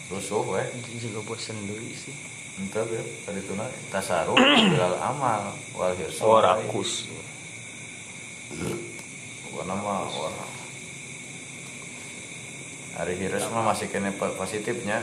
Rusuh 0.06 0.44
weh 0.46 0.66
juga 0.94 1.20
bosan 1.24 1.56
deui 1.64 1.92
sih. 1.92 2.12
Entah 2.54 2.86
ya, 2.86 3.02
tadi 3.24 3.40
itu 3.40 3.52
nanti 3.52 3.74
tasaruh 3.88 4.36
bilal 4.70 4.94
amal. 5.00 5.50
Wal 5.74 5.94
hirsu 5.94 6.22
oh 6.22 6.38
rakus. 6.38 7.10
Bukan 9.44 9.66
nama 9.66 10.06
orang 10.06 10.50
hari 12.94 13.18
hirus 13.18 13.50
mah 13.50 13.66
masih 13.66 13.90
kena 13.90 14.14
po- 14.14 14.34
positifnya. 14.34 15.02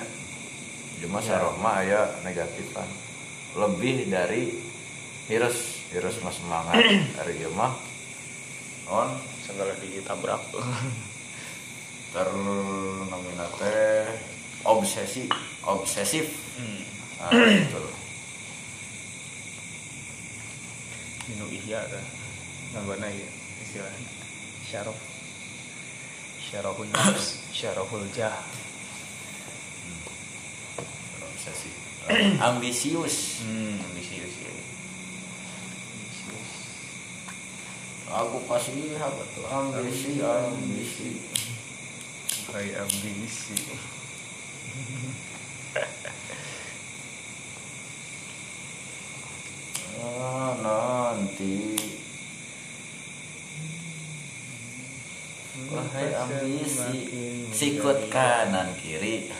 Cuma 1.01 1.19
Ya. 1.19 1.33
saroh 1.35 1.57
mah 1.57 1.81
aya 1.81 2.07
negatif 2.21 2.71
kan. 2.71 2.87
Lebih 3.57 4.07
dari 4.07 4.53
hirus 5.27 5.81
hirus 5.91 6.21
mah 6.21 6.31
semangat. 6.31 6.77
Hari 7.19 7.35
ieu 7.35 7.51
mah 7.51 7.75
on 8.87 9.11
segala 9.41 9.75
ditabrak 9.75 10.39
ternomina 12.13 13.47
teh 13.57 14.07
obsesi 14.65 15.29
obsesif. 15.65 16.27
Hmm. 16.57 16.81
nah, 17.17 17.31
gitu 17.33 17.81
Minu 21.29 21.45
ihya 21.53 21.81
kan 21.87 22.05
ya 23.07 23.29
istilahnya. 23.63 24.09
Syaraf 24.67 24.97
Syaraful 26.51 26.87
nafs 26.91 27.39
Syaraful 27.57 28.03
jah. 28.11 28.35
Obsesi. 31.23 31.71
Ambisius. 32.47 33.39
Hmm 33.47 33.79
ambisius 33.79 34.35
ya. 34.43 34.51
Ambisius. 35.95 36.51
Aku 38.11 38.37
pasti 38.51 38.91
apa 38.99 39.23
tuh? 39.31 39.45
Ambisi. 39.47 40.19
ambisi. 40.19 41.09
Kayak 42.51 42.83
ambisi 42.83 43.55
Ah, 50.01 50.51
nanti. 50.59 51.77
Wahai 55.71 56.11
ambisi 56.15 56.99
Sikut 57.53 58.09
kanan 58.11 58.75
kiri. 58.79 59.31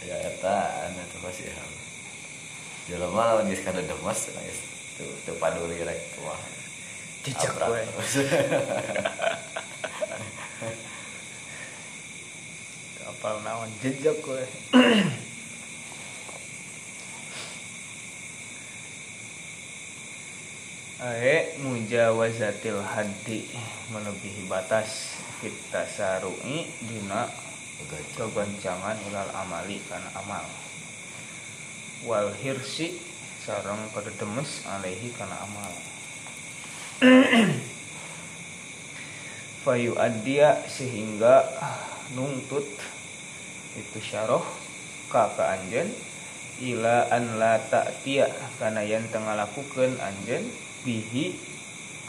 Ya 0.00 0.16
eta 0.16 0.88
anu 0.88 0.96
tuh 1.12 1.20
pasti 1.22 1.44
hal 1.44 1.70
Jelema 2.88 3.20
lawan 3.30 3.52
geus 3.52 3.60
kada 3.62 3.84
demes 3.84 4.20
nah, 4.32 4.42
geus 4.42 4.60
tuh 4.96 5.12
teu 5.28 5.36
paduli 5.36 5.84
rek 5.86 6.00
kumaha 6.16 6.40
Jejak 7.20 7.52
Abrak 7.52 7.84
Kapal 13.20 13.44
naon? 13.44 13.68
Jejak 13.84 14.16
gue 14.24 14.40
Ae 21.04 21.52
mujawazatil 21.60 22.80
haddi 22.80 23.44
melebihi 23.92 24.48
batas. 24.48 25.20
Kita 25.36 25.84
sarui 25.84 26.64
dina 26.80 27.28
kegoncangan 28.16 28.96
ilal 29.12 29.28
amali 29.36 29.84
karena 29.84 30.08
amal. 30.16 30.48
Wal 32.08 32.32
hirsi 32.40 32.96
sarang 33.44 33.84
pada 33.92 34.08
demes 34.16 34.64
alaihi 34.64 35.12
karena 35.12 35.36
amal. 35.44 35.72
Fayu 39.68 39.92
adia 40.00 40.64
sehingga 40.72 41.44
nuntut 42.16 42.64
itu 43.78 43.98
syarah 44.02 44.42
ka 45.10 45.30
ka 45.34 45.58
anjen 45.58 45.90
ila 46.60 47.08
an 47.08 47.40
la 47.40 47.56
ta'tiya 47.56 48.28
kana 48.60 48.84
yang 48.84 49.06
tengah 49.08 49.32
lakukan 49.32 49.96
anjen 50.02 50.44
bihi 50.84 51.50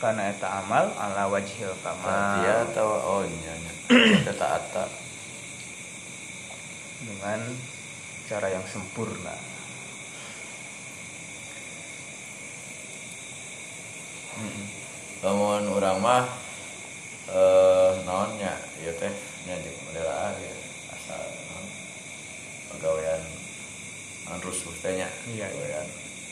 kana 0.01 0.34
eta 0.34 0.66
amal 0.66 0.89
ala 0.97 1.30
wajhil 1.30 1.72
kamal. 1.86 2.41
Dia 2.41 2.66
tahu 2.74 2.89
oh 2.89 3.22
nya. 3.22 3.53
Kata 4.28 4.45
ata 4.57 4.86
dengan 7.05 7.39
cara 8.26 8.47
yang 8.49 8.66
sempurna. 8.66 9.38
Mm-mm. 14.41 14.68
lamun 15.22 15.70
orang 15.70 15.97
mah 16.01 16.26
eh 17.30 17.93
naonnya? 18.09 18.57
Ieu 18.82 18.93
teh 18.97 19.14
nya 19.45 19.53
ya 19.53 20.53
asal 20.97 21.41
pegawaian 22.72 23.22
an 24.28 24.39
rusuh 24.39 24.72
teh 24.80 24.95
nya 24.95 25.09
Iya, 25.28 25.45
iya. 25.45 25.47
pegawaian 25.47 25.88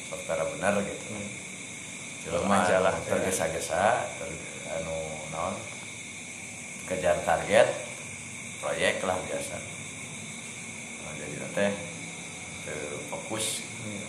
perkara 0.09 0.43
benar 0.49 0.73
gitu 0.81 1.05
Hmm. 1.09 1.29
jelema 2.23 2.63
lah, 2.79 2.93
teh. 2.99 3.09
tergesa-gesa 3.09 3.81
ter- 4.17 4.47
anu 4.69 4.97
naon 5.29 5.55
kejar 6.85 7.17
target 7.23 7.67
proyek 8.59 9.01
lah 9.01 9.17
biasa 9.19 9.55
nah, 11.01 11.13
jadi 11.15 11.35
teu 12.65 12.79
fokus 13.09 13.63
Iya. 13.87 14.07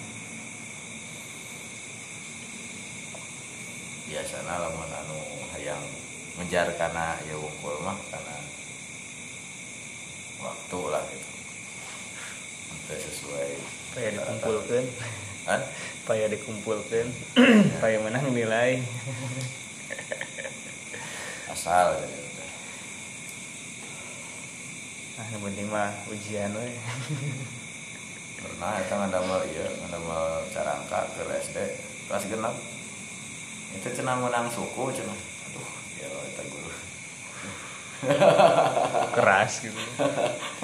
biasana 4.10 4.58
lamun 4.58 4.90
anu 4.90 5.18
hayang 5.54 5.84
ngejar 6.36 6.66
karena 6.74 7.14
ya 7.24 7.36
wungkul 7.36 7.78
mah 7.80 7.96
karena 8.10 8.36
waktu 10.40 10.80
lah 10.88 11.02
gitu 11.08 11.30
sesuai. 12.99 13.51
Paya 13.95 14.09
dikumpulkan. 14.14 14.84
kan 15.47 15.61
Paya 16.07 16.26
dikumpulkan. 16.30 17.07
Paya 17.78 17.99
menang 18.03 18.30
nilai? 18.34 18.82
Asal. 21.51 21.99
Nah 25.20 25.26
yang 25.28 25.43
penting 25.45 25.68
mah 25.68 25.93
ujian 26.09 26.49
we 26.57 26.72
pernah 28.41 28.80
itu 28.80 28.95
ngadamel 28.97 29.45
iya 29.53 29.68
ngadamel 29.68 30.49
carangka 30.49 31.05
ke 31.12 31.28
SD 31.45 31.57
kelas 32.09 32.24
genap. 32.24 32.57
Itu 33.76 33.88
cenah 33.93 34.16
menang 34.16 34.49
suku 34.49 34.97
cenah 34.97 35.18
aduh 35.51 35.70
ya 36.01 36.09
itu 36.09 36.43
guru. 36.49 36.72
Keras 39.12 39.61
gitu. 39.61 39.76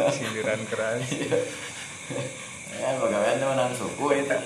Sindiran 0.08 0.64
keras 0.72 1.04
ya 2.76 2.98
bagaimana 3.02 3.44
menang 3.56 3.72
suku 3.74 4.06
itu 4.22 4.36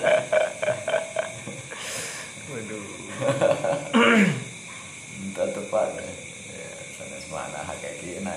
Waduh. 2.51 2.83
Entah 5.23 5.47
tepat 5.55 5.87
ya. 5.95 6.11
Sana 6.99 7.17
semana 7.23 7.63
kayak 7.79 7.95
gini 8.03 8.35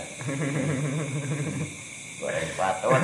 goreng 2.22 2.51
patun 2.55 3.03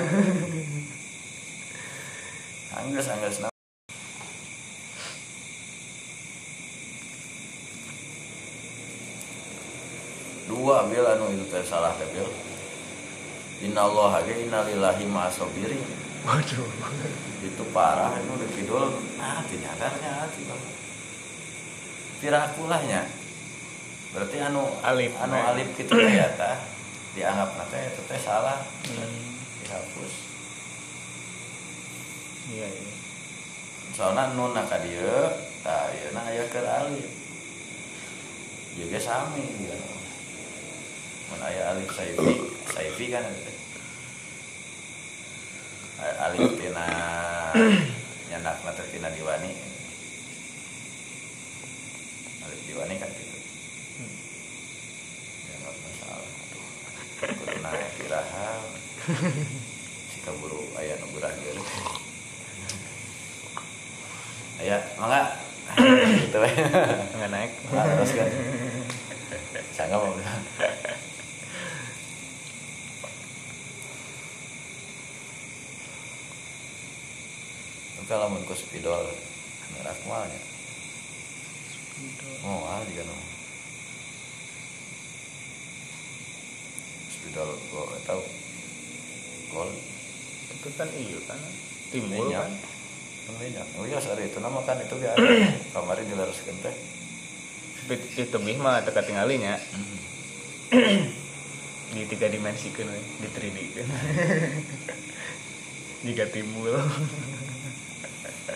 anggus 2.78 3.10
anggus 3.10 3.36
na 3.42 3.50
dua 10.46 10.86
bil 10.86 11.04
anu 11.04 11.26
itu 11.34 11.44
teh 11.50 11.60
salah 11.66 11.92
teh 11.98 12.06
bil. 12.14 12.30
Inna 13.60 13.84
Allah 13.84 14.24
ge 14.24 14.46
inna 14.46 14.64
lillahi 14.64 15.04
ma'asobiri 15.04 15.99
Waduh 16.20 16.68
itu 17.40 17.64
parah 17.72 18.12
itu 18.20 18.30
udah 18.30 18.50
kidul. 18.52 18.86
Ah 19.16 19.40
tinyadarnya 19.48 20.10
hati 20.24 20.44
pirakulahnya 22.20 23.08
berarti 24.12 24.36
anu 24.44 24.68
Alif, 24.84 25.16
anu 25.16 25.34
nah. 25.38 25.54
alif 25.54 25.72
gitu 25.78 25.96
ya 25.96 26.28
ta 26.36 26.60
dianggap 27.16 27.56
nanti 27.56 27.78
itu 27.90 28.02
teh 28.06 28.20
salah. 28.20 28.60
Hmm. 28.86 29.32
dihapus. 29.64 30.14
Iya 32.50 32.66
iya. 32.68 32.92
Soalnya 33.94 34.34
nun 34.36 34.54
ka 34.54 34.78
dia 34.84 35.14
nah 35.64 35.88
ya 35.90 36.08
nah 36.12 36.28
aya 36.28 36.44
keur 36.52 36.66
alif. 36.68 37.08
Juga 38.76 38.98
sami 39.00 39.46
gitu 39.58 39.78
mun 41.30 41.40
aya 41.40 41.72
alif 41.72 41.88
saifi. 41.94 42.34
Saifi 42.68 43.06
kan 43.08 43.24
gitu. 43.24 43.49
Aya 46.01 46.32
alif 46.32 46.57
tina 46.57 46.86
nyandak 48.32 48.57
mata 48.64 48.80
tina 48.88 49.12
diwani. 49.12 49.53
Alif 52.40 52.61
diwani 52.64 52.96
kan 52.96 53.12
gitu. 53.12 53.38
Ya 55.44 55.55
nggak 55.61 55.74
masalah. 55.76 56.24
Aduh 56.24 57.36
kudu 57.36 57.59
naik 57.61 58.01
iraha 58.01 58.64
si 60.09 60.24
kaburu 60.24 60.72
aya 60.80 60.96
nu 60.96 61.12
gerah 61.12 61.32
gitu 61.36 61.61
aya 64.64 64.76
mangga. 64.96 65.36
Gitu 66.16 66.36
we 66.40 66.51
nggak 67.12 67.28
naik. 67.28 67.53
Terus 67.68 68.12
kan. 68.16 68.28
Sangga 69.76 70.01
mau 70.01 70.16
Tapi 78.11 78.18
lamun 78.18 78.42
ku 78.42 78.58
spidol 78.58 79.06
merah 79.78 79.94
kualnya. 80.02 80.40
Oh, 82.42 82.66
ah 82.66 82.82
juga 82.82 83.06
no. 83.06 83.14
Spidol 87.06 87.54
gua 87.70 87.94
tahu. 88.02 88.18
Gol 89.54 89.70
itu 90.50 90.68
kan 90.74 90.90
iya 90.90 91.18
kan 91.30 91.38
timbul 91.94 92.26
minyak. 92.26 92.50
kan 92.50 93.32
Minyak. 93.38 93.66
Oh 93.78 93.86
iya, 93.86 94.02
sorry 94.02 94.26
itu 94.26 94.42
nama 94.42 94.58
kan 94.66 94.82
itu 94.82 94.98
dia. 94.98 95.14
Kemarin 95.78 96.11
dilaruskeun 96.11 96.58
teh. 96.66 96.74
Tapi 97.86 97.94
itu 98.26 98.36
bih 98.42 98.58
mah 98.58 98.82
teka 98.82 99.06
tinggalinya 99.06 99.54
Hmm. 99.70 99.98
di 101.94 102.02
tiga 102.11 102.26
dimensi 102.26 102.74
kan 102.74 102.90
di 102.90 103.28
3D 103.30 103.58
kan 103.74 103.86
jika 106.06 106.26
timbul 106.30 106.74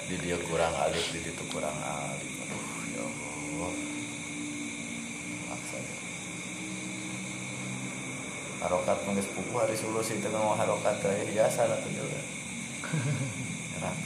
di 0.09 0.17
dia 0.23 0.37
kurang 0.49 0.75
alif 0.75 1.07
di 1.15 1.21
situ 1.23 1.43
kurang 1.51 1.75
alif. 1.75 2.33
Aduh 2.43 2.63
ya 2.95 3.03
Allah. 3.05 3.73
Maksa 5.51 5.77
ya. 5.79 5.97
harokat 8.65 8.99
mengges 9.05 9.29
pupu 9.29 9.61
hari 9.61 9.77
sulus 9.77 10.09
itu 10.09 10.25
mau 10.33 10.57
harokat 10.57 10.97
teh 11.05 11.29
biasa 11.37 11.69
lah 11.69 11.77
tuh 11.85 11.93
juga 11.93 12.17
Nyerah. 13.77 13.97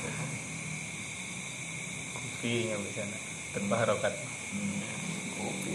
kopinya 2.14 2.76
bisa 2.82 3.02
tanpa 3.54 3.74
harokat. 3.86 4.14
Hmm. 4.50 4.80
kopi. 5.38 5.72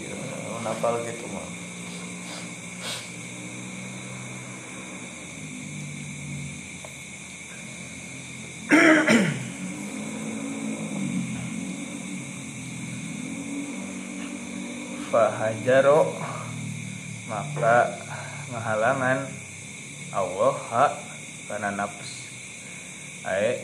Oh, 0.52 0.60
napal 0.60 1.00
gitu 1.08 1.24
mah 1.32 1.63
fahajaro 15.14 16.10
maka 17.30 17.94
ngahalangan 18.50 19.30
Allah 20.10 20.54
ha 20.74 20.86
karena 21.46 21.70
nafs. 21.70 22.26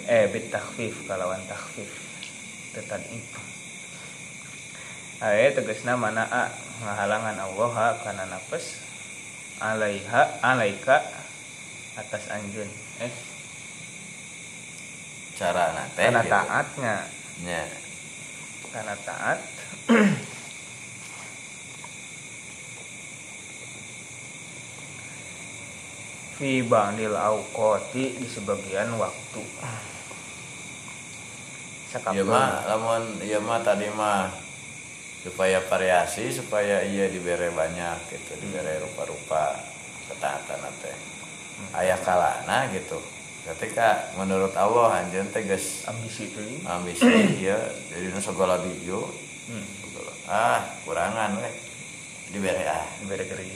Eh 0.07 0.31
bit 0.31 0.55
takhfif 0.55 1.11
kalawan 1.11 1.43
takhfif. 1.51 1.91
Tetan 2.71 3.03
itu 3.11 3.43
ae 5.21 5.53
tegasna 5.53 5.99
mana 5.99 6.23
a 6.31 6.55
ngahalangan 6.87 7.37
Allah 7.43 7.71
ha 7.75 7.89
karena 7.99 8.31
nafs. 8.31 8.87
Alaiha 9.59 10.39
alaika 10.47 11.03
atas 11.99 12.31
anjun. 12.31 12.71
Eh. 13.03 13.13
Cara 15.35 15.75
nate 15.75 15.99
karena 15.99 16.23
gitu. 16.23 16.31
taatnya. 16.31 16.97
Nya. 17.43 17.65
karena 18.71 18.95
taat 19.03 19.39
fi 26.41 26.65
ba'dil 26.65 27.13
auqati 27.13 28.17
di 28.17 28.25
sebagian 28.27 28.97
waktu 28.97 29.45
Iya 31.91 31.99
Sakapun. 31.99 32.23
mah, 32.31 32.51
lamun 32.71 33.03
iya 33.19 33.43
mah 33.43 33.59
tadi 33.67 33.91
mah 33.91 34.31
supaya 35.21 35.59
variasi 35.67 36.31
supaya 36.31 36.87
iya 36.87 37.11
dibere 37.11 37.51
banyak 37.51 37.99
gitu, 38.09 38.39
dibere 38.39 38.79
rupa-rupa 38.79 39.59
ketaatan 40.07 40.71
teh. 40.79 40.95
Aya 41.75 41.99
kalana 41.99 42.71
gitu. 42.71 42.95
Ketika 43.43 44.07
menurut 44.15 44.55
Allah 44.55 45.03
anjeun 45.03 45.35
teh 45.35 45.43
geus 45.43 45.83
ambisi 45.91 46.31
itu 46.31 46.63
ambisi 46.63 47.03
ieu 47.43 47.59
jadi 47.91 48.07
nu 48.15 48.23
segala 48.23 48.63
dieu. 48.63 49.03
hmm. 49.51 49.67
Ah, 50.31 50.63
kurangan 50.87 51.43
we. 51.43 51.51
Dibere 52.31 52.71
ah, 52.71 52.87
bere 53.03 53.27
gering 53.27 53.51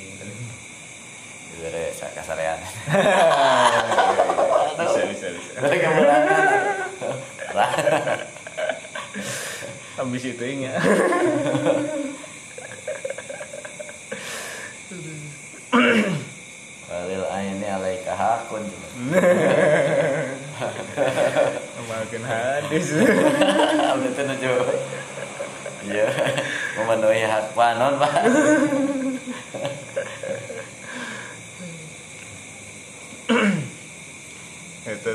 dibere 1.65 1.97
sakasarean. 1.97 2.61
bisa 4.85 5.01
bisa 5.09 5.33
bisa 5.33 5.65
ambisi 9.97 10.37
itu 10.37 10.45
nya 10.61 10.77
Walil 16.85 17.25
aini 17.33 17.65
alaika 17.65 18.13
hakun. 18.13 18.69
makin 21.89 22.23
hadis 22.29 22.93
teh 24.13 24.25
nuju. 24.29 24.53
Iya, 25.85 26.09
memenuhi 26.81 27.25
hak 27.29 27.53
panon, 27.57 28.01
Pak. 28.01 28.25
itu 34.85 35.11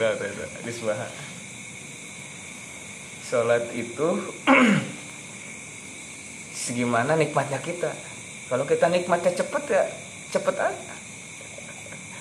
hadis 0.00 0.78
bahan 0.82 1.34
sholat 3.34 3.66
itu 3.74 4.20
segimana 6.64 7.18
nikmatnya 7.18 7.58
kita. 7.58 7.90
Kalau 8.46 8.62
kita 8.68 8.86
nikmatnya 8.92 9.34
cepet 9.34 9.64
ya 9.74 9.84
cepet 10.30 10.54
aja. 10.54 10.94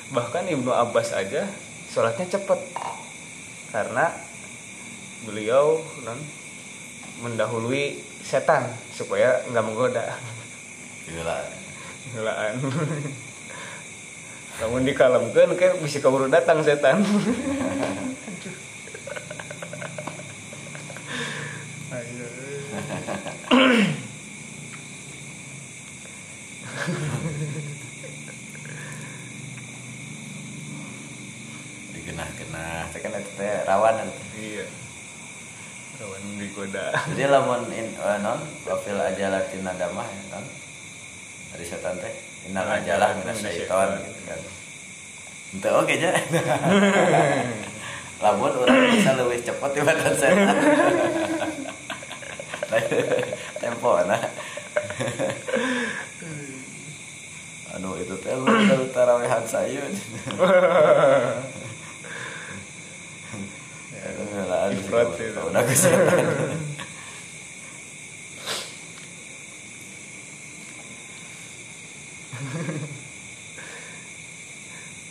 Bahkan 0.09 0.49
Ibnu 0.49 0.74
Abbas 0.74 1.13
aja 1.13 1.45
sholatnya 1.91 2.26
cepet. 2.34 2.59
Karena 3.69 4.09
beliau 5.28 5.86
non 6.01 6.17
mendahului 7.21 8.01
setan 8.26 8.74
supaya 8.95 9.43
nggak 9.53 9.65
menggoda. 9.69 10.17
Gila. 11.05 11.39
Gelaan. 12.15 12.55
Namun 14.62 14.86
dikalemkan 14.86 15.58
kayak 15.58 15.82
bisa 15.82 15.97
kabur 15.97 16.30
datang 16.30 16.62
setan. 16.62 17.01
Digenah-genah, 31.93 32.91
teh 32.93 32.99
kan 33.01 33.16
itu 33.18 33.32
teh 33.39 33.54
rawan. 33.66 34.06
Iya. 34.38 34.66
Kawan 35.97 36.24
digoda. 36.41 36.93
Jadi 37.14 37.24
lamun 37.30 37.70
in 37.74 37.93
uh, 38.01 38.18
non 38.22 38.41
wafil 38.66 38.97
ajalah 38.97 39.45
tina 39.49 39.74
damah 39.78 40.06
ya 40.10 40.24
non. 40.34 40.45
Dari 41.54 41.66
setan 41.66 42.01
teh 42.01 42.32
innal 42.49 42.67
ajalah 42.67 43.15
minas 43.19 43.39
syaiton 43.39 43.89
gitu 44.03 44.21
kan. 44.27 44.39
Ente 45.53 45.69
oke 45.69 45.93
aja. 45.93 46.11
Lamun 48.23 48.53
orang 48.63 48.91
bisa 48.95 49.11
lebih 49.19 49.39
cepat 49.43 49.71
dibanding 49.75 50.15
setan. 50.15 50.57
Tempo 53.61 53.91
nah. 54.07 54.23
Anu 57.73 57.97
itu 57.97 58.15
teh 58.21 58.33
lu 58.37 58.45
kalau 58.45 58.87
tarawehan 58.93 59.43
saya. 59.45 59.83
Ya, 64.33 64.43
lah, 64.49 64.67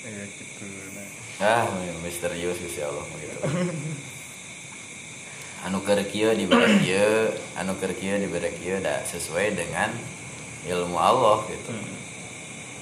ya 0.03 0.25
gitu 0.27 0.65
nah. 1.43 1.63
ah 1.63 1.67
misterius 2.03 2.59
ya 2.75 2.91
Allah 2.91 3.07
gitu 3.23 3.39
anu 5.63 5.79
kerkio 5.87 6.35
di 6.35 6.47
dibere 6.47 6.75
anu 7.55 7.79
kerkio 7.79 8.19
di 8.19 8.27
dibere 8.27 8.51
kieu 8.59 8.83
sesuai 8.83 9.55
dengan 9.55 9.95
ilmu 10.67 10.99
Allah 10.99 11.47
gitu 11.47 11.71
hmm. 11.71 11.95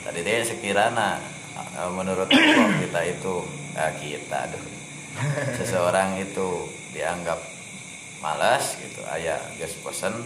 tadi 0.09 0.21
dia 0.25 0.41
sekirana 0.45 1.21
eh, 1.77 1.91
menurut 1.93 2.29
Allah 2.29 2.69
kita 2.81 3.01
itu 3.05 3.35
nah 3.77 3.93
kita 4.01 4.49
aduh 4.49 4.65
seseorang 5.61 6.17
itu 6.25 6.73
dianggap 6.97 7.41
malas 8.25 8.81
gitu 8.81 9.05
ayah 9.13 9.41
gas 9.61 9.77
pesen 9.81 10.17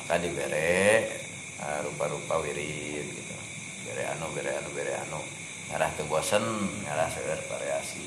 maka 0.00 0.16
diberi 0.16 1.12
eh, 1.60 1.78
rupa-rupa 1.84 2.40
wirid 2.40 3.04
gitu 3.04 3.25
anu 4.04 4.28
bere 4.36 4.52
anu 4.52 4.68
bere 4.76 4.92
anu 5.08 5.20
ngarah 5.72 5.90
teu 5.96 6.04
bosen 6.10 6.44
ngarah 6.84 7.08
seger 7.08 7.40
variasi 7.48 8.04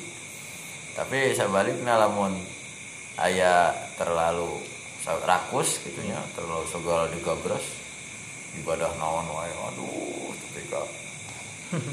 tapi 0.93 1.33
sebaliknya 1.33 1.97
lamun 1.97 2.37
ayah 3.23 3.73
terlalu 3.97 4.61
rakus 5.25 5.81
gitunya 5.81 6.21
terlalu 6.37 6.67
segala 6.69 7.09
digabras 7.09 7.65
ibadah 8.61 8.93
naon 9.01 9.25
wae 9.33 9.49
aduh 9.49 10.29
tapi 10.37 10.61
kok 10.69 10.87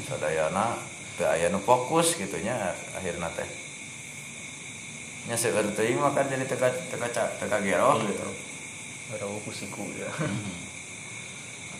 sadayana 0.05 0.77
teu 1.17 1.25
aya 1.25 1.49
nu 1.49 1.57
fokus 1.57 2.13
gitunya 2.13 2.53
akhirna 2.93 3.25
teh. 3.33 3.49
Nya 5.27 5.35
seueur 5.35 5.65
teuing 5.73 5.97
mah 5.97 6.13
kan 6.13 6.29
jadi 6.29 6.45
teka 6.45 6.69
teka 6.93 7.09
teka 7.09 7.57
geroh 7.65 7.97
gitu. 8.05 8.29
Ada 9.17 9.25
kusiku 9.41 9.81
ya. 9.97 10.07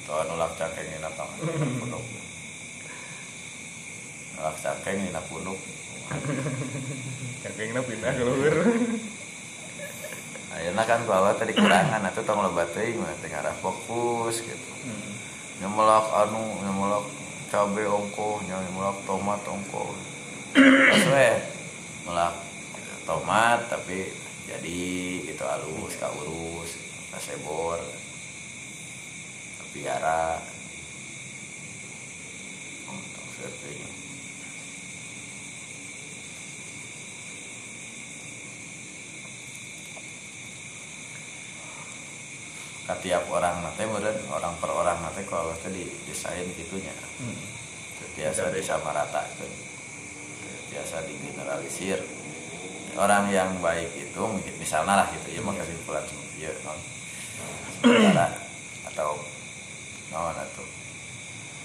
Atau 0.08 0.24
anu 0.24 0.40
lak 0.40 0.56
cangkeng 0.56 0.88
dina 0.88 1.12
tangan 1.20 1.44
punduk 1.84 2.06
lak 4.40 4.56
cangkeng 4.64 5.04
dina 5.04 5.20
punduk 5.28 5.60
Cangkengna 7.44 7.84
pindah 7.84 8.16
keluar. 8.16 8.64
ayeuna 10.56 10.84
kan 10.88 11.04
awal 11.04 11.36
tadi 11.36 11.52
kurangan 11.52 12.08
atuh 12.08 12.24
tong 12.24 12.40
loba 12.40 12.64
teuing 12.72 12.98
mah 12.98 13.12
ngarah 13.20 13.52
fokus 13.60 14.40
gitu. 14.42 14.72
Nyemelak 15.60 16.08
anu 16.16 16.64
nyemelak 16.64 17.06
cabe 17.52 17.84
ongko 17.86 18.40
nyemelak 18.48 18.98
tomat 19.04 19.44
ongko 19.44 19.94
we 21.12 21.30
melak 22.08 22.36
tomat 23.04 23.68
tapi 23.68 24.16
jadi 24.48 24.80
gitu 25.28 25.44
halus 25.44 25.94
kaurus 26.00 26.72
kasebor 27.12 27.84
piara 29.78 30.42
oh, 32.90 32.98
tong 33.14 33.30
seperti 33.38 33.98
tiap 43.06 43.30
orang 43.30 43.62
nanti 43.62 43.86
meren 43.86 44.18
orang 44.34 44.58
per 44.58 44.74
orang 44.74 44.98
nanti 44.98 45.22
kalau 45.30 45.54
tadi 45.62 45.86
desain 46.10 46.48
gitunya. 46.58 46.92
Biasa 48.18 48.50
disamaratakan 48.50 49.52
biasa 50.74 51.06
digeneralisir. 51.06 52.02
Orang 52.98 53.30
yang 53.30 53.54
baik 53.62 53.94
itu 53.94 54.18
mungkin 54.18 54.56
misalnya 54.58 55.06
lah 55.06 55.08
gitu 55.14 55.38
ya 55.38 55.42
mau 55.46 55.54
kesimpulan 55.54 56.02
ya 56.42 56.50
non. 56.66 56.80
Sementara 57.78 58.34
atau 58.90 59.14
non 60.18 60.34
atau 60.34 60.66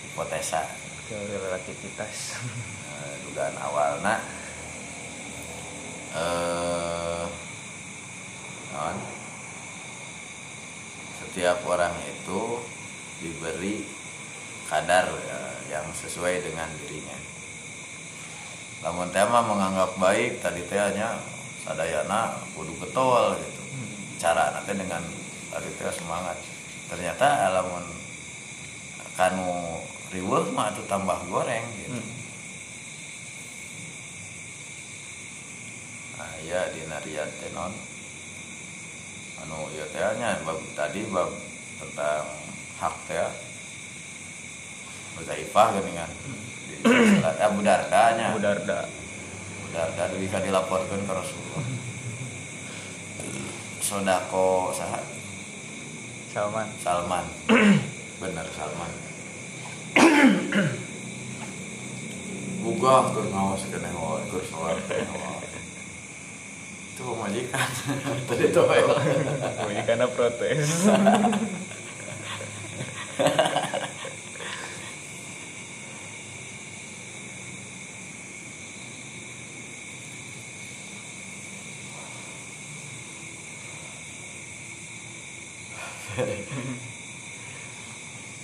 hipotesa. 0.04 0.68
Teori 1.08 1.40
relativitas. 1.40 2.36
eh, 2.92 3.14
dugaan 3.24 3.56
awalnya 3.56 4.20
eh 6.12 7.24
non 8.76 8.96
setiap 11.16 11.64
orang 11.64 11.96
itu 12.04 12.60
diberi 13.24 13.88
kadar 14.68 15.08
eh, 15.08 15.56
yang 15.72 15.88
sesuai 15.96 16.44
dengan 16.44 16.68
dirinya. 16.84 17.16
Namun 18.84 19.08
tema 19.14 19.40
menganggap 19.40 19.96
baik 19.96 20.44
tadi 20.44 20.60
teh 20.68 20.76
hanya 20.76 21.16
sadayana 21.64 22.36
kudu 22.52 22.76
getol 22.84 23.32
gitu. 23.40 23.62
Cara 24.20 24.52
nanti 24.52 24.76
dengan 24.76 25.00
tadi 25.48 25.68
teh 25.80 25.88
semangat. 25.88 26.36
Ternyata 26.92 27.48
alamun 27.48 28.01
kanu 29.16 29.80
riweuh 30.12 30.48
mah 30.52 30.72
itu 30.72 30.82
tambah 30.88 31.18
goreng 31.28 31.64
gitu 31.76 32.00
nah 36.16 36.32
ya 36.44 36.68
di 36.72 36.80
narian 36.88 37.28
tenon 37.40 37.72
anu 39.44 39.68
ya 39.76 39.84
tehnya 39.92 40.40
bab 40.44 40.60
tadi 40.76 41.02
bab 41.08 41.28
tentang 41.80 42.26
hak 42.80 42.94
teh 43.08 43.30
Muzaifah 45.12 45.76
geningan 45.76 46.10
di 46.64 46.80
salat 47.20 47.36
Abu 47.36 47.60
Darda 47.60 48.16
nya 48.16 48.32
Abu 48.32 48.40
Darda. 48.40 48.88
Darda 49.72 50.08
deui 50.08 50.28
ka 50.28 50.40
dilaporkeun 50.40 51.04
ka 51.04 51.12
Rasulullah 51.16 51.64
sodako 53.80 54.72
saha 54.72 55.00
Salman. 56.32 56.64
Salman 56.80 57.24
bener 58.22 58.46
Salman. 58.54 58.92
Buka 62.62 63.10
keur 63.10 63.26
ngawas 63.34 63.66
keneh 63.66 63.90
wae 63.90 64.22
keur 64.30 64.46
salat 64.46 64.78
keneh 64.86 65.10
wae 65.10 65.50
itu 67.02 67.18
majikan 67.18 67.66
tadi 68.30 68.46
Bunyi 68.54 69.82
karena 69.82 70.06
protes. 70.06 70.86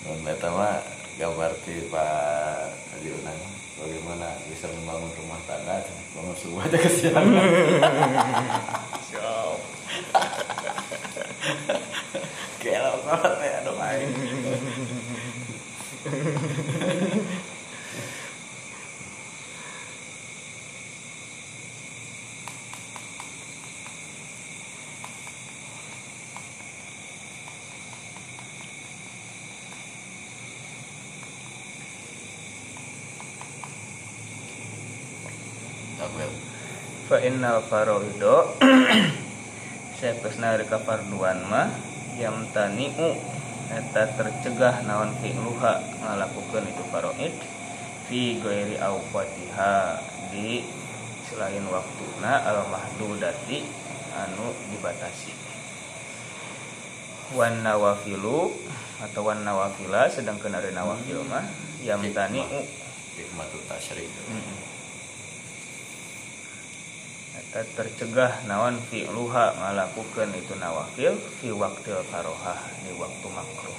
Dan 0.09 0.25
eta 0.25 0.49
mah 0.49 0.81
gambar 1.21 1.53
ti 1.69 1.85
Pak 1.93 2.73
Haji 2.97 3.13
Unang 3.13 3.37
bagaimana 3.77 4.41
bisa 4.49 4.65
membangun 4.73 5.13
rumah 5.21 5.37
tangga 5.45 5.85
bangun 6.17 6.33
subuh 6.41 6.65
aja 6.65 6.81
kesiangan 6.81 7.29
Siap. 9.07 9.59
Gelo 12.59 12.93
banget 13.07 13.35
ya 13.39 13.63
aduh 13.63 13.79
aing. 13.79 14.11
Takwil. 35.99 36.31
Fa 37.11 37.17
innal 37.29 37.61
faraido 37.69 38.57
Sepesna 40.01 40.51
dari 40.57 40.65
kafarduan 40.65 41.45
mah. 41.45 41.69
Yam 42.17 42.49
tani'u 42.57 43.13
Eta 43.69 44.17
tercegah 44.17 44.81
naon 44.89 45.13
fi'luha 45.21 46.01
ngalakukan 46.01 46.65
itu 46.73 46.83
faraid 46.89 47.35
Fi 48.09 48.41
goiri 48.41 48.81
awqatiha. 48.81 50.01
Di 50.33 50.65
selain 51.29 51.65
waktuna 51.69 52.49
al 52.49 52.65
mahdudati 52.73 53.61
Anu 54.17 54.57
dibatasi. 54.73 55.37
Wan 57.37 57.61
nawafilu 57.61 58.57
Atau 59.05 59.29
wan 59.29 59.45
nawafila 59.45 60.09
Sedangkan 60.09 60.57
ada 60.57 60.73
nawafil 60.73 61.21
mah. 61.29 61.45
Yam 61.85 62.09
tani'u 62.09 62.65
Hikmatul 63.21 63.63
tasyrik. 63.69 64.09
Tercegah 67.59 68.47
naon 68.47 68.79
fi'luha 68.87 69.59
ngalakukeun 69.59 70.31
itu 70.39 70.55
nawafil 70.63 71.19
fi 71.43 71.51
waktil 71.51 71.99
karohah 72.07 72.55
di 72.87 72.95
waktu 72.95 73.27
makruh. 73.35 73.79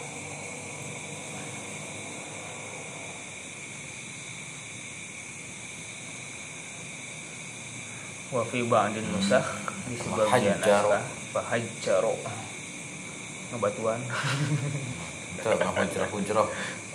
Wa 8.35 8.43
fi 8.43 8.59
ba'din 8.67 9.07
nusakh 9.15 9.47
di 9.87 9.95
sebagian 9.95 10.59
naskah 10.59 11.03
fahajjaro. 11.31 12.19
Ngebatuan. 13.55 14.01
Itu 15.39 15.55
ngapa 15.55 15.87
hujrah-hujrah. 15.87 16.47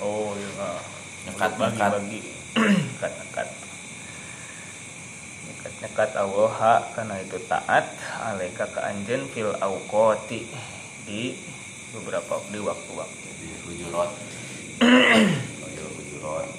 Oh 0.05 0.37
iya. 0.37 0.69
Nyekat, 1.27 1.57
bagi-bagi. 1.57 2.21
Nyekat-nyekat. 2.61 3.49
Nyekat-nyekat 3.49 3.64
nekat 5.95 6.11
Allah 6.19 6.83
karena 6.91 7.23
itu 7.23 7.39
taat 7.47 7.87
alaika 8.19 8.67
ke 8.67 8.83
anjen 8.83 9.31
fil 9.31 9.55
auqati 9.63 10.43
di 11.07 11.39
beberapa 11.95 12.43
di 12.51 12.59
waktu-waktu. 12.59 13.29
Di 13.39 13.49
hujurat. 13.63 14.11
Hujurat. 15.71 16.51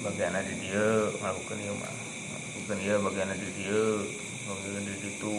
Bagian 0.00 0.32
di 0.48 0.54
dia 0.64 1.12
melakukan 1.20 1.60
ieu 1.60 1.76
mah 1.76 1.92
melakukan 1.92 2.78
ieu 2.80 2.96
bagian 3.04 3.36
di 3.36 3.50
dia 3.52 3.84
bagian 4.48 4.80
di 4.80 4.94
ditu 4.96 5.36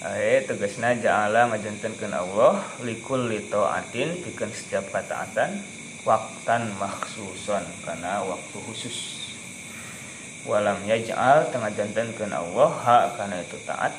Ae 0.00 0.48
tegasna 0.48 0.96
ja'ala 0.96 1.52
ngajantenkeun 1.52 2.16
Allah 2.16 2.64
likul 2.80 3.28
li 3.28 3.44
taatin 3.52 4.16
pikeun 4.24 4.48
setiap 4.48 4.88
ketaatan 4.88 5.60
waktan 6.08 6.72
maksuson 6.80 7.68
karena 7.84 8.24
waktu 8.24 8.56
khusus 8.64 9.21
walam 10.42 10.82
yaj'al 10.86 11.50
tengah 11.54 11.70
jantenkeun 11.74 12.34
Allah 12.34 12.70
ha 12.82 12.98
karena 13.14 13.42
itu 13.42 13.58
taat. 13.66 13.94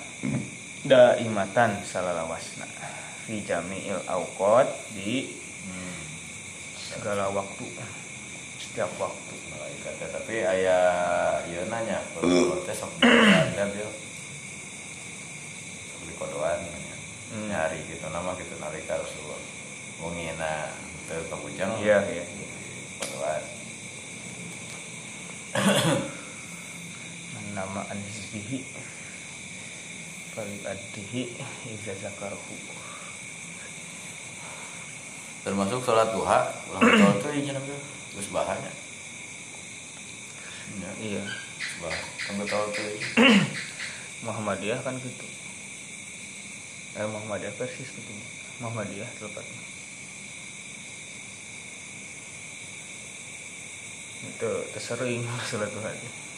Daimatan 0.83 1.79
salalawasna 1.87 2.67
fi 3.23 3.39
jami'il 3.39 4.03
awqat 4.03 4.67
di 4.91 5.31
segala 6.75 7.31
waktu. 7.31 7.63
Setiap 8.59 8.91
waktu. 8.99 9.33
Malaikat. 9.55 10.11
Tapi 10.11 10.43
ayah 10.43 11.39
ya 11.47 11.63
nanya 11.71 12.03
kalau 12.11 12.59
teh 12.67 12.75
sok 12.75 12.91
ada 12.99 13.63
bil 13.71 13.87
sok 15.91 16.01
di 16.03 16.13
kodoan 16.19 16.59
Hmm. 17.33 17.49
nyari 17.49 17.81
gitu 17.89 18.05
nama 18.13 18.37
gitu 18.37 18.53
nalika 18.61 18.93
Rasulullah. 18.93 19.41
Mungina 19.97 20.69
teu 21.09 21.17
kabujang 21.33 21.81
iya 21.81 21.97
iya 22.05 22.21
iya. 22.21 22.45
kodoan 23.01 23.41
nama 27.53 27.81
anhizbihi 28.33 28.59
Falik 30.33 30.65
addihi 30.65 31.21
Iza 31.69 31.93
zakarhu 32.01 32.57
termasuk 35.43 35.83
sholat 35.85 36.09
duha 36.15 36.49
ulang 36.71 36.81
sholat 36.81 37.17
tuh 37.21 37.31
ini 37.35 37.51
nabi 37.53 37.75
terus 38.15 38.31
bahannya 38.33 38.73
ya 40.81 40.89
Iya. 41.03 41.21
Bah 41.83 41.93
sampai 42.25 42.47
tahu 42.49 42.65
tuh 42.73 42.87
Muhammadiyah 44.25 44.79
kan 44.81 44.95
gitu. 44.97 45.27
Eh 46.97 47.05
Muhammadiyah 47.05 47.53
persis 47.59 47.91
gitu. 47.91 48.13
Muhammadiyah 48.63 49.05
tepatnya. 49.19 49.61
Itu 54.33 54.51
tersering 54.71 55.27
sholat 55.51 55.69
duha 55.75 55.91
itu. 55.91 56.32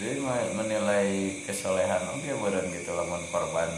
Dia 0.00 0.16
mah 0.16 0.40
menilai 0.56 1.28
kesolehan 1.44 2.00
oke 2.08 2.24
badan 2.40 2.72
gitu 2.72 2.96
lamun 2.96 3.20
korban. 3.28 3.68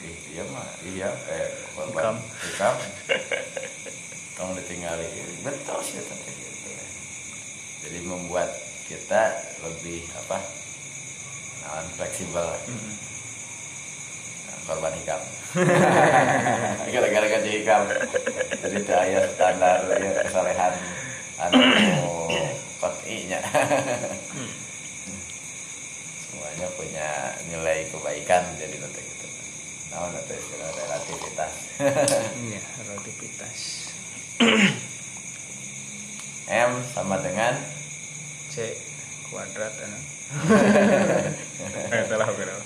Ih 0.00 0.16
iya 0.32 0.44
mah 0.48 0.68
iya 0.88 1.12
kayak 1.28 1.50
korban 1.76 2.16
ikam. 2.48 2.72
tong 4.40 4.56
ditinggali. 4.56 5.04
Betul 5.44 5.78
sih 5.84 6.00
tapi 6.00 6.30
gitu. 6.40 6.72
Jadi 7.84 7.98
membuat 8.00 8.48
kita 8.88 9.28
lebih 9.60 10.08
apa 10.16 10.40
nah, 11.68 11.84
fleksibel. 12.00 12.48
Nah, 14.48 14.58
korban 14.72 14.96
ikam. 15.04 15.20
Gara-gara 16.96 17.26
gaji 17.28 17.50
ikam. 17.60 17.82
Jadi 18.64 18.76
itu 18.88 19.28
standar 19.36 19.84
ya 19.84 20.10
kesalehan 20.24 20.72
anu 21.44 21.60
kotinya 22.80 23.40
semuanya 26.58 26.74
punya 26.74 27.08
nilai 27.54 27.86
kebaikan 27.86 28.42
jadi 28.58 28.82
nanti 28.82 28.98
gitu 28.98 29.26
nah 29.94 30.10
nanti 30.10 30.34
istilah 30.34 30.70
relativitas? 30.74 31.52
Iya 32.50 32.62
relativitas. 32.82 33.58
M 36.50 36.72
sama 36.90 37.22
dengan? 37.22 37.54
C 38.50 38.74
kuadrat 39.30 39.70
anu. 39.86 39.98
Eh, 41.94 42.02
Salah 42.10 42.26
berapa? 42.26 42.62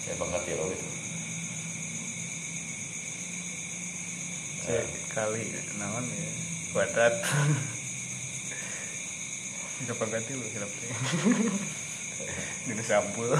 saya 0.00 0.16
banget 0.16 0.42
ya 0.48 0.54
lo 0.56 0.64
gitu 0.72 0.86
C 4.64 4.66
kali 5.12 5.44
naon 5.76 6.04
ya? 6.08 6.32
Kuadrat 6.72 7.14
Gak 9.88 9.96
ganti 10.12 10.32
lu 10.36 10.44
hilap 10.44 10.68
teh. 10.80 10.90
Dina 12.68 12.84
sampul. 12.84 13.32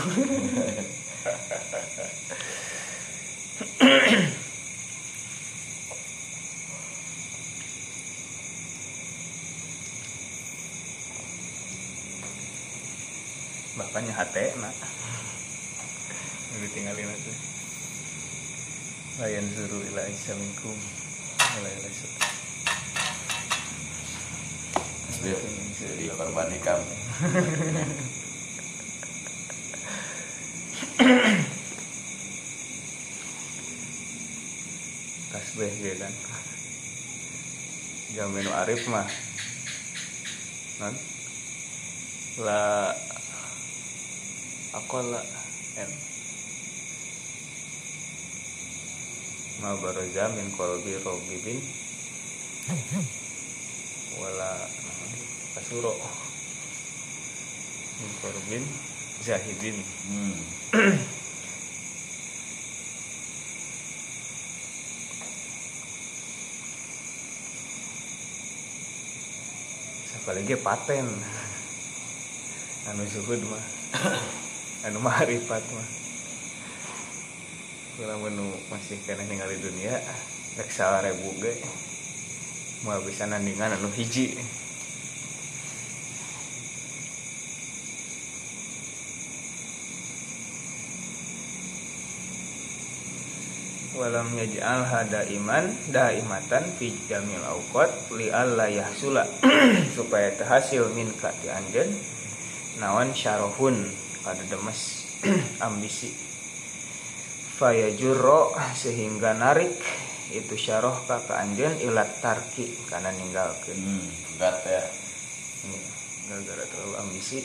Bahkan 13.76 14.04
hate 14.08 14.44
nak. 14.60 14.76
Tinggalin 16.70 17.08
aja. 17.08 17.32
Layan 19.20 19.44
zuru 19.52 19.84
ila 19.92 20.02
isa 20.08 20.32
minkum. 20.38 20.78
Mulai 21.58 21.76
lesut. 21.84 22.39
Dia 25.20 25.36
jadi 25.76 26.08
korban 26.16 26.48
ikam 26.56 26.80
tasbih 35.28 35.72
gitu 35.76 35.96
kan. 36.00 36.14
Jam 38.16 38.32
menu 38.32 38.48
arif 38.48 38.80
mah. 38.88 39.04
Non 40.80 40.96
la 42.40 42.96
aku 44.72 45.04
la 45.04 45.20
en 45.76 45.90
ma 49.60 49.76
baraza 49.76 50.32
min 50.32 50.48
qalbi 50.56 50.96
rogibin 51.04 51.60
wala 54.16 54.50
kasuro 55.54 55.94
qalbin 58.22 58.64
zahidin. 59.24 59.76
Hmm. 60.08 60.36
apalagi 70.20 70.54
paten. 70.62 71.06
Anu 72.86 73.02
zuhud 73.10 73.42
mah. 73.50 73.64
Anu 74.86 75.02
marifat 75.02 75.58
mah. 75.74 75.88
Kalau 77.98 78.16
menu 78.22 78.46
masih 78.70 78.96
kena 79.10 79.26
tinggal 79.26 79.50
di 79.50 79.58
dunia. 79.58 79.98
Rek 80.54 80.70
ribu 81.02 81.34
ge. 81.42 81.52
Mau 82.86 83.02
bisa 83.02 83.26
nandingan 83.26 83.74
anu 83.74 83.90
hiji 83.90 84.38
walam 94.00 94.32
yaj'al 94.32 94.88
hada 94.88 95.28
iman 95.28 95.68
daimatan 95.92 96.64
fi 96.80 96.88
jamil 97.04 97.44
awqat 97.44 97.92
li 98.16 98.32
alla 98.32 98.64
yahsula. 98.64 99.28
Supaya 99.96 100.32
terhasil 100.40 100.88
min 100.96 101.12
ka 101.20 101.28
ti 101.44 101.52
anjeun 101.52 101.92
nawan 102.80 103.12
syarahun 103.12 103.76
kada 104.24 104.40
demes 104.48 105.04
ambisi. 105.68 106.08
Fayajurro 107.60 108.56
sehingga 108.72 109.36
narik 109.36 109.76
itu 110.32 110.56
syarah 110.56 110.96
ka 111.04 111.20
ka 111.28 111.44
anjeun 111.44 111.76
ilat 111.84 112.08
tarki 112.24 112.72
kana 112.88 113.12
ninggalkeun 113.12 113.76
hmm. 113.76 114.40
ya 114.40 114.80
gara-gara 116.32 116.64
terlalu 116.72 116.94
ambisi. 117.04 117.44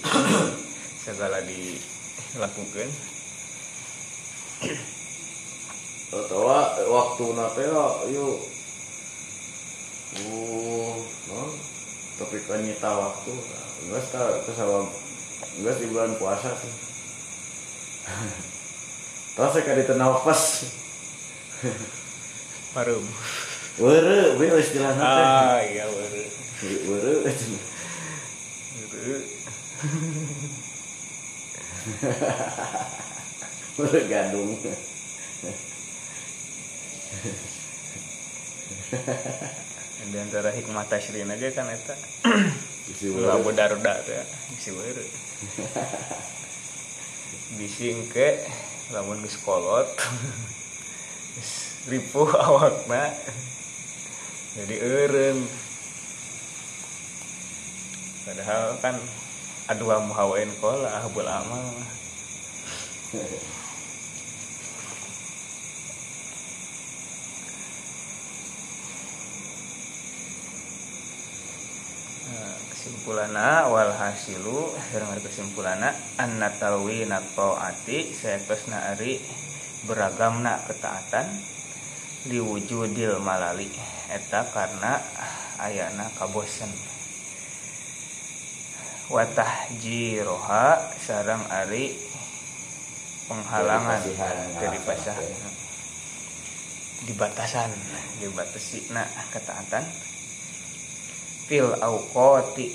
Segala 1.05 1.43
dilakukan 1.43 2.89
atau 6.15 6.47
waktu 6.95 7.25
nate 7.35 7.63
ya 7.67 7.85
yuk 8.15 8.37
uh 10.23 10.95
non 11.27 11.49
tapi 12.15 12.39
kan 12.47 12.63
nyita 12.63 12.87
waktu 12.87 13.33
enggak 13.83 14.03
sekarang 14.07 14.39
kesawang 14.47 14.87
enggak 15.59 15.75
di 15.83 15.85
bulan 15.91 16.15
puasa 16.15 16.55
tuh 16.55 16.73
Tahu 19.35 19.51
saya 19.51 19.67
kali 19.67 19.83
tenau 19.83 20.15
pas. 20.23 20.63
Parum. 22.71 23.03
Were, 23.83 24.39
be 24.39 24.47
istilahnya 24.47 25.03
teh. 25.03 25.25
Ah, 25.27 25.59
iya 25.59 25.83
baru. 25.91 26.23
Were. 26.87 27.13
Baru. 28.87 29.15
Were 33.75 34.01
gadung. 34.07 34.55
Di 40.05 40.17
antara 40.21 40.53
hikmah 40.53 40.85
tasrin 40.85 41.31
aja 41.31 41.49
kan 41.55 41.65
eta. 41.71 41.95
Isi 42.91 43.09
Lu 43.09 43.25
were. 43.25 43.33
abu 43.33 43.49
daruda 43.57 43.97
teh 44.05 44.21
isi 44.53 44.69
baru. 44.69 45.01
Bising 47.57 48.05
ke 48.13 48.37
lamun 48.93 49.17
geus 49.25 49.41
kolot. 49.41 49.89
Ripuh 51.89 52.29
awakna. 52.37 53.09
Jadi 54.55 54.75
eureun. 54.77 55.41
Padahal 58.25 58.77
kan 58.81 58.95
adua 59.65 59.97
muhawain 60.05 60.49
kola 60.61 61.01
ahbul 61.01 61.25
amal 61.25 61.65
mah. 72.35 72.55
Kesimpulanna 72.75 73.65
wal 73.71 73.95
hasilu 73.95 74.69
sareng 74.91 75.09
ari 75.09 75.21
kesimpulanna 75.23 75.89
anna 76.21 76.53
talwi 76.59 77.07
taati 77.07 78.13
saektosna 78.13 78.93
ari 78.93 79.17
beragamna 79.89 80.61
ketaatan 80.69 81.25
liwujudil 82.29 83.21
malali 83.21 83.69
eta 84.09 84.45
karena 84.53 85.01
ayana 85.61 86.09
kabosen 86.17 86.69
watah 89.13 89.69
jiroha 89.81 90.81
sarang 90.97 91.41
ari 91.49 91.93
penghalangan 93.29 94.01
Dari 94.57 94.79
pasah 94.81 95.17
oke. 95.17 95.49
di 97.05 97.13
batasan 97.13 97.69
dibatasi 98.17 98.89
nah 98.93 99.05
ketaatan 99.29 99.85
fil 101.45 101.77
auqati 101.77 102.73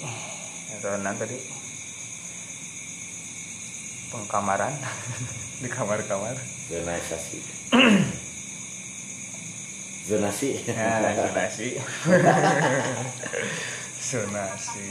nanti 0.80 1.20
tadi. 1.20 1.36
Pengkamaran. 4.10 4.74
Di 5.62 5.68
kamar-kamar. 5.68 6.36
Zonasi. 6.70 7.38
Zonasi. 10.08 10.48
ya 10.66 11.14
zonasi. 11.14 11.76
Zonasi. 14.10 14.84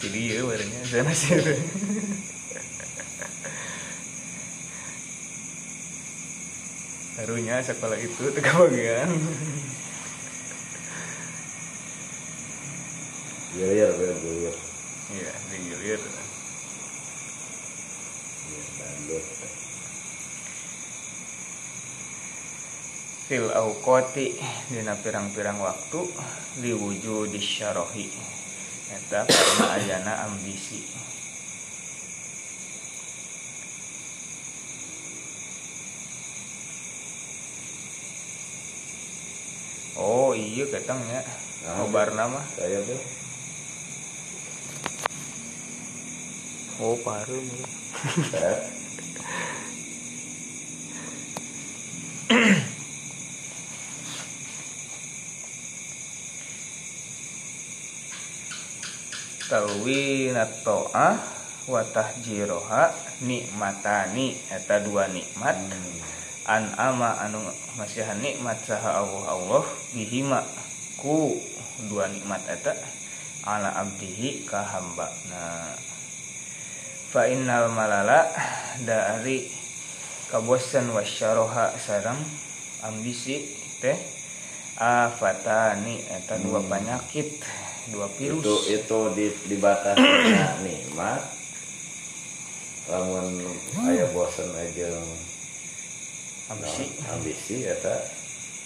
Jadi 0.00 0.20
ya 0.32 0.40
warnanya 0.48 0.80
zonasi. 0.88 1.28
Harunya 7.14 7.62
sekolah 7.62 7.94
itu 8.00 8.26
itu 8.26 8.40
kebagian 8.42 9.06
Gilir, 13.54 13.86
gilir, 13.86 14.18
gilir. 14.18 14.56
Iya, 15.14 15.32
digilir. 15.46 16.00
Iya, 18.50 18.62
bandut. 18.82 19.24
Fil 23.30 23.46
auqati 23.54 24.34
dina 24.74 24.98
pirang-pirang 24.98 25.62
waktu 25.62 26.02
liwujudi 26.66 27.38
syarohi. 27.38 28.10
Eta 28.90 29.22
karena 29.22 29.66
ayana 29.78 30.12
ambisi. 30.26 30.82
Oh 39.94 40.34
iya 40.34 40.66
ketangnya 40.66 41.22
Nah, 41.64 41.80
Obar 41.86 42.12
nama 42.12 42.44
Saya 42.58 42.82
tuh. 42.84 43.00
Oh 46.82 46.98
parum 47.06 47.46
Eh, 48.34 48.58
Talwinat 59.46 60.66
to'ah 60.66 61.14
wa 61.70 61.80
tahjiroha 61.94 62.90
nikmatani. 63.22 64.34
Eta 64.50 64.82
dua 64.82 65.06
nikmat. 65.14 65.54
Hmm. 65.54 65.94
an 66.44 66.74
ama 66.76 67.22
anu 67.22 67.38
masihan 67.78 68.18
nikmat 68.18 68.58
saha 68.66 68.98
Allah 68.98 69.24
Allah 69.30 69.64
bihima. 69.94 70.42
Ku 70.98 71.38
dua 71.86 72.10
nikmat 72.10 72.42
eta 72.50 72.74
ala 73.46 73.78
abdihi 73.78 74.42
ka 74.42 74.58
hamba 74.58 75.06
na 75.30 75.70
fa 77.14 77.30
innal 77.30 77.70
malala 77.70 78.26
dari 78.82 79.46
kabosan 80.34 80.90
wasyaroha 80.90 81.70
sarang 81.78 82.18
ambisi 82.82 83.38
teh 83.78 83.94
afatani 84.74 86.02
eta 86.10 86.42
dua 86.42 86.58
Hmm. 86.58 86.66
penyakit 86.74 87.38
dua 87.94 88.10
virus. 88.18 88.42
Itu 88.42 88.56
itu 88.66 88.98
di 89.14 89.26
dibatasi 89.46 90.02
nikmat. 90.66 91.22
Lamun 92.90 93.46
aya 93.86 94.10
bosen 94.10 94.50
aja 94.50 94.90
ambisi. 96.50 96.98
ambisi 97.14 97.56
eta 97.62 97.94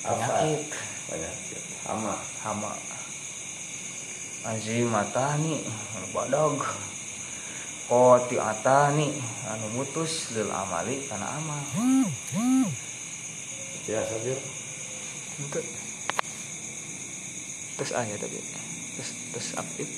penyakit 0.01 0.73
penyakit 1.13 1.63
hama. 1.85 2.17
Hama. 2.41 2.73
Azimatani 4.49 5.69
badag 6.17 6.65
koti 7.89 8.37
atani 8.37 9.17
anu 9.49 9.81
mutus 9.81 10.37
lil 10.37 10.53
amali 10.53 11.01
karena 11.09 11.25
amal 11.41 11.61
biasa 13.89 14.15
dia 14.21 14.37
Itu. 15.39 15.63
terus 17.79 17.93
ayat 17.95 18.19
tadi. 18.19 18.43
Terus 18.99 19.11
terus 19.31 19.49
aktif 19.55 19.89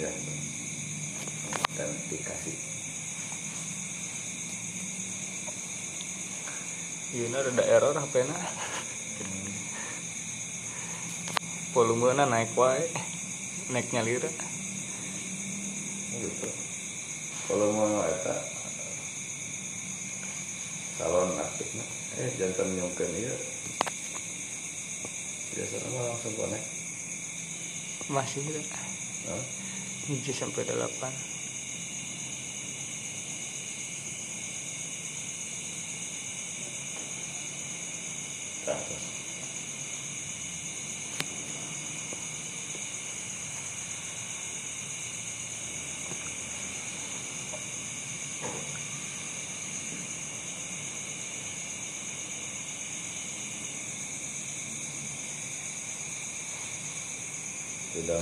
ya 0.00 0.10
dan 1.76 1.90
dikasih. 2.08 2.56
Ini 7.10 7.36
ada 7.36 7.64
error 7.68 7.94
HP 8.00 8.24
na 11.70 11.74
volume 11.74 12.10
na 12.18 12.26
naik 12.26 12.50
wae. 12.58 12.82
Naik 13.70 13.94
nyalira 13.94 14.26
gitu. 16.18 16.48
Mau 17.50 18.02
eta 18.02 18.34
salon 20.98 21.32
aktif 21.38 21.68
mah 21.78 21.88
eh 22.20 22.30
jantan 22.36 22.76
nyongkeun 22.76 23.14
ieu 23.16 23.38
biasanya 25.56 25.88
mah 25.96 26.02
langsung 26.12 26.34
connect 26.36 26.66
masih 28.12 28.44
Hah? 29.30 29.44
hiji 30.12 30.32
sampai 30.36 30.68
delapan 30.68 31.14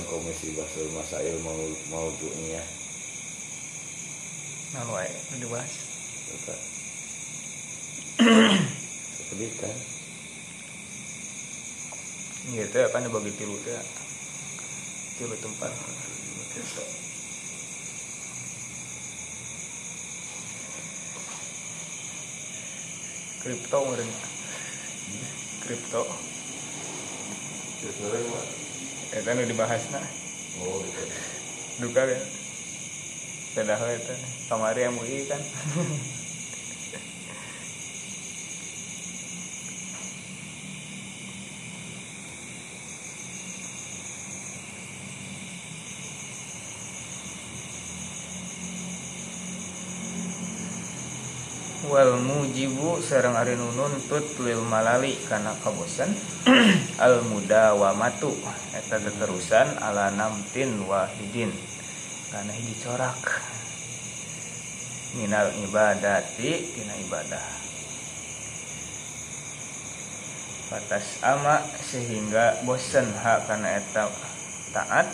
komisi 0.09 0.57
Basul 0.57 0.89
Masail 0.97 1.37
mau 1.45 1.61
mau 1.93 2.09
dunia 2.17 2.65
nah 4.69 4.85
wae 4.93 5.09
dibahas. 5.41 5.73
Sedih 9.17 9.49
kan? 9.57 9.73
gitu 12.49 12.81
ya 12.81 12.89
kan 12.89 13.05
dibagi 13.05 13.29
tilu 13.37 13.53
teh 13.61 13.77
tilu 15.21 15.37
tempat 15.37 15.69
kripto 23.41 23.77
meureun 23.85 24.09
kripto 25.61 26.01
mah. 26.09 28.58
Eta 29.11 29.33
nu 29.33 29.43
dibahasna 29.49 29.99
Oh, 30.59 30.81
gitu. 30.83 31.03
duka 31.79 32.01
kan? 32.09 32.21
Padahal 33.55 33.89
itu 33.97 34.13
kamari 34.49 34.81
MUI 34.89 35.17
kan 35.29 35.41
wal 52.09 52.25
mujibu 52.25 52.97
sareng 53.05 53.37
ari 53.37 53.53
nu 53.53 53.69
nuntut 53.77 54.25
lil 54.41 54.65
malali 54.65 55.13
kana 55.29 55.53
kabosan. 55.61 56.09
Al 57.05 57.21
mudawamatu 57.21 58.33
eta 58.73 58.97
teterusan 58.97 59.77
ala 59.77 60.09
namtin 60.17 60.89
wahidin. 60.89 61.53
Kana 62.33 62.49
hiji 62.49 62.81
corak. 62.81 63.21
Minal 65.21 65.53
ibadati 65.61 66.73
tina 66.73 66.97
ibadah. 66.97 67.45
Batas 70.73 71.21
ama 71.21 71.61
sehingga 71.77 72.65
bosen 72.65 73.05
hak 73.21 73.45
kana 73.45 73.85
eta 73.85 74.09
taat. 74.73 75.13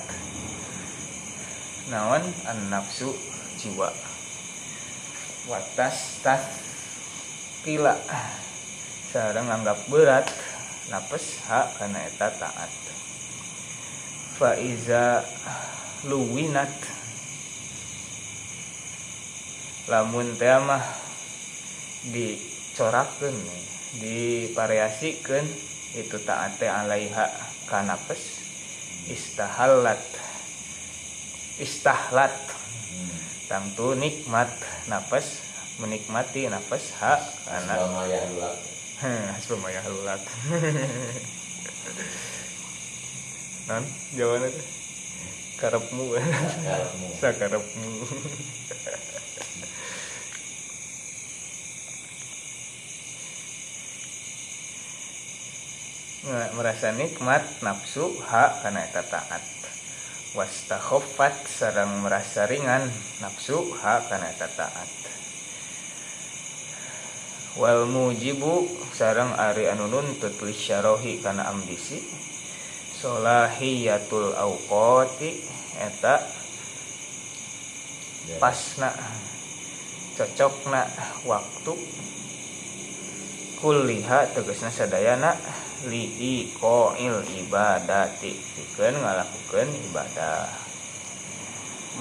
Naon 1.92 2.24
an 2.48 2.60
nafsu 2.72 3.12
jiwa. 3.60 3.92
Watas 5.52 6.24
tas 6.24 6.65
kila 7.66 7.98
sareng 9.10 9.50
anggap 9.50 9.82
berat. 9.90 10.30
Napes 10.86 11.42
hak 11.50 11.82
kana 11.82 11.98
eta 12.06 12.30
taat. 12.30 12.70
Faiza 14.38 15.26
luwinat. 16.06 16.70
Lamun 19.90 20.38
teh 20.38 20.62
mah 20.62 20.86
dicorakeun 22.14 23.34
divariasikeun 23.98 25.46
itu 25.98 26.18
taat 26.22 26.62
alaiha 26.62 27.26
pes 28.06 28.24
istahallat. 29.10 30.06
Istahlat 31.58 32.36
tangtu 33.50 33.98
nikmat 33.98 34.52
nafas 34.92 35.45
menikmati 35.82 36.48
nafas 36.48 36.96
hak 37.00 37.22
karena 37.48 37.74
ya. 38.08 38.22
Hasbamaya 39.36 39.80
halulat 39.84 40.22
non 43.66 43.82
jawabannya 44.14 44.54
tuh 44.54 44.66
karepmu. 45.58 46.06
Karepmu. 46.14 47.08
sakarepmu. 47.22 47.92
Nggak 56.26 56.58
merasa 56.58 56.90
nikmat 56.90 57.46
nafsu 57.62 58.10
hak 58.26 58.66
karena 58.66 58.82
eta 58.82 59.06
taat 59.06 59.46
wastakhofat 60.34 61.46
sarang 61.46 62.02
merasa 62.02 62.50
ringan. 62.50 62.90
Nafsu 63.22 63.62
hak 63.82 64.10
karena 64.10 64.30
eta 64.34 64.50
taat 64.54 64.90
wal 67.56 67.88
mujibu 67.88 68.68
sarang 68.92 69.32
ari 69.36 69.72
anu 69.72 69.88
nuntut 69.88 70.36
lisyarohi 70.44 71.24
kana 71.24 71.48
ambisi. 71.52 72.04
Solahiyatul 72.96 74.34
auqati 74.36 75.30
eta 75.80 76.16
Ya. 78.26 78.42
pasna 78.42 78.90
cocokna 80.18 80.82
waktu. 81.30 81.78
Kulliha 83.62 84.34
tegasna 84.34 84.74
sadayana 84.74 85.38
li 85.86 86.50
qail 86.58 87.22
ibadati. 87.22 88.34
Pikeun 88.34 88.98
ngalakukeun 88.98 89.70
ibadah. 89.70 90.50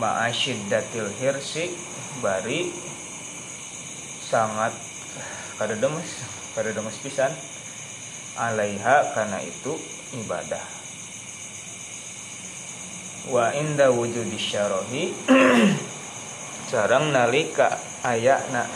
Ma'asyiddatil 0.00 1.12
hirsi 1.20 1.76
bari 2.24 2.72
sangat 4.24 4.72
kada 5.58 5.78
demes 5.78 6.10
kada 6.54 6.70
demes 6.74 6.96
pisan. 7.02 7.30
Alaiha 8.34 9.14
karena 9.14 9.38
itu 9.46 9.78
ibadah. 10.18 10.64
Wa 13.30 13.54
inda 13.54 13.94
wujudi 13.94 14.34
syarohi 14.34 15.14
sarang 16.70 17.14
nalika 17.14 17.78
ayakna 18.02 18.66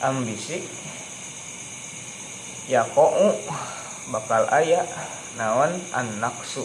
ambisi. 0.00 0.64
Yakou 2.64 3.36
bakal 4.08 4.48
aya 4.48 4.84
naon 5.36 5.72
an 5.92 6.08
naksu 6.20 6.64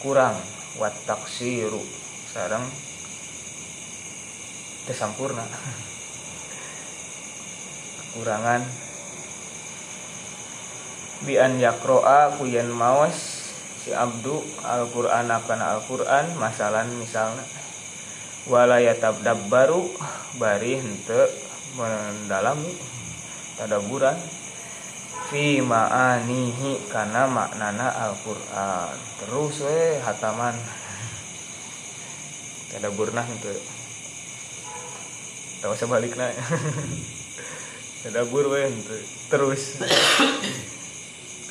kurang 0.00 0.36
wat 0.80 0.96
taksiru 1.04 1.80
sarang 2.32 2.64
tesampurna 4.88 5.44
kekurangan 8.12 8.60
bi 11.24 11.40
an 11.40 11.56
yakroa 11.56 12.36
kuyen 12.36 12.68
maos 12.68 13.48
si 13.80 13.96
abdu 13.96 14.36
Al-Qur'an 14.60 15.32
kana 15.48 15.80
Al-Qur'an 15.80 16.36
masalan 16.36 16.92
misalna. 17.00 17.40
Wala 18.44 18.84
yatabdabbaru 18.84 19.96
bari 20.36 20.76
henteu 20.76 21.24
mendalami 21.80 22.76
tadaburan 23.56 24.20
fi 25.32 25.64
ma'anihi 25.64 26.92
kana 26.92 27.24
maknana 27.24 28.12
Al-Qur'an. 28.12 28.92
Terus 29.24 29.64
we 29.64 29.96
hataman. 30.04 30.52
Tadaburna 32.76 33.24
henteu. 33.24 33.56
Tahu 35.64 35.74
sebaliknya 35.80 36.28
tadabur 38.02 38.50
we 38.50 38.66
henteu 38.66 38.98
terus 39.30 39.78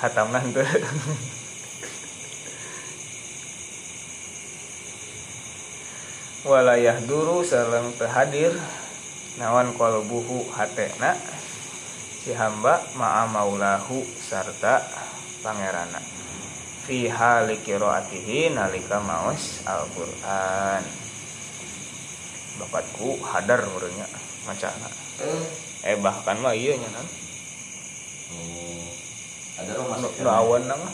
hatamna 0.03 0.43
henteu 0.43 0.67
walayah 6.45 6.97
duru 7.05 7.45
sareng 7.45 7.93
terhadir. 7.95 8.53
Nawan 9.39 9.71
qalbuhu 9.79 10.51
hatena. 10.51 11.15
Si 12.21 12.35
hamba 12.35 12.83
ma'a 12.99 13.25
maulahu 13.31 14.03
sarta 14.19 14.83
pangerana. 15.39 16.03
Fi 16.83 17.07
hali 17.07 17.57
qiraatihi 17.63 18.51
nalika 18.51 18.99
maos 18.99 19.63
Al-Qur'an. 19.63 20.83
Bapatku 22.59 23.23
hadar 23.23 23.63
meureunnya 23.65 24.05
macana 24.45 24.91
eh 25.81 25.97
bahkan 25.97 26.37
mah 26.41 26.53
ieu 26.53 26.77
nya 26.77 26.89
Oh. 28.31 28.87
Ada 29.59 29.75
rumah 29.75 29.97
sakit. 29.99 30.23
awan 30.23 30.63
na 30.63 30.75
mah 30.79 30.93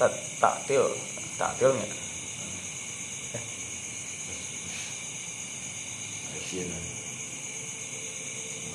tak 0.00 0.12
taktil 0.40 0.96
taktilnya. 1.36 1.84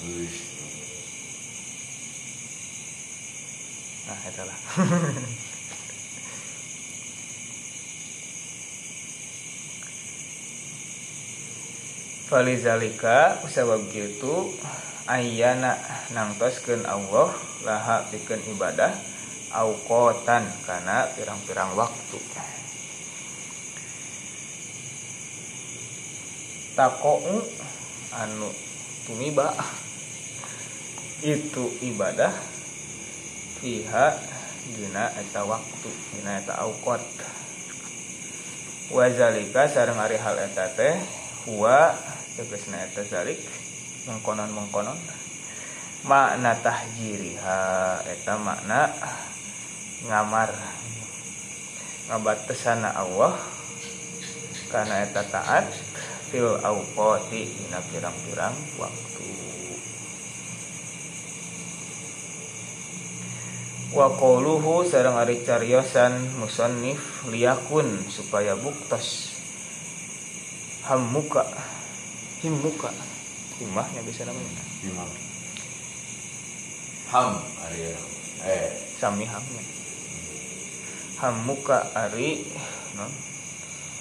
Guys. 0.01 0.37
nah 4.05 4.17
eta 4.27 4.43
lah 12.31 12.39
Falizalika 12.39 13.43
sabab 13.51 13.91
gitu 13.91 14.55
ayana 15.03 15.75
nangtoskeun 16.15 16.87
Allah 16.87 17.35
laha 17.67 18.07
pikeun 18.07 18.39
ibadah 18.55 18.95
auqatan 19.51 20.47
kana 20.63 21.11
pirang-pirang 21.11 21.75
waktu. 21.75 22.19
Takou 26.71 27.19
anu 28.15 28.47
tumiba 29.03 29.51
itu 31.19 31.67
ibadah 31.83 32.31
fiha 33.59 34.07
dina 34.79 35.11
eta 35.19 35.43
waktu 35.43 35.89
dina 36.15 36.39
eta 36.39 36.63
auqat. 36.63 37.03
Wazalika 38.87 39.67
sareng 39.67 39.99
ari 39.99 40.15
hal 40.15 40.39
eta 40.39 40.71
teh 40.79 40.95
huwa 41.43 41.91
tegasna 42.41 42.81
eta 42.89 43.05
zalik 43.05 43.37
mengkonon 44.09 44.49
mengkonon 44.49 44.97
makna 46.01 46.57
tahjiriha 46.57 47.61
eta 48.09 48.33
makna 48.41 48.89
ngamar 50.09 50.49
ngabatesana 52.09 52.89
Allah. 52.97 53.37
Karena 54.71 55.03
eta 55.03 55.21
taat 55.27 55.67
fil 56.31 56.57
auqati 56.63 57.43
dina 57.43 57.83
pirang-pirang 57.91 58.55
waktu. 58.79 59.29
Wa 63.91 64.07
qawluhu 64.15 64.87
sareng 64.87 65.19
ari 65.19 65.43
cariosan 65.43 66.39
musannif 66.39 67.27
liyakun 67.27 67.99
supaya 68.07 68.55
buktos 68.55 69.35
hammuka 70.87 71.43
himmuka 72.41 72.89
himmahnya 73.61 74.01
bisa 74.01 74.25
namanya. 74.25 74.63
Imam. 74.85 75.09
Ham 77.13 77.37
Arya. 77.69 77.93
Eh, 78.41 78.69
sami 78.97 79.29
hamnya. 79.29 79.63
Hammuka 81.21 81.85
ari 81.93 82.41
non 82.97 83.11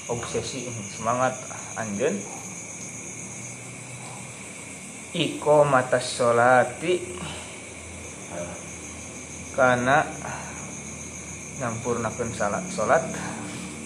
obsesi 0.08 0.64
semangat 0.96 1.36
anjen 1.76 2.16
iko 5.12 5.62
mata 5.68 6.00
solati 6.00 6.98
karena 9.52 10.02
nyampurnakeun 11.60 12.32
salat 12.32 12.64
salat 12.72 13.04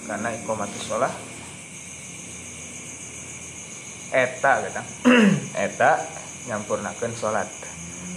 karena 0.06 0.30
iqamatus 0.30 0.84
shalah 0.84 1.12
eta 4.14 4.62
gitu 4.62 4.82
eta 5.66 5.98
nyampurnakeun 6.46 7.10
salat 7.18 7.50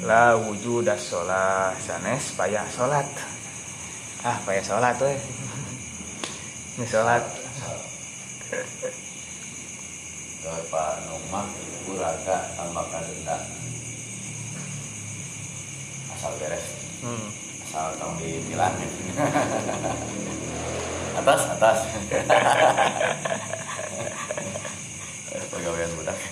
la 0.06 0.38
wujudas 0.38 1.02
shalah 1.02 1.74
sanes 1.82 2.38
payah 2.38 2.70
salat 2.70 3.10
ah 4.22 4.38
payah 4.46 4.62
salat 4.62 4.94
we 5.02 5.18
ini 6.78 6.86
salat 6.86 7.26
Pak 10.48 11.04
Numah 11.08 11.48
uraga 11.92 12.38
tambah 12.56 12.86
kadenda. 12.92 13.38
Asal 16.12 16.34
beres, 16.40 16.66
hmm. 17.04 17.28
asal 17.68 17.88
tong 18.00 18.16
ditilang. 18.20 18.76
atas, 21.20 21.42
atas. 21.56 21.80
Pegawaian 25.68 25.92
budak. 26.00 26.16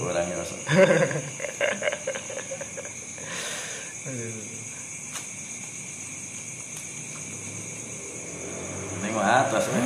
Kurangnya 0.00 0.40
masuk. 0.40 0.56
Ini 8.96 9.12
mah 9.12 9.44
atas, 9.44 9.68
we. 9.68 9.76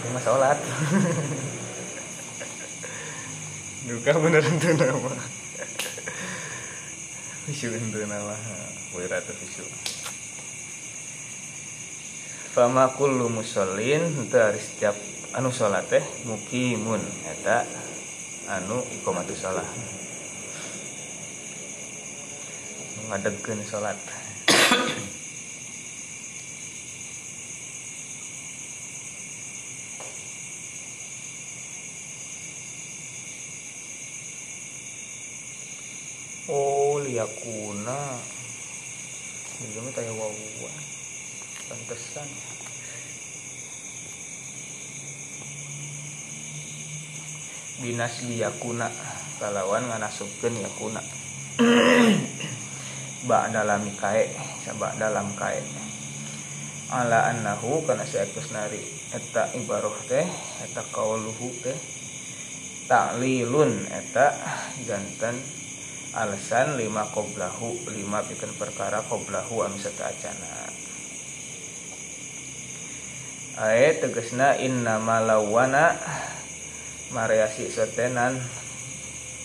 itu 0.00 0.08
mah 0.08 0.24
salat 0.24 0.56
duka 3.92 4.16
bener 4.24 4.40
itu 4.40 4.72
nama 4.72 5.12
visu 7.44 7.76
itu 7.76 8.00
nama 8.08 8.32
wira 8.96 9.20
atau 9.20 9.36
visu 9.36 9.68
Fama 12.54 12.86
kullu 12.94 13.26
musallin 13.34 14.30
dari 14.30 14.62
setiap 14.62 14.94
anu 15.34 15.50
salat 15.50 15.90
teh 15.90 16.06
mukimun 16.22 17.02
eta 17.26 17.66
anu 18.46 18.78
iqamatus 18.94 19.42
shalah 19.42 19.66
ngadegkeun 23.10 23.58
salat 23.66 23.98
Oh, 36.46 37.02
liyakuna. 37.02 38.20
Ini 39.58 39.90
taya 39.90 40.12
wawa. 40.14 40.53
Pantesan. 41.74 42.30
Binas 47.82 48.14
liyakuna 48.30 48.86
kalawan 49.42 49.90
nganasupkeun 49.90 50.54
yakuna. 50.62 51.02
ba 53.28 53.50
dalam 53.50 53.90
kae, 53.98 54.30
sabak 54.62 55.02
dalam 55.02 55.34
kae. 55.34 55.58
Ala 56.94 57.34
annahu 57.34 57.82
kana 57.82 58.06
saetus 58.06 58.54
nari 58.54 58.78
eta 59.10 59.50
ibaroh 59.58 59.98
teh 60.06 60.22
eta 60.62 60.82
qauluhu 60.94 61.58
teh 61.58 61.74
taklilun 62.86 63.74
eta 63.90 64.30
jantan 64.86 65.34
alasan 66.14 66.78
lima 66.78 67.02
qoblahu 67.10 67.90
lima 67.98 68.22
bikin 68.30 68.54
perkara 68.62 69.02
qoblahu 69.10 69.66
anu 69.66 69.74
acana 69.82 70.83
Ae 73.54 73.94
tegesna 74.02 74.58
inna 74.58 74.98
malawana 74.98 75.94
mariasi 77.14 77.70
sotenan 77.70 78.34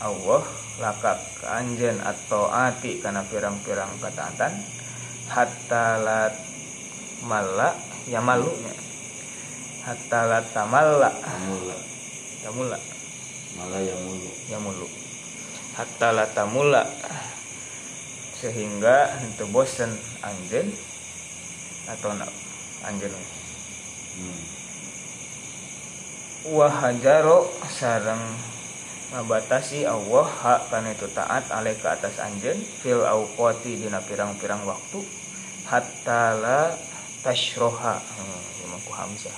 Allah 0.02 0.42
lakak 0.82 1.22
anjen 1.46 2.02
atau 2.02 2.50
ati 2.50 2.98
karena 3.04 3.22
pirang-pirang 3.30 3.94
ketaatan 4.02 4.54
hatta 5.30 6.02
lat 6.02 6.34
mala 7.22 7.78
ya 8.10 8.18
malunya 8.18 8.74
hatta 9.86 10.20
lat 10.26 10.46
tamalla. 10.58 11.14
Mula, 11.46 11.78
tamula 12.42 12.80
malah 13.62 13.82
yang 13.82 14.02
mulu. 14.06 14.32
ya 14.50 14.58
mulu 14.58 14.88
hatta 15.76 16.10
latamula 16.16 16.84
sehingga 18.40 19.20
itu 19.22 19.46
bosen 19.52 19.92
anjen 20.24 20.72
atau 21.92 22.16
anjen. 22.88 23.39
Wahajaro 26.50 27.50
sarang 27.68 28.22
ngabatasi 29.10 29.90
Allah 29.90 30.26
hak 30.30 30.62
kan 30.70 30.86
itu 30.86 31.10
taat 31.12 31.50
alai 31.50 31.74
ke 31.74 31.88
atas 31.90 32.22
anjen 32.22 32.58
fil 32.58 33.02
auqati 33.02 33.82
dina 33.82 34.02
pirang-pirang 34.06 34.64
waktu 34.66 35.02
hatta 35.70 36.38
la 36.38 36.74
tashroha. 37.22 38.02
Hmm, 38.02 38.50
hamzah. 38.90 39.38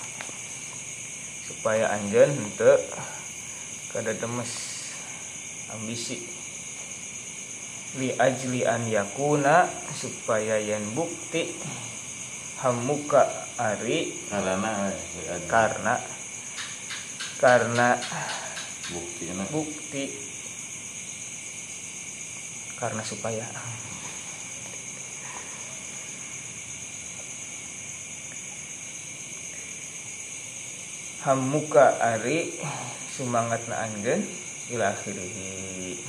Supaya 1.46 1.92
anjen 1.94 2.32
henteu 2.32 2.80
kada 3.92 4.16
demes 4.16 4.52
ambisi. 5.76 6.18
Li 8.00 8.16
ajli 8.16 8.64
an 8.64 8.88
yakuna 8.88 9.68
supaya 9.92 10.56
yen 10.58 10.96
bukti 10.96 11.52
hamuka 12.64 13.28
ari. 13.62 14.10
Karena 14.26 14.90
eh, 14.90 14.98
ada 15.30 15.38
karena 15.46 15.94
karena 17.38 17.88
bukti 18.90 19.24
bukti. 19.54 20.04
Karena 22.82 23.06
supaya. 23.06 23.46
Hamuka 31.22 32.02
ari. 32.02 32.58
Sumangat 33.14 33.70
na 33.70 33.86
anggen. 33.86 34.26
Ila 34.74 34.90
akhirih. 34.90 36.00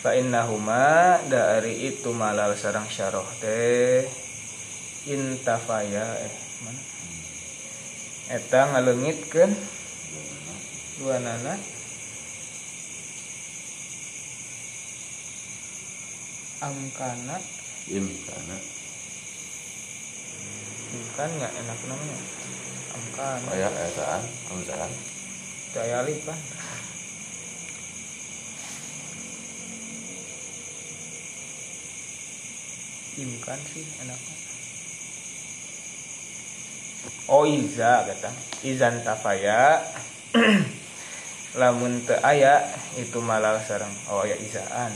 Fa 0.00 0.16
innahuma 0.16 1.20
dari 1.28 1.92
itu 1.92 2.12
malal 2.16 2.56
sarang 2.56 2.88
syaroh 2.88 3.28
teh 3.36 4.29
intafaya 5.08 6.04
eh 6.20 6.34
mana? 6.64 6.82
Eta 8.36 8.60
ngalengitkeun 8.74 9.52
dua 11.00 11.16
nana. 11.22 11.54
Angkana 16.60 17.40
Im 17.88 18.04
karena 18.04 18.56
bukan 20.92 21.28
nggak 21.40 21.52
enak 21.56 21.78
namanya? 21.88 22.18
Angkana 22.92 23.48
oh 23.48 23.56
ya 23.56 23.68
etaan, 23.72 24.22
hamzahan. 24.52 24.92
daya 25.70 26.02
lipan 26.02 26.34
imkan 33.14 33.60
sih 33.70 33.86
enaknya 34.02 34.49
oh 37.28 37.44
iza 37.46 38.04
kata. 38.06 38.30
Izan 38.66 39.00
tafaya. 39.06 39.80
Lamun 41.60 42.06
teu 42.06 42.18
aya 42.22 42.62
itu 42.94 43.18
malal 43.18 43.58
sareng. 43.64 43.90
Oh 44.12 44.22
ya 44.22 44.38
izaan. 44.38 44.94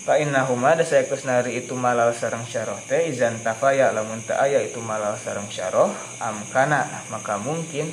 Fa 0.00 0.16
innahuma 0.16 0.78
da 0.78 0.86
saekus 0.86 1.28
nari 1.28 1.60
itu 1.60 1.74
malal 1.74 2.14
sareng 2.14 2.46
syaroh 2.46 2.78
teh. 2.86 3.10
Izan 3.10 3.42
tafaya 3.42 3.90
lamun 3.90 4.22
teu 4.22 4.38
aya 4.38 4.62
itu 4.62 4.78
malal 4.78 5.18
sareng 5.18 5.50
syaroh. 5.50 5.90
Amkana 6.22 6.86
maka 7.10 7.36
mungkin. 7.42 7.90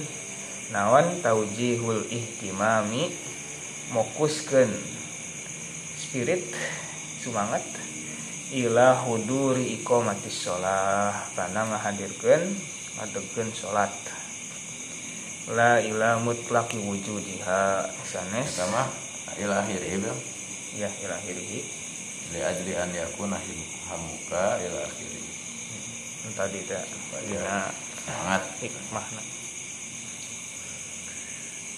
Nawan 0.69 1.23
taujihul 1.23 2.06
ihtimami? 2.11 3.10
Mokuskeun 3.95 4.68
spirit 5.95 6.44
semangat 7.23 7.64
ila 8.48 8.95
huduri 9.03 9.76
iqamatis 9.76 10.48
sholah 10.48 11.11
kana 11.36 11.68
ngahadirkeun 11.68 12.48
ngadegkeun 12.95 13.52
salat 13.52 13.91
la 15.52 15.84
ila 15.84 16.19
mutlaqi 16.24 16.80
wujudiha. 16.80 17.91
Sanes 18.07 18.48
sama 18.56 18.88
ila 19.36 19.64
akhirih 19.64 19.99
bilang 19.99 20.22
ya 20.80 20.88
ila 21.03 21.15
akhirih. 21.19 21.64
Li 22.32 22.40
ajli 22.44 22.76
an 22.76 22.91
yakuna 22.91 23.36
hamuka 23.91 24.60
ila 24.64 24.80
akhirih. 24.84 25.26
Tadi 26.36 26.60
teh 26.68 26.84
ya 27.32 27.72
sangat 28.03 28.44
hikmahna 28.64 29.22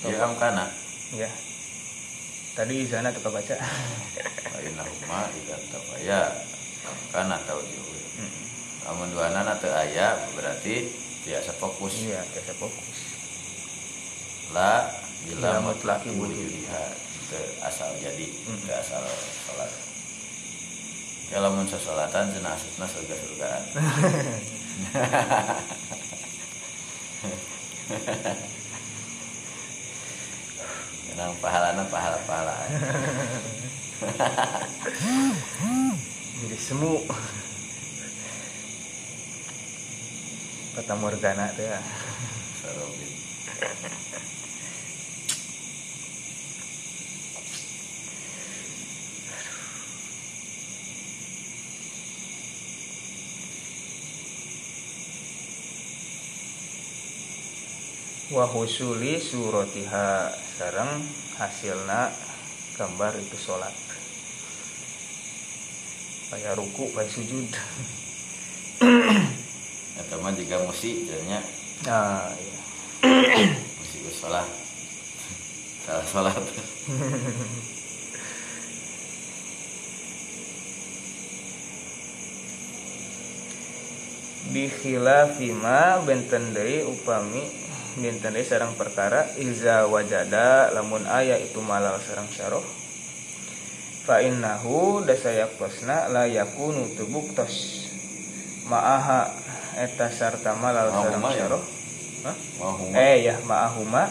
ya 0.05 0.17
amkana 0.25 0.65
ya. 1.17 1.29
Tadi 2.57 2.73
izana 2.85 3.13
tuh 3.13 3.29
baca. 3.29 3.57
Fa 4.49 4.57
innahuma 4.61 5.29
idzan 5.33 5.61
tafaya 6.89 6.91
amkana 7.29 7.37
taujihu 7.45 7.85
Hmm. 8.19 8.31
lamun 8.83 9.07
dua 9.13 9.29
nana 9.31 9.55
teu 9.57 9.71
aya 9.71 10.17
berarti 10.35 10.91
biasa 11.23 11.55
fokus 11.55 11.93
iya 12.03 12.19
biasa 12.25 12.51
fokus 12.57 12.87
la 14.51 14.91
Bila 15.19 15.59
wujud. 16.11 16.19
wujudiha 16.19 16.83
teu 17.29 17.43
asal 17.63 17.91
jadi 17.99 18.27
Hmm. 18.43 18.59
asal 18.71 19.03
salat 19.45 19.71
ya 21.29 21.37
lamun 21.39 21.63
sasolatan 21.63 22.27
cenah 22.33 22.51
asupna 22.51 22.85
surga-surgaan 22.87 23.63
Kenang 31.09 31.33
pahalana 31.41 31.83
pahala-pahala 31.89 32.55
jadi 36.39 36.55
semu. 36.55 37.03
Kata 40.79 40.95
Morgana 40.95 41.51
teh 41.51 41.67
ya. 41.67 41.79
Sarobin. 42.63 43.11
Wa 58.31 58.45
husuli 58.47 59.19
suratiha. 59.19 60.31
Sareng 60.59 61.03
hasilna 61.39 62.11
gambar 62.75 63.15
itu 63.19 63.35
salat 63.35 63.88
kayak 66.30 66.57
ruku 66.57 66.85
kayak 66.93 67.11
sujud. 67.11 67.47
Eta 69.99 70.15
mah 70.22 70.31
jika 70.34 70.61
musik 70.64 71.06
jadinya. 71.10 71.41
Nah 71.89 72.31
iya. 72.38 72.60
Musik 73.81 74.01
sholat 74.14 74.69
salah 75.89 76.06
sholat 76.06 76.38
bikhilafi 84.53 85.49
ma 85.57 85.97
benten 86.06 86.53
deui 86.53 86.85
upami 86.85 87.41
benten 87.97 88.38
deui 88.38 88.45
sareng 88.45 88.77
perkara 88.77 89.26
iza 89.41 89.89
wajada 89.89 90.69
lamun 90.77 91.10
aya 91.10 91.41
itu 91.41 91.57
malal 91.65 91.97
sareng 92.06 92.30
syaroh 92.30 92.61
fa 94.10 94.26
innahu 94.26 95.06
dasayakosna 95.06 96.10
la 96.10 96.26
yakunu 96.26 96.98
tubuktos 96.98 97.86
ma'aha 98.65 99.30
eta 99.86 100.10
sarta 100.10 100.57
malal 100.57 100.90
Ma'ahuma 100.90 101.30
ya? 101.30 101.45
syaroh. 101.45 101.64
Eh 102.98 103.30
ya 103.30 103.38
ma'ahuma 103.45 104.10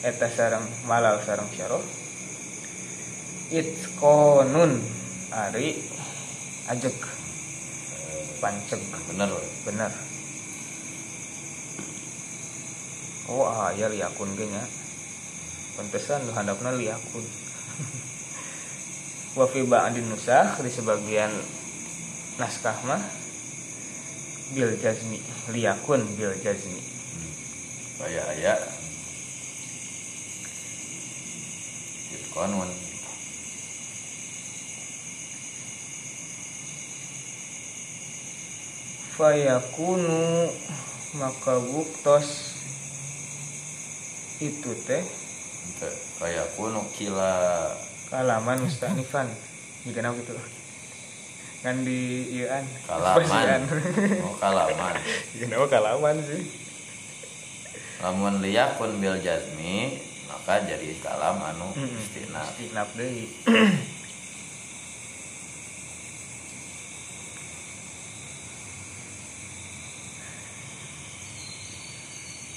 eta 0.00 0.32
sareng 0.32 0.64
malal 0.88 1.20
sareng 1.20 1.44
syaroh. 1.52 1.84
Itqonun 3.52 4.80
ari 5.36 5.76
ajek 6.72 6.96
panceg. 8.40 8.80
Bener 9.12 9.28
benar 9.68 9.92
oh 13.28 13.44
ah 13.44 13.76
ya 13.76 13.92
liakun 13.92 14.32
ge 14.40 14.48
nya 14.48 14.64
pantesan 15.76 16.24
lu 16.24 16.32
handapna 16.32 16.72
liakun 16.72 17.20
wa 19.36 19.44
fi 19.50 19.60
ba'din 19.66 20.08
nusakh 20.08 20.60
di 20.64 20.70
sebagian 20.72 21.28
naskah 22.40 22.76
mah 22.86 23.02
bil 24.56 24.72
jazmi 24.80 25.20
liakun 25.52 26.00
bil 26.16 26.32
jazmi. 26.40 26.80
Kayak 27.98 28.26
aya 28.30 28.54
Itqanun 32.14 32.70
fayakunu 39.18 40.48
maka 41.18 41.58
buktos 41.58 42.54
itu 44.38 44.72
teh. 44.86 45.02
Kuno 46.58 46.82
kila 46.94 47.70
kalaman 48.08 48.58
mustanifan 48.64 49.28
jika 49.84 50.00
nama 50.00 50.16
gitu 50.16 50.32
kan 51.58 51.74
di 51.82 52.22
iaan 52.38 52.62
kalaman. 52.86 53.66
Oh 54.22 54.38
kalaman. 54.38 54.94
Jika 55.34 55.50
nama 55.50 55.66
kalaman 55.66 56.16
sih. 56.22 56.46
Lamun 57.98 58.38
liyakun 58.38 59.02
bil 59.02 59.18
jazmi 59.18 59.98
maka 60.30 60.62
jadi 60.62 60.94
kalam 61.02 61.42
anu 61.42 61.66
Mm-mm. 61.74 61.98
istinaf 61.98 62.54
istinaf 62.62 62.94
deui. 62.94 63.26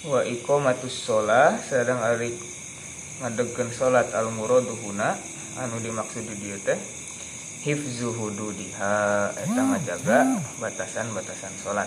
Wa 0.01 0.21
iqamatus 0.29 1.09
shalah 1.09 1.57
sareng 1.57 2.01
ari 2.05 2.37
ngadegkeun 3.21 3.69
salat 3.73 4.13
al 4.13 4.29
muraduhuna 4.29 5.17
anu 5.61 5.77
dimaksud 5.77 6.25
di 6.25 6.57
teh? 6.65 6.79
Hifzu 7.61 8.09
hududiha 8.17 9.29
eta 9.37 9.61
ngajaga 9.61 10.41
batasan-batasan 10.57 11.53
salat 11.61 11.85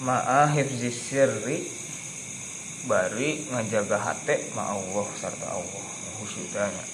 ma'a 0.00 0.48
hifzi 0.48 0.88
sirri 0.88 1.68
bari 2.88 3.44
ngajaga 3.52 4.00
hate 4.00 4.48
ma 4.56 4.72
Allah 4.72 5.06
sarta 5.12 5.52
Allah. 5.52 5.84
Khusyuknya 6.16 6.84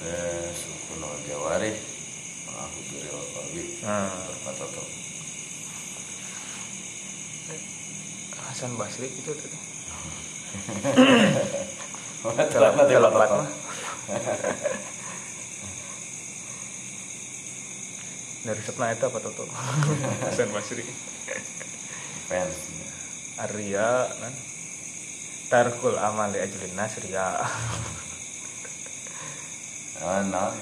teh 0.00 0.48
sukunul 0.56 1.20
jawarih 1.28 1.76
mahuduril 2.48 3.20
qalbi. 3.36 3.62
Nah 3.84 4.08
berpatoto 4.24 4.82
Hasan 8.48 8.72
Basri 8.80 9.12
itu 9.12 9.32
tadi 9.36 9.58
Telat 12.52 12.74
dari 18.48 18.64
setna 18.64 18.96
itu 18.96 19.04
apa 19.04 19.20
tuh 19.20 19.44
Hasan 20.24 20.48
Basri. 20.56 20.80
Fans. 22.32 22.56
Arya 23.44 24.08
kan? 24.08 24.32
Tarkul 25.52 26.00
amal 26.00 26.32
li 26.32 26.40
ajlin 26.40 26.72
nas 26.72 26.96
ria 27.04 27.44
non 29.98 30.30
non 30.30 30.54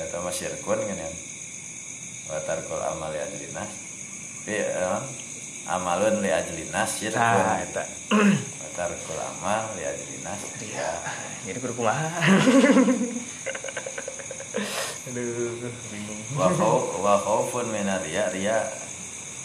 eta 0.00 0.18
mah 0.18 0.34
syirkun 0.34 0.80
kan 0.82 0.98
ya 0.98 1.10
watarkul 2.32 2.82
amal 2.82 3.12
li 3.14 3.20
ajlinas 3.22 3.70
tapi 4.42 4.58
non 4.80 5.04
amalun 5.70 6.18
li 6.24 6.30
ajlinas 6.32 6.90
syirkun 6.98 7.20
nah 7.20 7.62
eta 7.66 7.84
watarkul 8.70 9.18
amal 9.18 9.74
li 9.74 9.82
ajlinas 9.82 10.42
ria 10.62 10.90
jadi 11.42 11.58
kudu 11.58 11.74
kumaha 11.74 12.06
aduh 15.10 15.58
bingung. 15.90 16.22
Wa 17.02 17.18
khaufun 17.18 17.66
min 17.74 17.90
ria 18.06 18.30
ria. 18.30 18.58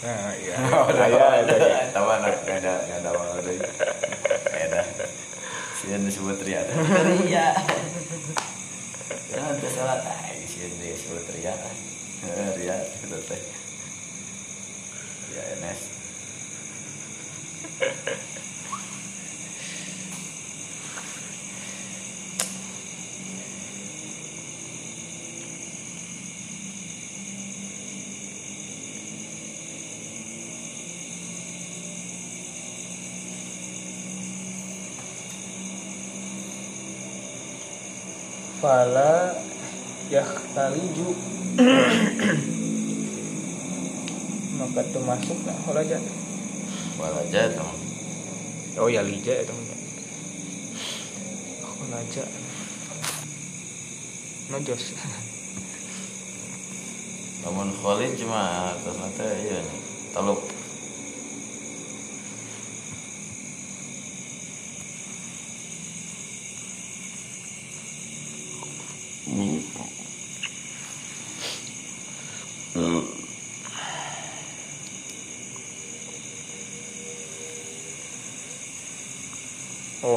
Nah 0.06 0.30
iya. 0.38 0.54
Oh, 0.76 0.86
saya 0.94 1.42
ada 1.42 1.56
ya. 1.58 1.80
tahu 1.94 2.06
anak 2.06 2.38
gak 2.46 2.62
ada 2.62 3.10
awal 3.10 3.42
deh 3.42 3.58
ada. 4.54 4.82
Sih 5.74 5.90
disebut 5.90 6.38
ria 6.46 6.62
ria. 6.62 7.50
Ya 9.34 9.44
disebut 9.58 11.26
ria. 11.34 11.54
Eh, 12.26 12.78
teh. 13.26 13.42
Ria 15.34 15.42
NS 15.58 15.80
fala 38.66 39.30
yakhtaliju 40.10 41.14
maka 44.58 44.82
termasuk 44.90 45.38
nah 45.46 45.54
holaja 45.70 46.02
walaja 46.98 47.54
tuh 47.54 47.70
oh 48.82 48.90
ya 48.90 49.06
lija 49.06 49.38
itu 49.38 49.54
holaja 51.62 52.26
najos 54.50 54.98
namun 57.46 57.70
Khalid 57.70 58.18
cuma 58.18 58.74
ternyata 58.82 59.26
iya 59.46 59.62
nih. 59.62 59.80
Teluk 60.10 60.42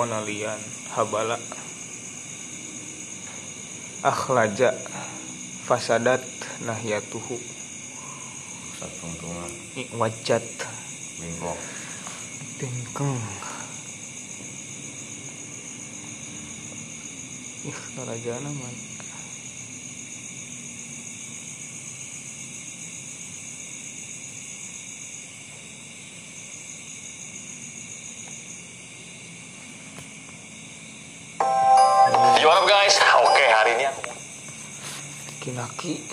nalian 0.05 0.59
habala. 0.93 1.39
Akhlaja 4.03 4.71
fasadat 5.67 6.23
nahyatuhu. 6.63 7.35
Satungtungan 8.79 9.51
wajat 9.99 10.45
bingkok 11.19 11.59
Tengkeng. 12.59 13.15
Ih, 17.71 17.79
narajana 17.95 18.51
man. 18.51 18.98
Kinaki. 35.79 36.03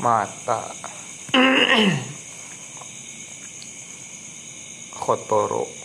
Mata. 0.00 0.74
Khotoro. 5.02 5.81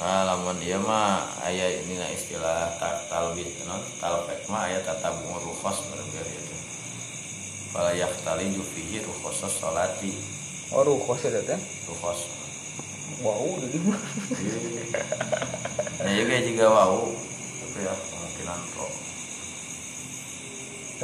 Nah, 0.00 0.24
lamun 0.24 0.56
ieu 0.64 0.80
mah 0.80 1.20
aya 1.44 1.68
ini 1.76 1.92
istilah 2.16 2.72
ta- 2.80 3.04
talbit 3.12 3.52
non 3.68 3.84
talbek 4.00 4.48
mah 4.48 4.64
aya 4.64 4.80
tatabung 4.80 5.36
rukhos 5.36 5.84
berbeda 5.92 6.24
itu. 6.24 6.56
Fala 7.70 7.92
yahtali 7.92 8.48
fihi 8.56 9.04
rukhosos 9.04 9.60
salati 9.60 10.16
Oh, 10.72 10.80
rukhos 10.82 11.20
ada 11.28 11.44
teh. 11.44 11.60
rukhos. 11.84 12.30
Wow, 13.20 13.60
jadi. 13.60 13.76
Nah, 16.00 16.12
juga 16.16 16.36
juga 16.48 16.64
wow. 16.72 17.12
Tapi 17.60 17.78
ya 17.84 17.92
kemungkinan 17.92 18.60
kok. 18.72 18.92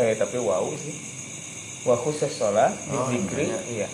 Eh, 0.00 0.12
tapi 0.16 0.36
wow 0.40 0.64
sih. 0.72 0.96
Wa 1.84 1.94
khusus 2.00 2.32
sholat 2.32 2.72
di 2.88 2.96
Oh, 2.96 3.06
zikri. 3.12 3.44
iya. 3.52 3.58
Iya. 3.68 3.88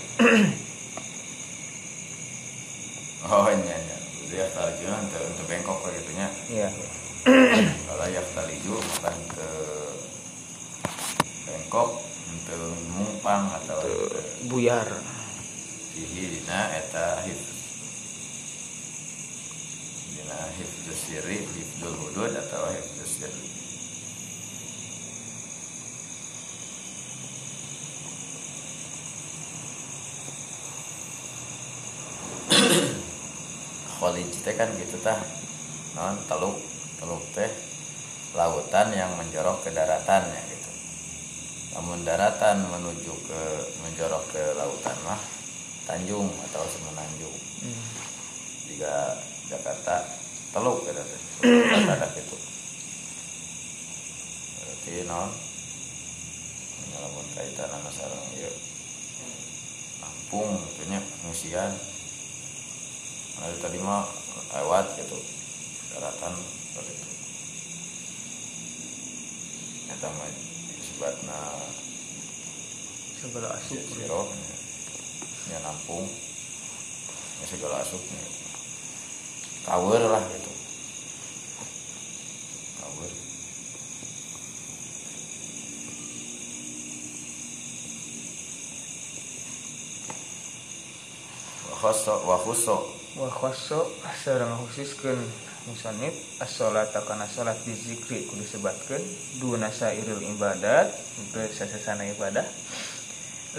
Oh, 3.27 3.49
iya 3.49 3.77
iya. 3.77 3.97
Dia 4.33 4.49
tarjuna 4.49 4.97
untuk 4.97 5.23
untuk 5.29 5.41
bengkok 5.53 5.85
kayak 5.85 6.01
gitunya. 6.01 6.29
Iya. 6.49 6.69
Kalau 7.85 8.07
yaftaliju 8.09 8.73
bukan 8.73 9.16
ke 9.37 9.49
bengkok 11.45 12.01
untuk 12.33 12.73
mumpang 12.97 13.53
atau 13.61 13.85
Buyar. 14.49 14.89
fihi 15.93 16.24
dina 16.41 16.73
eta 16.73 17.20
hifz 17.20 17.53
dina 20.16 20.41
hifzus 20.57 20.97
sirri 21.05 21.45
hifzul 21.45 21.93
hudud 22.01 22.33
atau 22.33 22.73
sirri 23.05 23.45
Kholij 34.01 34.33
teh 34.33 34.57
kan 34.57 34.73
gitu 34.81 34.97
tah 35.05 35.41
non 35.93 36.16
teluk 36.24 36.56
teluk 36.97 37.20
teh 37.36 37.51
lautan 38.32 38.89
yang 38.97 39.12
menjorok 39.20 39.60
ke 39.60 39.70
daratannya 39.77 40.40
gitu. 40.48 40.70
Namun 41.77 42.05
daratan 42.05 42.64
menuju 42.64 43.12
ke 43.28 43.43
menjorok 43.85 44.24
ke 44.32 44.43
lautan 44.56 44.97
mah 45.05 45.20
Tanjung 45.82 46.31
atau 46.48 46.62
Semenanjung. 46.70 47.36
Hmm. 47.62 47.85
jika 48.70 49.19
Jakarta 49.51 50.01
teluk 50.55 50.86
gitu 50.86 50.97
ada 50.97 52.06
gitu. 52.16 52.36
Berarti 54.62 54.94
non 55.05 55.31
ngalamun 56.93 57.27
kaitan 57.36 57.69
sama 57.69 57.90
sarang 57.93 58.27
ya. 58.39 58.52
Lampung 60.01 60.56
tentunya 60.56 60.98
pengungsian 61.05 61.73
nah 63.32 63.48
tadi 63.59 63.81
mah 63.81 64.06
lewat 64.55 64.86
gitu 65.02 65.19
daratan 65.93 66.35
seperti 66.40 66.93
itu. 66.97 67.10
Kita 69.93 70.09
mah 70.09 70.28
disebutna 70.81 71.40
Segala 73.23 73.55
asup. 73.55 73.78
siro 73.86 74.27
ya 75.47 75.59
nampung 75.62 76.06
ya 77.39 77.47
segala 77.47 77.78
asupnya 77.82 78.19
cover 79.62 80.02
lah 80.10 80.23
gitu. 80.27 80.52
Cover 82.82 83.10
wahoso 91.70 92.14
wahuso 92.27 92.77
Wa 93.12 93.28
khosso 93.28 93.93
sareng 94.24 94.56
khususkeun 94.56 95.20
musannif 95.71 96.15
as-sholata 96.43 97.05
kana 97.07 97.29
salat 97.31 97.59
di 97.63 97.75
zikri 97.77 98.27
kudu 98.27 98.43
sebatkeun 98.43 99.03
duna 99.39 99.71
sairil 99.71 100.19
ibadat 100.19 100.91
untuk 101.23 101.47
sasasana 101.55 102.09
ibadah. 102.11 102.47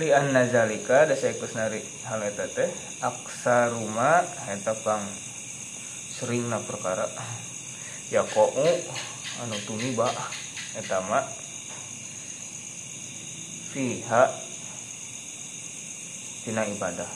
Li 0.02 0.10
anna 0.10 0.44
zalika 0.50 1.06
da 1.06 1.14
saekus 1.14 1.54
nari 1.54 1.80
hal 2.10 2.26
eta 2.26 2.50
teh 2.50 2.70
aksaruma 3.00 4.26
eta 4.50 4.74
pang 4.82 5.06
seringna 6.18 6.60
perkara. 6.66 7.06
Yaqau 8.10 8.52
anu 9.46 9.58
tumiba 9.66 10.10
eta 10.78 10.98
mah 11.06 11.26
fiha 13.74 14.24
tina 16.46 16.62
ibadah 16.70 17.10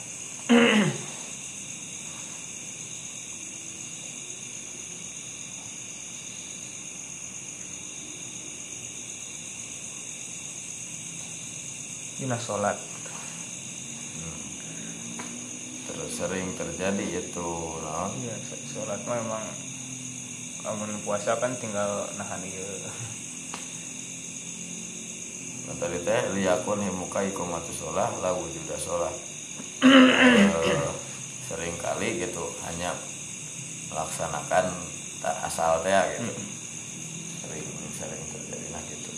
dina 12.18 12.38
salat 12.42 12.74
terus 15.86 16.18
sering 16.18 16.50
terjadi 16.58 17.22
itu 17.22 17.50
non 17.86 18.10
iya 18.26 18.34
salat 18.74 18.98
mah 19.06 19.22
emang 19.22 19.46
amun 20.66 20.98
puasa 21.06 21.38
kan 21.38 21.54
tinggal 21.62 22.10
nahan 22.18 22.42
Nah, 25.68 25.76
tadi 25.84 26.00
teh 26.00 26.32
liyakun 26.32 26.80
himuka 26.80 27.28
ikomatu 27.28 27.76
sholah 27.76 28.08
la 28.24 28.32
wujuda 28.32 28.80
sholah 28.80 29.12
Eh, 29.84 30.90
sering 31.52 31.76
kali 31.76 32.24
gitu 32.24 32.50
hanya 32.66 32.96
melaksanakan 33.92 34.72
tak 35.20 35.36
asal 35.44 35.84
teh 35.84 35.92
gitu. 35.92 36.40
Sering 37.44 37.68
sering 38.00 38.24
terjadi 38.32 38.68
nah 38.72 38.82
gitu 38.88 39.12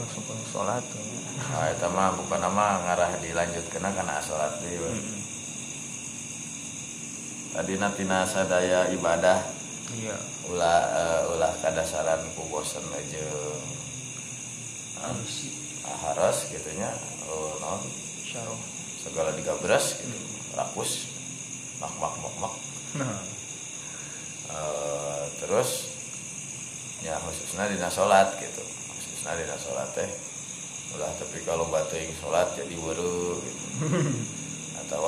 langsung 0.00 0.24
ke 0.24 0.34
salat 0.50 0.82
tuh. 0.90 1.02
nah 1.38 1.70
itu 1.70 1.88
mah 1.92 2.10
bukan 2.16 2.40
nama 2.42 2.66
ngarah 2.82 3.20
dilanjutkan 3.22 3.84
karena 3.94 4.18
sholat 4.18 4.58
di 4.64 4.74
tadi 7.54 7.74
natina 7.76 8.26
sadaya 8.26 8.90
ibadah. 8.94 9.38
Iya. 9.90 10.16
Ulah 10.50 10.80
eh, 10.94 11.20
ulah 11.34 11.52
kadasaran 11.62 12.22
ku 12.38 12.46
bosen 12.50 12.82
aja. 12.94 13.26
Harus. 15.02 15.50
Haras 15.82 16.46
gitunya. 16.52 16.90
Oh, 17.26 17.54
non. 17.58 17.82
Segala 19.02 19.34
digabras 19.34 19.98
gitu. 19.98 20.18
Rakus. 20.54 21.10
Mak 21.82 21.94
mak 21.98 22.14
mak 22.22 22.34
mak. 22.38 22.54
Nah. 23.00 23.22
Eh, 24.50 25.24
terus 25.42 25.94
ya 27.00 27.14
khususnya 27.22 27.70
dina 27.70 27.90
sholat 27.90 28.34
gitu. 28.38 28.62
Khususnya 28.62 29.38
dina 29.38 29.56
sholat 29.58 29.88
teh. 29.94 30.10
Ulah 30.94 31.10
tapi 31.18 31.38
kalau 31.46 31.70
bating 31.70 32.10
sholat 32.18 32.50
jadi 32.54 32.74
baru 32.74 33.38
gitu. 33.38 33.66
atau 34.86 35.06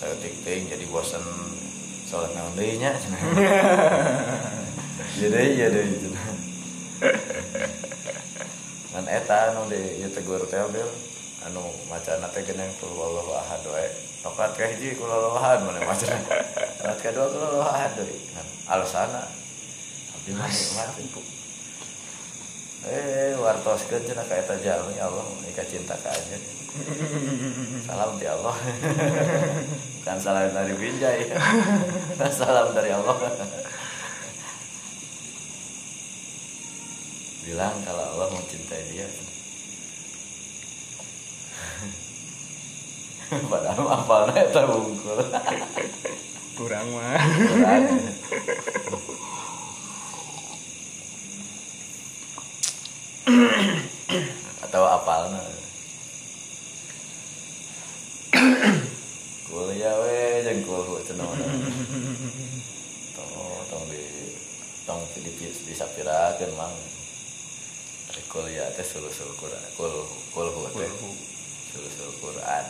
saya 0.00 0.16
ting 0.16 0.64
jadi 0.64 0.84
bosan 0.88 1.20
sholat 2.08 2.32
naon 2.32 2.56
deui 2.56 2.80
nya 2.80 2.96
jadi 5.20 5.52
ya 5.60 5.66
deh 5.68 5.84
itu 5.84 6.08
ngan 8.90 9.06
eta 9.06 9.54
anu 9.54 9.70
di 9.70 10.02
ieu 10.02 10.10
tegur 10.12 10.42
teh 10.50 10.60
bil. 10.68 10.88
Anu 11.48 11.62
macana 11.88 12.28
teh 12.28 12.44
geunang 12.44 12.68
kul 12.76 12.92
wallahu 12.92 13.32
ahad 13.32 13.64
wae. 13.70 13.88
Tokat 14.20 14.52
ka 14.58 14.64
hiji 14.68 14.98
kul 14.98 15.08
wallahu 15.08 15.40
ahad 15.40 15.64
mana 15.64 15.80
macana 15.88 16.20
tokat 16.76 16.98
kedua 17.00 17.32
kul 17.32 17.40
wallahu 17.40 17.64
ahad 17.70 17.92
deui. 17.96 18.18
Ngan 18.36 18.46
alasana 18.68 19.24
abdi 20.16 20.36
mah 20.36 20.48
nikmat 20.48 20.90
eh 22.88 23.36
wartoskeun 23.36 24.00
cenah 24.08 24.24
ka 24.24 24.40
eta 24.40 24.56
jalmi 24.64 24.96
Allah 24.96 25.26
ika 25.52 25.64
cinta 25.68 25.98
anjeun. 26.00 26.42
Salam 27.86 28.16
di 28.16 28.26
Allah. 28.30 28.56
Bukan 30.00 30.16
salam 30.16 30.48
dari 30.48 30.72
Binjai. 30.80 31.28
Salam 32.40 32.72
dari 32.72 32.88
Allah. 32.88 33.20
Bilang 37.44 37.76
kalau 37.84 38.04
Allah 38.16 38.28
mencintai 38.32 38.82
dia. 38.88 39.04
Padahal 43.30 43.86
apalnya 43.86 44.40
eta 44.40 44.62
bungkul 44.66 45.20
kurang 46.56 46.86
mah. 46.96 47.20
Kurang. 47.20 47.84
Atau 55.00 55.08
apalnya 55.08 55.40
kuliah 59.48 59.96
we 60.04 60.44
jeung 60.44 60.60
kul 60.60 61.00
cenah 61.08 61.24
tong 63.16 63.32
tong 63.72 63.84
di 63.88 64.04
tong 64.84 65.00
di 65.16 65.32
di 65.40 65.72
sapirakeun 65.72 66.52
mang. 66.52 66.76
Kuliah 68.30 68.68
teh 68.76 68.86
sulusul 68.86 69.32
Quran 69.40 69.64
kul 69.74 69.90
kul 70.30 70.52
teh. 70.76 70.92
Sulusul 71.72 72.10
Quran. 72.20 72.64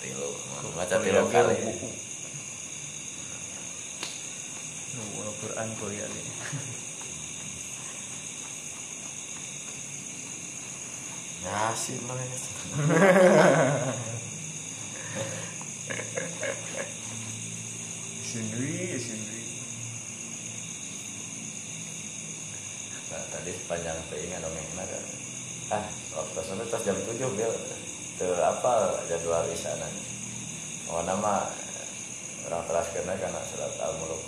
Tilu 0.00 0.28
maca 0.76 0.96
tilu 1.00 1.24
kali. 1.30 1.56
Nu 4.90 5.02
Al-Qur'an 5.22 5.68
kuliah 5.78 6.04
nih. 11.40 11.48
Yasin 11.48 12.00
lah 12.04 12.16
ya. 12.20 12.38
Sindri, 18.30 18.94
sindri. 19.00 19.42
Nah, 23.10 23.22
tadi 23.34 23.50
sepanjang 23.50 23.98
anu 23.98 24.48
mehna 24.54 24.84
kan. 24.86 25.04
Ah, 25.70 25.84
waktu 26.14 26.40
sana 26.46 26.64
tas 26.70 26.84
jam 26.86 26.94
7 26.94 27.18
bel. 27.34 27.54
Teu 28.20 28.36
apa 28.36 29.02
jadwal 29.08 29.48
isana. 29.50 29.88
Oh 30.92 31.00
nama 31.06 31.48
orang 32.46 32.64
kelas 32.68 32.88
kena 32.92 33.14
karena 33.16 33.40
surat 33.48 33.72
al-muluk. 33.80 34.20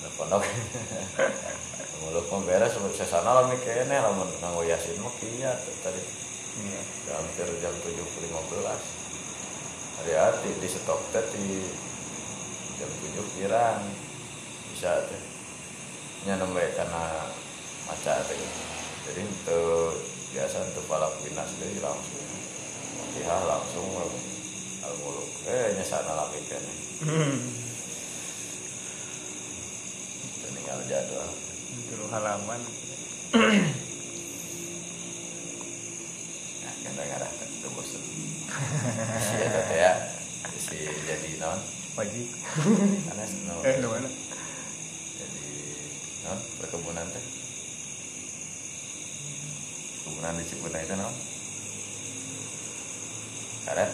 Ada 0.00 0.08
pondok. 0.16 0.42
Muluk 2.04 2.28
mah 2.28 2.42
beres 2.44 2.76
sampai 2.76 2.92
sana 3.08 3.30
lah 3.32 3.44
mikirnya 3.48 4.04
lamun 4.04 4.28
nganggo 4.40 4.62
yasin 4.68 5.00
mah 5.00 5.12
kieu 5.16 5.52
tadi. 5.80 6.02
Iya. 6.56 6.80
hampir 7.12 7.48
jam 7.60 7.74
7.15 7.84 8.00
hati-hati 10.00 10.50
di 10.56 10.68
stop 10.72 10.96
teh 11.12 11.20
di 11.36 11.68
jam 12.80 12.88
7 12.88 13.36
kirang 13.36 13.84
bisa 14.72 15.04
teh. 15.08 15.22
Nya 16.24 16.40
nembe 16.40 16.64
karena 16.72 17.28
maca 17.84 18.14
teh. 18.24 18.40
Jadi 19.06 19.20
untuk 19.20 20.00
biasa 20.32 20.56
untuk 20.72 20.84
balap 20.88 21.12
winas 21.24 21.52
jadi 21.60 21.78
langsung. 21.84 22.24
Ya 23.20 23.36
langsung 23.44 23.88
al 24.84 24.94
muluk. 25.04 25.28
Eh 25.44 25.76
nya 25.76 25.84
sana 25.84 26.12
lagi 26.16 26.40
kan 26.48 26.64
tinggal 30.66 30.82
jadwal 30.90 31.30
Itu 31.86 32.04
halaman. 32.08 32.60
nah 36.56 36.74
kita 36.74 37.02
ngarah 37.02 37.30
ke 37.30 37.68
bosan. 37.70 38.02
Ya 39.36 39.62
ya. 39.76 39.92
Si 40.56 40.76
jadi 40.78 41.36
non 41.38 41.60
Pagi. 41.92 42.22
karena 43.04 43.24
no, 43.46 43.54
Eh, 43.62 43.76
di 43.76 43.86
mana? 43.86 44.08
jadi 45.14 45.44
non 46.24 46.38
perkebunan 46.58 47.06
teh? 47.06 47.24
Perkebunan 49.96 50.34
di 50.34 50.44
Ciputa 50.44 50.78
itu 50.78 50.94
non 50.94 51.12
karet 53.64 53.90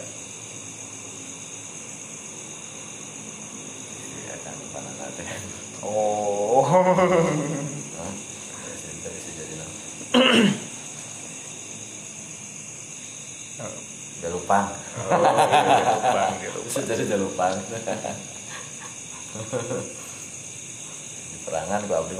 iya 4.19 4.35
kan 4.39 4.55
teh 5.17 5.29
Oh. 5.83 6.63
non 6.63 8.15
si 8.73 8.89
dari 9.03 9.19
si 9.19 9.31
jadi 9.35 9.55
non 9.57 9.71
jalupang 14.23 14.69
Bang, 16.13 16.37
gitu. 16.45 16.59
bisa 16.69 16.85
jadi 16.85 17.17
jalupang 17.17 17.57
perangan 21.49 21.81
gua 21.89 22.05
abdi 22.05 22.15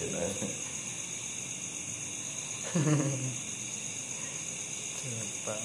sih 0.00 0.08
non. 0.16 0.32
Jepang. 5.00 5.64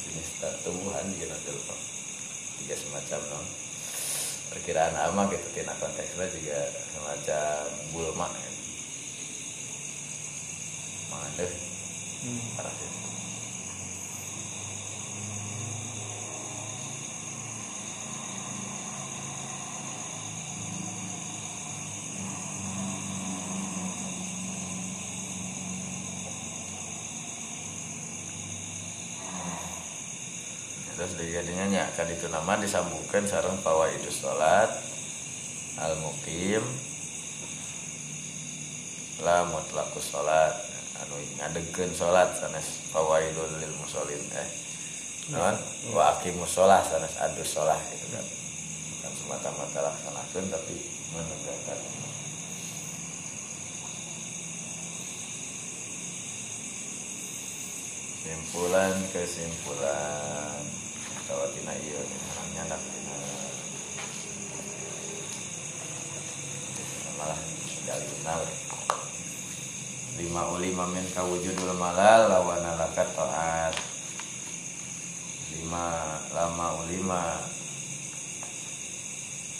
jenis 0.00 0.30
tumbuhan 0.64 1.04
di 1.12 1.28
lupa 1.28 1.76
tiga 2.60 2.74
semacam 2.76 3.20
non 3.28 3.59
perkiraan 4.50 4.94
ama 4.98 5.30
gitu 5.30 5.46
tina 5.54 5.74
konteksnya 5.78 6.26
juga 6.26 6.58
semacam 6.90 7.62
bulma 7.94 8.26
ya. 8.34 8.50
mana 11.10 11.46
Hmm. 12.20 12.36
parah 12.52 12.74
sih 12.76 12.90
terus 31.00 31.16
jadinya 31.16 31.64
nya 31.72 31.84
kan 31.96 32.04
itu 32.12 32.19
nama 32.30 32.56
disambungkan 32.62 33.26
sareng 33.26 33.58
fawaidus 33.60 34.22
salat 34.22 34.70
al 35.82 35.98
mukim 35.98 36.62
la 39.26 39.44
mutlaqus 39.50 40.14
salat 40.14 40.54
anu 41.04 41.18
ngadegeun 41.42 41.92
salat 41.92 42.30
sanes 42.38 42.86
fawaidul 42.94 43.50
lil 43.60 43.74
musallin 43.82 44.24
eh. 44.38 44.50
Non 45.30 45.54
wa 45.94 46.10
aqimus 46.10 46.50
shalah 46.58 46.82
sanes 46.82 47.14
adus 47.22 47.54
salah 47.54 47.78
gitu 47.94 48.06
kan. 48.10 48.26
Bukan 48.26 49.12
semata-mata 49.14 49.78
laksanakeun 49.78 50.46
tapi 50.50 50.74
menegakkan. 51.14 51.78
Kesimpulan 58.20 58.94
kesimpulan 59.14 60.62
tawa 61.30 61.46
tina 61.54 61.78
ieu 61.78 62.02
nyandak 62.58 62.82
malah 67.14 67.38
dalilna 67.86 68.34
we 68.42 68.50
lima 70.18 70.42
ulima 70.52 70.84
min 70.90 71.06
kawujudul 71.14 71.72
malal 71.78 72.28
lawan 72.28 72.60
lakat 72.60 73.08
taat. 73.14 73.72
Lima 75.54 76.18
lama 76.36 76.76
ulima. 76.84 77.40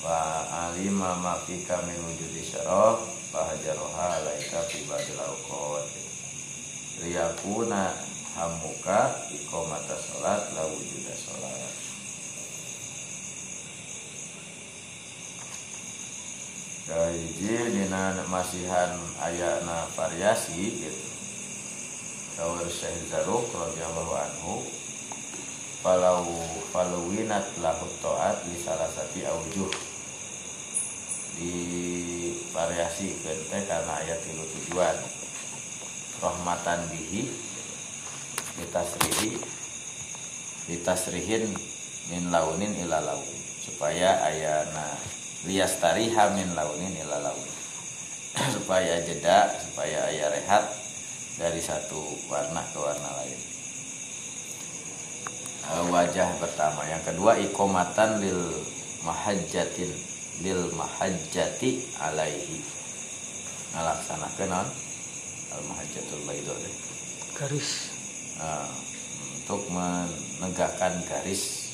Wa 0.04 0.20
alima 0.68 1.16
ma 1.16 1.40
fika 1.44 1.80
min 1.88 1.96
wujudi 1.96 2.44
syaraf 2.44 3.00
fahajaroha 3.32 4.20
alaika 4.20 4.60
fi 4.68 4.84
badil 4.84 5.20
awqat. 5.22 5.86
Liyakuna 7.00 8.09
hamuka 8.38 9.14
iqamata 9.32 9.96
salat 9.98 10.42
la 10.54 10.62
wujuda 10.68 11.14
salat 11.14 11.80
Kaiji 16.90 17.70
dina 17.70 18.18
masihan 18.26 18.90
ayana 19.22 19.86
variasi 19.94 20.74
gitu. 20.74 21.06
Kawar 22.34 22.66
Syekh 22.66 23.06
Zaruk 23.14 23.46
radhiyallahu 23.54 24.10
anhu 24.10 24.66
falau 25.86 26.26
falawinat 26.74 27.46
lahu 27.62 27.86
taat 28.02 28.42
di 28.42 28.58
salah 28.58 28.90
satu 28.90 29.22
aujuh 29.22 29.70
di 31.38 31.54
variasi 32.50 33.14
kente 33.22 33.58
karena 33.70 33.94
ayat 34.02 34.18
tilu 34.26 34.42
tujuan. 34.58 34.98
Rahmatan 36.18 36.90
bihi 36.90 37.30
ditasrihi 38.58 39.38
ditasrihin 40.66 41.44
min 42.10 42.34
launin 42.34 42.74
ila 42.86 42.98
laun 43.02 43.30
supaya 43.62 44.24
ayana 44.26 44.98
liastariha 45.46 46.34
min 46.34 46.50
launin 46.58 46.94
ila 47.06 47.30
laun 47.30 47.50
supaya 48.56 49.02
jeda 49.02 49.50
supaya 49.58 50.06
ayah 50.10 50.30
rehat 50.30 50.64
dari 51.40 51.58
satu 51.62 51.96
warna 52.28 52.60
ke 52.68 52.78
warna 52.78 53.10
lain. 53.16 53.40
Eh, 55.70 55.84
wajah 55.88 56.28
pertama. 56.36 56.84
Yang 56.84 57.02
kedua 57.14 57.40
ikomatan 57.48 58.20
lil 58.20 58.42
mahajjatin. 59.08 59.88
Lil 60.44 60.72
mahajjati 60.76 62.00
alaihi. 62.00 62.60
Ngalaksanakeun 63.72 64.48
naon? 64.52 64.68
Al 65.52 65.62
mahajjatul 65.64 66.20
baidul 66.28 66.56
deh. 66.60 66.74
Garis 67.40 67.99
Nah, 68.40 68.64
untuk 69.36 69.68
menegakkan 69.68 70.96
garis 71.04 71.68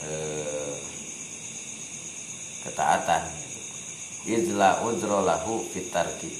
eh, 0.00 0.76
ketaatan. 2.64 3.28
Idla 4.24 4.80
udro 4.88 5.20
lahu 5.20 5.60
fitarki. 5.68 6.32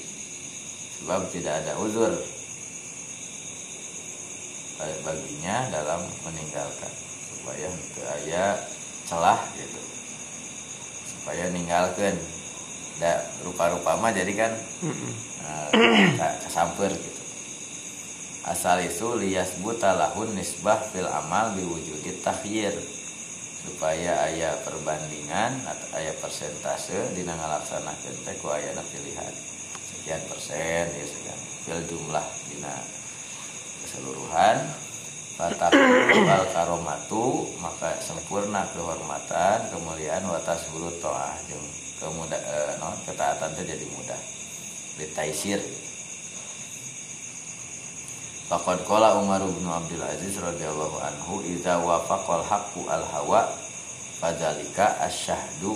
Sebab 0.97 1.29
tidak 1.29 1.61
ada 1.61 1.77
uzur 1.77 2.09
baginya 5.05 5.69
dalam 5.69 6.01
meninggalkan. 6.25 6.93
Supaya 7.29 7.69
itu 7.69 8.01
aya 8.09 8.57
celah 9.05 9.37
gitu. 9.53 9.81
Supaya 11.13 11.53
ninggalkan. 11.53 12.17
Da 12.95 13.21
rupa-rupa 13.45 13.99
mah 14.01 14.09
jadi 14.15 14.33
kan 14.33 14.51
eh, 15.75 16.09
kesamper 16.47 16.89
gitu 16.89 17.14
asal 18.45 18.77
itu 18.85 19.17
lias 19.17 19.57
buta 19.61 19.97
lahun 19.97 20.29
nisbah 20.37 20.77
fil 20.93 21.09
amal 21.09 21.57
diwujudi 21.57 22.21
takhyir 22.21 22.73
supaya 23.65 24.29
ayah 24.29 24.53
perbandingan 24.61 25.57
atau 25.65 25.87
ayah 25.97 26.13
persentase 26.21 26.93
dina 27.17 27.33
ngalaksanakeun 27.33 28.15
teh 28.21 28.35
ku 28.37 28.53
pilihan. 28.93 29.33
Sekian 29.81 30.21
persen 30.29 30.85
ya 30.85 31.05
sekian. 31.09 31.39
Fil 31.65 31.81
jumlah 31.89 32.25
dina 32.53 32.75
keseluruhan. 33.81 34.57
Fatakbal 35.35 36.47
karomatu 36.55 37.51
maka 37.59 37.91
sempurna 37.99 38.63
kehormatan 38.71 39.67
kemuliaan 39.73 40.23
watas 40.29 40.69
bulu 40.71 40.87
toah. 41.01 41.33
Jeung 41.49 41.65
kemudah 41.99 42.39
eh, 42.39 42.71
non 42.77 42.95
ketaatan 43.03 43.51
itu 43.57 43.61
jadi 43.73 43.85
mudah. 43.97 44.21
Ditaisir 44.95 45.59
Faqad 48.45 48.85
qala 48.85 49.17
Umar 49.17 49.41
bin 49.41 49.65
Abdul 49.65 50.05
Aziz 50.05 50.37
radhiyallahu 50.37 51.01
anhu 51.01 51.41
idza 51.49 51.81
wafaqal 51.81 52.45
haqqu 52.45 52.85
al 52.85 53.01
hawa 53.01 53.49
fadzalika 54.21 55.01
asyhadu 55.01 55.73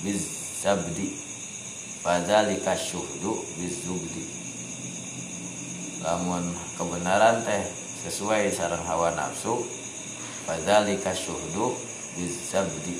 bizabdi 0.00 1.12
fadzalika 2.00 2.72
syuhdu 2.72 3.36
bizubdi. 3.60 4.24
Lamun 6.00 6.48
kebenaran 6.80 7.44
teh 7.44 7.60
sesuai 8.08 8.48
sarang 8.48 8.80
hawa 8.88 9.12
nafsu 9.12 9.60
fadzalika 10.48 11.12
syuhdu 11.12 11.76
bizabdi. 12.16 12.96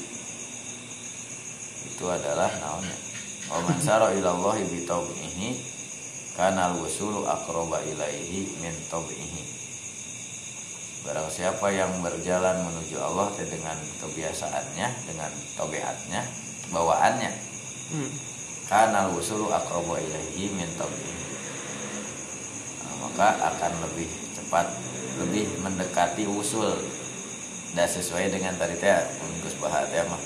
Itu 1.88 2.12
adalah 2.12 2.52
naonnya 2.60 2.96
wa 3.48 3.56
man 3.64 3.80
sara 3.80 4.12
ila 4.12 4.36
Allah 4.36 4.56
bi 4.68 4.84
taubihi 4.84 5.71
kana 6.36 6.72
al-wusulu 6.72 7.24
aqraba 7.28 7.82
ilaihi 7.84 8.48
min 8.64 8.74
taubihi 8.88 9.42
Barang 11.02 11.26
siapa 11.26 11.66
yang 11.74 11.90
berjalan 11.98 12.62
menuju 12.62 12.94
Allah 13.02 13.34
dengan 13.34 13.74
kebiasaannya, 13.74 14.86
dengan 15.10 15.30
tabiatnya, 15.58 16.22
bawaannya, 16.70 17.30
Hmm. 17.92 18.08
kana 18.70 19.10
al-wusulu 19.10 19.50
aqraba 19.50 19.98
ilaihi 19.98 20.54
min 20.56 20.70
taubihi 20.78 21.20
Nah, 22.80 22.94
maka 23.04 23.28
akan 23.52 23.72
lebih 23.90 24.08
cepat, 24.32 24.66
lebih 25.20 25.44
mendekati 25.60 26.24
usul 26.24 26.70
dan 27.76 27.88
sesuai 27.88 28.32
dengan 28.32 28.56
tadi 28.56 28.78
teh 28.80 28.96
Bahar 29.62 29.86
teh 29.86 30.02
mah 30.10 30.18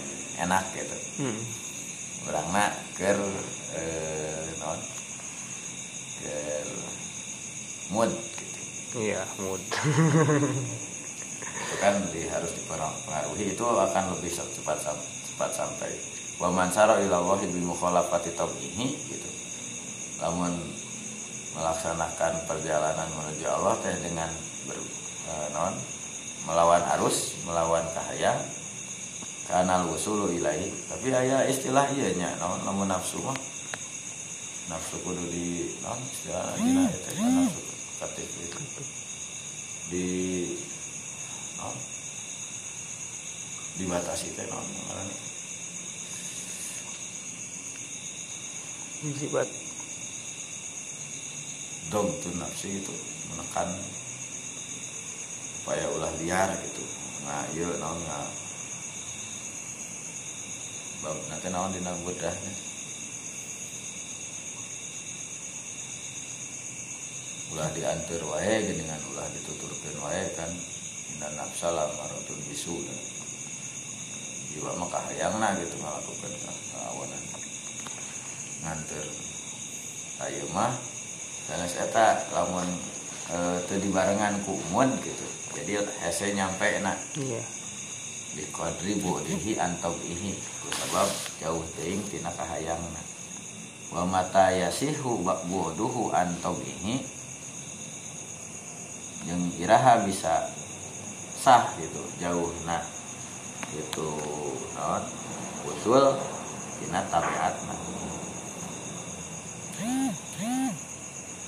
enak 0.48 0.64
gitu. 0.72 0.96
Hmm. 1.20 1.40
orangna 2.26 2.72
ker 2.96 3.20
eh, 3.76 4.48
non 4.58 4.80
ker 6.26 6.66
mood 7.94 8.10
gitu. 8.10 8.58
Iya, 8.98 9.22
mood. 9.38 9.62
itu 11.66 11.74
kan 11.82 11.94
di, 12.10 12.22
harus 12.30 12.50
dipengaruhi 12.54 13.54
itu 13.54 13.64
akan 13.64 14.04
lebih 14.18 14.30
cepat 14.34 14.78
cepat 14.82 15.50
sampai. 15.54 15.90
Wa 16.42 16.50
man 16.50 16.68
sara 16.74 16.98
ila 17.00 17.22
Allah 17.22 17.40
bi 17.46 17.60
mukhalafati 17.62 18.34
tabihi 18.34 18.86
gitu. 19.06 19.30
Lamun 20.22 20.52
melaksanakan 21.56 22.32
perjalanan 22.44 23.08
menuju 23.16 23.46
Allah 23.48 23.74
dengan 23.80 24.28
ber, 24.68 24.76
eh, 24.76 25.48
non 25.56 25.74
melawan 26.50 26.82
arus 26.98 27.38
melawan 27.46 27.84
cahaya. 27.94 28.34
Kanal 29.46 29.86
wusulu 29.86 30.26
ilahi 30.34 30.74
tapi 30.90 31.14
aya 31.14 31.46
istilah 31.46 31.86
iya 31.94 32.10
nya 32.18 32.34
naon? 32.42 32.66
Lamun 32.66 32.90
nafsu 32.90 33.22
mah 33.22 33.55
nafsu 34.66 34.98
kudu 35.06 35.22
di 35.30 35.70
naon 35.78 36.02
istilah 36.10 36.58
dina 36.58 36.90
eta 36.90 37.10
kan 37.14 37.30
nafsu 37.38 37.62
katif 38.02 38.30
itu 38.42 38.60
di 39.94 40.06
naon 41.62 41.78
dibatasi 43.78 44.26
teh 44.34 44.46
naon 44.50 44.66
ngaranna 44.66 45.16
Musibat. 49.06 49.46
dog 51.92 52.10
tuh 52.18 52.34
nafsi 52.42 52.82
itu 52.82 52.94
menekan 53.30 53.70
supaya 55.62 55.86
ulah 55.94 56.10
liar 56.18 56.50
gitu. 56.58 56.82
Nah 57.22 57.46
iya 57.54 57.70
naon 57.78 58.02
nggak 58.02 58.26
bab 61.06 61.18
nanti 61.30 61.46
naon 61.54 61.70
dina 61.70 61.94
budahnya 62.02 62.65
ulah 67.54 67.68
diantar 67.74 68.22
wae 68.26 68.56
dengan 68.64 69.00
ulah 69.12 69.26
dituturkeun 69.30 69.98
wae 70.02 70.24
kan. 70.34 70.50
Dan 71.16 71.32
nafsala 71.36 71.86
maratun 71.96 72.40
bisu. 72.50 72.74
Jiwa 74.56 74.72
mah 74.80 74.88
kahayangna 74.88 75.52
gitu 75.60 75.76
ngalakukan 75.76 76.32
kawanan 76.72 77.22
nganter 78.66 79.06
ayo 80.26 80.44
mah 80.56 80.72
sanes 81.46 81.76
eta 81.76 82.18
lamun 82.34 82.66
e, 83.30 83.36
teu 83.68 83.78
dibarengan 83.78 84.42
ku 84.42 84.58
mun 84.72 84.90
gitu. 85.04 85.26
Jadi 85.54 85.78
hese 86.02 86.32
nyampe 86.34 86.82
na. 86.82 86.92
Iya. 87.20 87.42
Di 88.36 88.44
kodri 88.52 88.98
budihi 89.00 89.56
antau 89.56 89.94
ihi 90.04 90.34
sebab 90.72 91.08
jauh 91.40 91.64
teuing 91.78 92.02
tina 92.10 92.32
kahayangna. 92.34 93.02
Wa 93.94 94.02
mata 94.04 94.50
yasihu 94.50 95.22
buduhu 95.22 96.10
antau 96.10 96.58
ihi 96.60 97.00
yang 99.26 99.42
iraha 99.58 100.06
bisa 100.06 100.46
sah 101.42 101.66
gitu 101.78 102.02
jauh. 102.22 102.50
Nah 102.64 102.82
itu 103.74 104.08
naon? 104.78 105.02
Usul 105.66 106.14
tina 106.78 107.02
tabiatna 107.10 107.74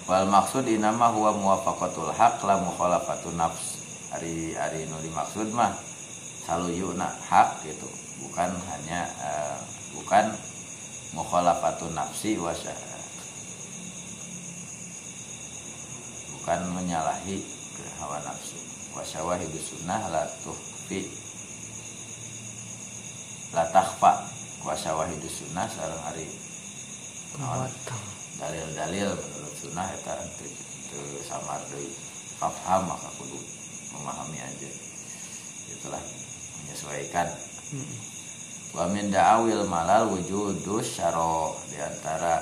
wal 0.08 0.26
maksud 0.26 0.64
inama 0.66 1.12
huwa 1.12 1.36
muwafaqatul 1.36 2.10
haq 2.10 2.42
la 2.48 2.58
mukhalafatun 2.64 3.38
nafs. 3.38 3.78
Ari 4.08 4.56
ari 4.56 4.88
nu 4.88 4.96
dimaksud 5.04 5.52
mah 5.52 5.76
saluyuna 6.48 7.06
hak 7.28 7.62
gitu. 7.62 7.86
Bukan 8.24 8.50
hanya 8.50 9.04
eh, 9.04 9.56
bukan 9.94 10.32
mukhalafatun 11.14 11.92
nafsi 11.94 12.40
wa 12.40 12.50
sya- 12.56 12.86
bukan 16.34 16.60
menyalahi 16.72 17.44
hawa 17.98 18.18
nafsu. 18.22 18.58
Wa 18.94 19.02
syawahidu 19.04 19.58
sunnah 19.58 20.02
la 20.10 20.24
tuhfi. 20.42 21.06
La 23.54 23.66
takhfa. 23.70 24.12
Wa 24.66 24.74
syawahidu 24.74 25.28
sunnah 25.28 25.66
sareng 25.70 26.02
ari. 26.10 26.26
Naon 27.38 27.68
matang 27.68 28.04
dalil-dalil 28.40 29.10
menurut 29.12 29.54
sunnah 29.58 29.86
eta 29.92 30.14
teu 30.88 31.22
samar 31.26 31.60
deui. 31.70 31.90
Fafham 32.38 32.86
maka 32.86 33.10
kudu 33.18 33.38
memahami 33.94 34.38
aja. 34.38 34.70
Itulah 35.74 36.02
menyesuaikan. 36.62 37.28
Wa 38.74 38.86
min 38.90 39.10
da'awil 39.10 39.66
malal 39.66 40.10
wujudus 40.14 40.98
syaro. 40.98 41.58
Di 41.66 41.78
antara 41.82 42.40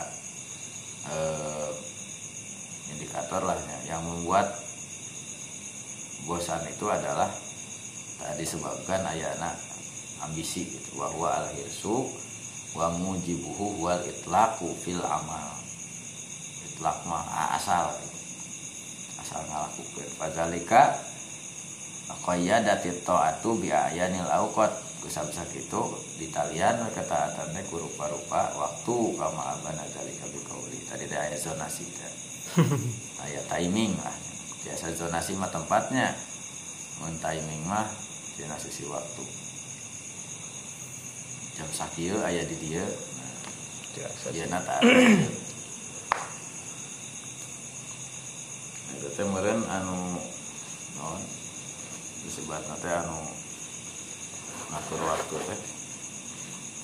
eh, 1.10 1.70
indikator 2.92 3.42
lah 3.42 3.56
ya, 3.56 3.96
yang 3.96 4.02
membuat 4.04 4.46
bosan 6.24 6.64
itu 6.64 6.88
adalah 6.88 7.28
tadi 8.16 8.42
disebabkan 8.42 9.04
ayana 9.04 9.52
ambisi 10.24 10.64
gitu. 10.64 10.96
Bahwa 10.96 11.28
al 11.44 11.48
hirsu 11.52 12.08
wa 12.72 12.88
mujibuhu 12.96 13.84
wal 13.84 14.00
itlaqu 14.00 14.72
fil 14.80 15.04
amal. 15.04 15.52
Itlaq 16.72 16.98
mah 17.04 17.56
asal 17.60 17.92
gitu. 18.00 18.18
asal 19.20 19.40
ngalakukeun. 19.48 20.10
Fadzalika 20.16 20.82
qayyadati 22.24 23.04
ta'atu 23.04 23.60
bi 23.60 23.68
ayanil 23.70 24.28
awqat. 24.28 24.72
Kusab 24.96 25.30
sakitu 25.30 25.86
di 26.18 26.26
talian 26.34 26.82
ketaatan 26.90 27.54
teh 27.54 27.62
rupa-rupa 27.70 28.50
waktu 28.58 28.96
kama 29.14 29.54
abana 29.54 29.86
zalika 29.94 30.26
bi 30.26 30.40
tadi 30.82 31.06
ada 31.06 31.30
ayat 31.30 31.38
zonasi 31.38 31.86
teh. 31.86 32.12
Ayat 33.26 33.44
timing 33.46 33.94
lah 34.02 34.25
biasa 34.66 34.98
zonasi 34.98 35.38
mah 35.38 35.46
tempatnya. 35.54 36.10
Mun 36.98 37.14
timing 37.22 37.62
mah 37.70 37.86
dina 38.34 38.58
sisi 38.58 38.82
waktu. 38.90 39.22
Jam 41.54 41.70
sakieu 41.70 42.18
aya 42.26 42.42
di 42.42 42.56
dieu. 42.58 42.82
Nah, 42.82 43.34
biasa 43.94 44.26
Iya 44.34 44.50
nata. 44.50 44.82
Itu 48.90 49.08
teh 49.14 49.26
meureun 49.30 49.62
anu 49.70 50.18
naon? 50.98 51.22
Disebutna 52.26 52.74
teh 52.82 52.90
anu 52.90 53.22
ngatur 54.74 55.00
waktu 55.06 55.36
teh. 55.46 55.60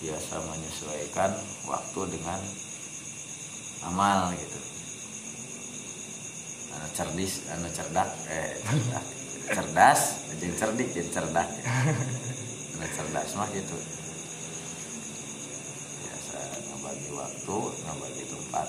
Biasa 0.06 0.34
menyesuaikan 0.38 1.34
waktu 1.66 2.00
dengan 2.14 2.38
amal 3.90 4.30
gitu. 4.38 4.71
Anu 6.72 6.88
cerdis, 6.96 7.44
anu 7.52 7.68
cerdak, 7.72 8.08
eh 8.32 8.56
cerdas, 9.52 10.00
jeung 10.40 10.56
cerdik 10.56 10.88
jeung 10.96 11.10
cerdak. 11.12 11.48
Anu 12.76 12.86
cerdas 12.96 13.30
mah 13.36 13.48
gitu. 13.52 13.76
Biasa 16.00 16.38
ngebagi 16.68 17.10
waktu 17.12 17.58
ngebagi 17.86 18.24
tempat. 18.28 18.68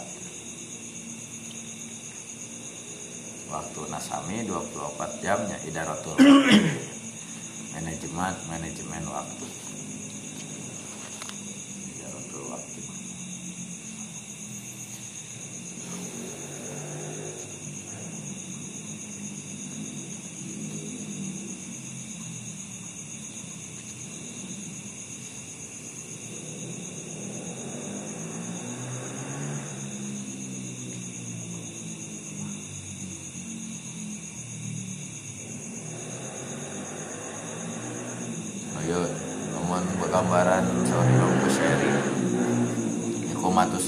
Waktu 3.53 3.81
nasami 3.85 4.49
24 4.49 5.21
jamnya 5.21 5.57
idaratul 5.69 6.17
manajemen 7.73 8.33
manajemen 8.49 9.03
waktu 9.13 9.45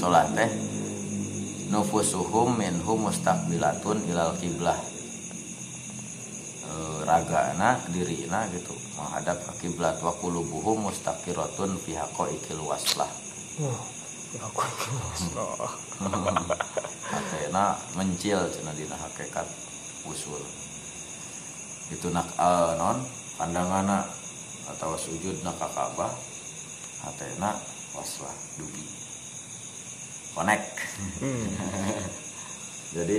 sholat 0.06 0.30
teh 0.38 0.46
nufusuhum 1.74 2.54
minhum 2.54 3.10
mustaqbilatun 3.10 4.06
ilal 4.06 4.38
kiblah 4.38 4.78
e, 6.62 6.70
ragana 7.02 7.74
dirina 7.90 8.46
gitu 8.54 8.70
menghadap 8.94 9.34
ke 9.34 9.66
kiblat 9.66 9.98
wa 10.06 10.14
qulubuhum 10.22 10.86
mustaqiratun 10.86 11.74
fi 11.82 11.98
haqaiqil 11.98 12.62
waslah. 12.62 13.10
Hatena 17.10 17.74
mencil 17.98 18.46
cenah 18.46 18.74
dina 18.78 18.94
hakikat 18.94 19.50
usul. 20.06 20.38
Itu 21.90 22.14
nak 22.14 22.30
eh, 22.30 22.78
non 22.78 23.02
pandangana 23.42 24.06
atau 24.70 24.94
sujud 24.94 25.42
nak 25.42 25.58
ka 25.58 25.66
Ka'bah 25.66 26.14
hatena 27.02 27.58
waslah 27.98 28.34
dugi 28.54 29.05
connect. 30.36 30.68
Jadi 32.96 33.18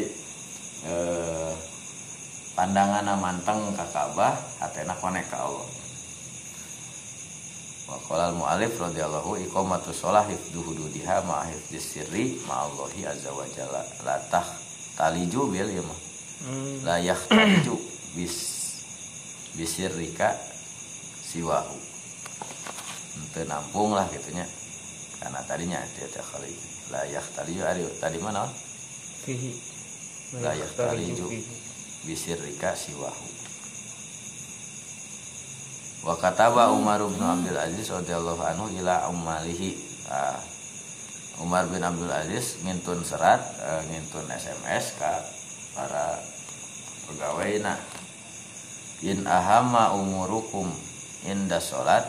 eh, 0.85 1.53
pandangan 2.53 3.09
manteng 3.17 3.73
ke 3.73 3.85
Ka'bah 3.89 4.37
hatena 4.61 4.93
connect 5.01 5.33
ke 5.33 5.37
Allah. 5.37 5.67
Wa 7.87 7.97
qala 8.05 8.23
al 8.29 8.35
mu'allif 8.37 8.77
radhiyallahu 8.77 9.41
iqamatu 9.49 9.89
shalah 9.95 10.27
hifdhu 10.29 10.61
hududiha 10.61 11.25
ma 11.25 11.41
hifdhis 11.49 11.97
sirri 11.97 12.37
ma 12.45 12.69
Allahi 12.69 13.09
azza 13.09 13.33
wa 13.33 13.47
jalla. 13.49 13.81
La 14.05 14.21
tah 14.29 14.45
taliju 14.93 15.49
bil 15.49 15.73
mah 15.81 16.05
Hmm. 16.37 16.85
la 16.85 17.01
yahtaliju 17.01 17.73
bis 18.13 18.37
bisirrika 19.57 20.37
siwahu. 21.25 21.73
Ente 23.17 23.41
nampung 23.49 23.97
lah 23.97 24.05
gitunya. 24.13 24.45
Karena 25.17 25.41
tadinya 25.49 25.81
dia 25.97 26.05
kali 26.21 26.76
la 26.91 27.03
yahtaliju 27.05 27.63
ari 27.63 27.83
tadi 27.99 28.17
mana 28.19 28.47
fihi 29.25 29.51
La 30.43 30.51
yaktaliju. 30.51 31.23
fihi. 31.27 31.53
bisirrika 32.03 32.75
siwahu 32.75 33.27
wa 36.07 36.15
kataba 36.15 36.71
Umar 36.71 37.03
bin 37.03 37.19
Abdul 37.19 37.57
Aziz 37.57 37.87
radhiyallahu 37.91 38.41
anhu 38.43 38.65
ila 38.79 39.11
ummalihi 39.11 39.87
Ah, 40.07 40.39
Umar 41.43 41.67
bin 41.67 41.83
Abdul 41.83 42.07
Aziz 42.07 42.63
ngintun 42.63 43.03
serat 43.03 43.43
eh, 43.59 43.81
ngintun 43.91 44.23
SMS 44.31 44.95
ka 44.95 45.19
para 45.75 46.15
pegawai 47.11 47.59
nah 47.59 47.75
in 49.03 49.27
ahama 49.27 49.91
umurukum 49.99 50.71
inda 51.27 51.59
salat 51.59 52.07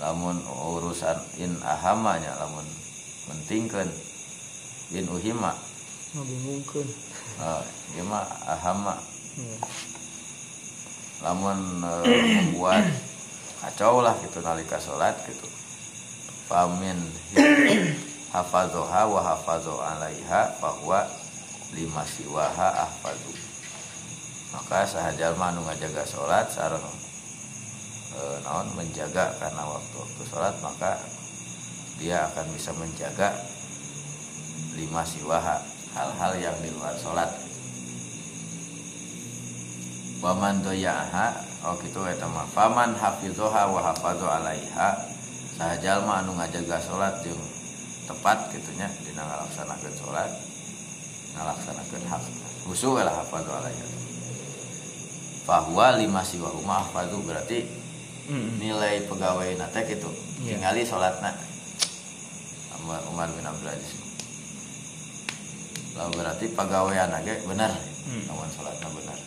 lamun 0.00 0.36
urusan 0.46 1.16
in 1.40 1.56
ahamanya 1.64 2.36
lamun 2.40 2.64
mentingkeun 3.32 3.88
in 4.92 5.06
uhima. 5.08 5.52
Ngabingungkeun 6.14 6.88
Oh, 7.36 7.60
ieu 7.92 8.04
mah 8.08 8.24
ahama. 8.48 8.96
Hmm. 9.36 9.58
lamun 11.20 11.58
eh, 11.84 12.22
membuat 12.40 12.88
kacau 13.60 14.00
lah 14.00 14.16
gitu 14.24 14.40
nalika 14.40 14.80
sholat 14.80 15.12
gitu. 15.28 15.44
Famin 16.48 16.96
hafazoha 18.32 19.02
wa 19.08 19.20
hafazo 19.20 19.80
alaiha 19.82 20.60
bahwa 20.62 21.02
lima 21.74 22.04
siwaha 22.06 22.86
ahfazu 22.86 23.34
maka 24.54 24.86
sahajal 24.86 25.34
manu 25.34 25.66
ngajaga 25.66 26.06
sholat 26.06 26.46
sareng 26.52 26.84
e, 28.16 28.22
naon 28.40 28.72
menjaga 28.72 29.36
karena 29.36 29.62
waktu-waktu 29.68 30.22
sholat 30.24 30.56
maka 30.64 30.96
dia 32.00 32.24
akan 32.32 32.46
bisa 32.56 32.72
menjaga 32.76 33.32
lima 34.76 35.04
siwaha 35.04 35.56
hal-hal 35.96 36.32
yang 36.40 36.56
di 36.60 36.68
luar 36.72 36.96
sholat. 36.96 37.28
Waman 40.20 40.64
doyaha 40.64 41.32
oh 41.68 41.76
gitu 41.80 42.04
eta 42.08 42.24
mah 42.28 42.48
faman 42.48 42.96
hafizoha 42.96 43.68
wa 43.68 43.80
hafazo 43.84 44.28
alaiha. 44.28 45.16
Sahajalma 45.56 46.20
anu 46.20 46.36
ngajaga 46.36 46.76
sholat 46.84 47.24
jeung 47.24 47.40
tepat 48.04 48.52
gitunya 48.52 48.84
dina 49.08 49.24
ngalaksanakeun 49.24 49.94
sholat 49.96 50.28
ngalaksanakeun 51.32 52.04
hak 52.12 52.22
khusu 52.68 53.00
lah 53.00 53.24
hafazo 53.24 53.56
alaiha. 53.56 53.86
Bahwa 55.48 55.96
lima 55.96 56.20
siwa 56.20 56.52
rumah 56.52 56.84
hafazu 56.84 57.24
berarti 57.24 57.85
Mm. 58.26 58.58
nilai 58.58 59.06
pegawai 59.06 59.54
nate 59.54 59.80
gitu 59.86 60.10
Iya. 60.42 60.58
tinggali 60.58 60.82
sholatna 60.82 61.30
Umar, 62.76 63.00
Umar 63.06 63.28
bin 63.30 63.42
Abdul 63.42 63.70
Aziz 63.70 63.94
Lalu 65.94 66.12
berarti 66.14 66.46
pegawai 66.50 66.96
anaknya 67.00 67.34
benar 67.44 67.72
Hmm. 68.02 68.22
lawan 68.26 68.50
sholatnya 68.50 68.86
benar 68.88 69.18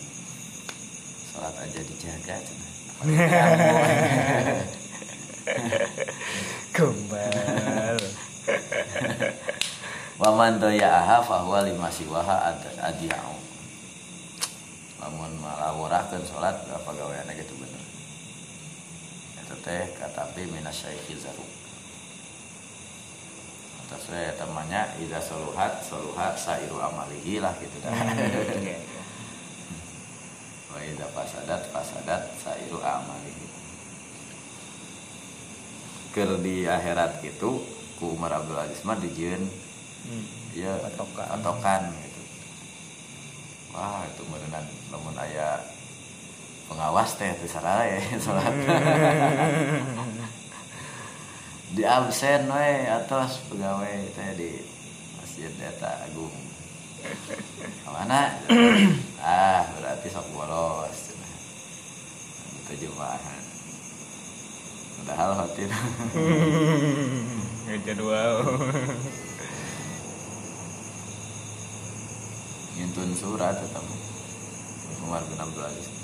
sholat 1.30 1.52
aja 1.58 1.82
dijaga 1.82 2.36
cenah. 2.38 2.72
Kembal. 6.70 7.98
Waman 10.20 10.60
doya'aha 10.60 11.22
fahuwa 11.22 11.64
lima 11.64 11.88
siwaha 11.88 12.52
ad- 12.52 12.76
adiya'u 12.78 13.36
Lamun 15.00 15.32
malawurahkeun 15.40 16.24
sholat 16.24 16.60
gak 16.62 16.82
pegawaianna 16.84 17.32
gitu 17.34 17.56
bener 17.56 17.68
Itu 17.68 17.69
teh 19.60 19.92
katapi 19.96 20.48
minas 20.48 20.76
syaikhi 20.76 21.16
zaru 21.16 21.44
Atas 23.82 24.06
we 24.08 24.22
temannya 24.38 24.86
Ida 25.02 25.18
soluhat 25.18 25.82
soluhat 25.82 26.38
sairu 26.38 26.78
amalihi 26.78 27.42
lah 27.42 27.58
gitu 27.58 27.78
dah 27.82 27.90
iya. 28.62 28.78
Wa 30.70 30.78
ida 30.80 31.10
fasadat 31.10 31.74
fasadat 31.74 32.30
sairu 32.38 32.78
amalihi 32.78 33.48
Ker 36.10 36.38
di 36.38 36.66
akhirat 36.66 37.22
gitu 37.22 37.66
ku 37.98 38.14
Umar 38.14 38.34
Abdul 38.36 38.58
Aziz 38.58 38.82
mah 38.84 38.96
dijieun 38.96 39.46
Hmm. 40.00 40.24
ya 40.56 40.80
Patokan. 40.80 41.28
patokan 41.28 41.82
gitu 41.92 42.22
wah 43.76 44.00
itu 44.08 44.24
beneran 44.26 44.64
namun 44.88 45.12
aya 45.12 45.60
pengawas 46.70 47.18
teh 47.18 47.34
teh 47.34 47.50
sarara 47.50 47.84
ya 47.90 47.98
salat 48.24 48.54
di 51.76 51.84
absen 51.86 52.46
we 52.46 52.70
atas 52.86 53.42
pegawai 53.50 54.10
teh 54.14 54.30
di 54.38 54.52
masjid 55.18 55.52
data 55.58 56.06
agung. 56.06 56.34
Mana 57.90 58.38
ah 59.26 59.66
berarti 59.76 60.08
sok 60.08 60.28
bolos 60.32 61.16
itu 62.70 62.86
jumaahan 62.86 63.44
padahal 65.02 65.32
hotin 65.42 65.72
jadwal. 67.88 68.46
ngintun 72.80 73.12
surat 73.12 73.60
tetap 73.60 73.84
Umar 75.04 75.20
bin 75.28 75.36
Abdul 75.36 75.68
Aziz 75.68 75.99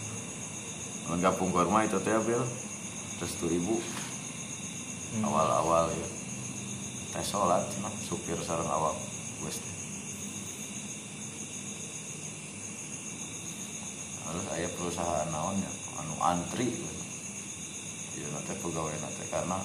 menggabung 1.10 1.54
kurma 1.54 1.86
itu 1.86 1.98
teh 2.02 2.18
bil. 2.26 2.42
Terus 3.22 3.34
tuh 3.40 3.48
ribu 3.48 3.80
awal-awal 5.24 5.88
ya. 5.94 6.08
Teh 7.16 7.24
sholat 7.24 7.64
cina 7.72 7.90
supir 8.04 8.38
sarang 8.44 8.68
awak 8.68 8.96
wes. 9.46 9.58
Harus 14.26 14.46
aya 14.52 14.68
perusahaan 14.76 15.30
naonnya 15.32 15.72
anu 16.02 16.16
antri 16.20 16.68
ya 18.16 18.28
nanti 18.32 18.52
pegawai 18.60 18.96
nanti 19.00 19.24
karena 19.28 19.60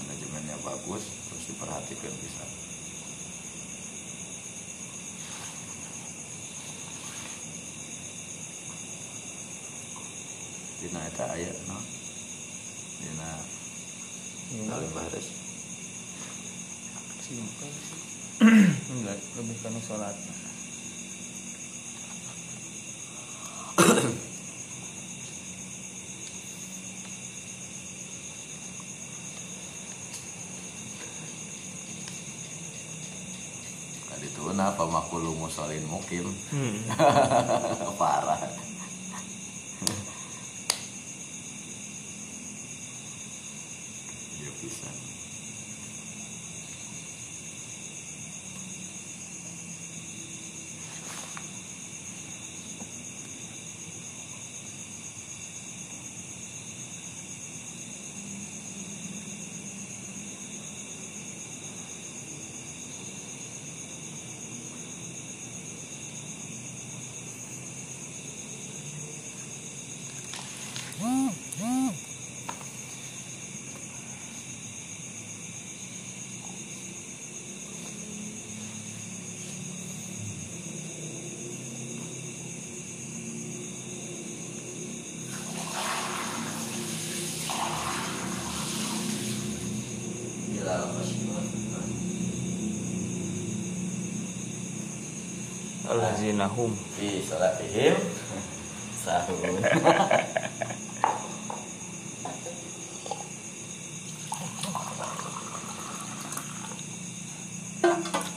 manajemennya 0.00 0.56
bagus 0.64 1.04
terus 1.28 1.44
diperhatikan 1.52 2.12
bisa 2.20 2.44
dina 10.80 11.00
eta 11.08 11.24
aya 11.32 11.52
no 11.68 11.78
dina 13.00 13.28
Alim 14.76 14.92
Bahres 14.94 15.26
Simpel 17.26 17.66
sih. 17.74 17.98
Enggak, 18.94 19.18
lebih 19.34 19.58
karena 19.58 19.80
sholat. 19.82 20.14
Kali 34.06 34.26
itu 34.30 34.42
apa 34.54 34.84
makulu 34.86 35.34
musolin 35.34 35.82
mukim 35.90 36.30
Hmm. 36.54 36.78
parah 38.00 38.38
Iya 44.36 44.50
bisa 44.60 44.88
Bilal 90.56 90.84
Masyur 90.96 91.44
Allazina 95.96 96.46
hum 96.48 96.85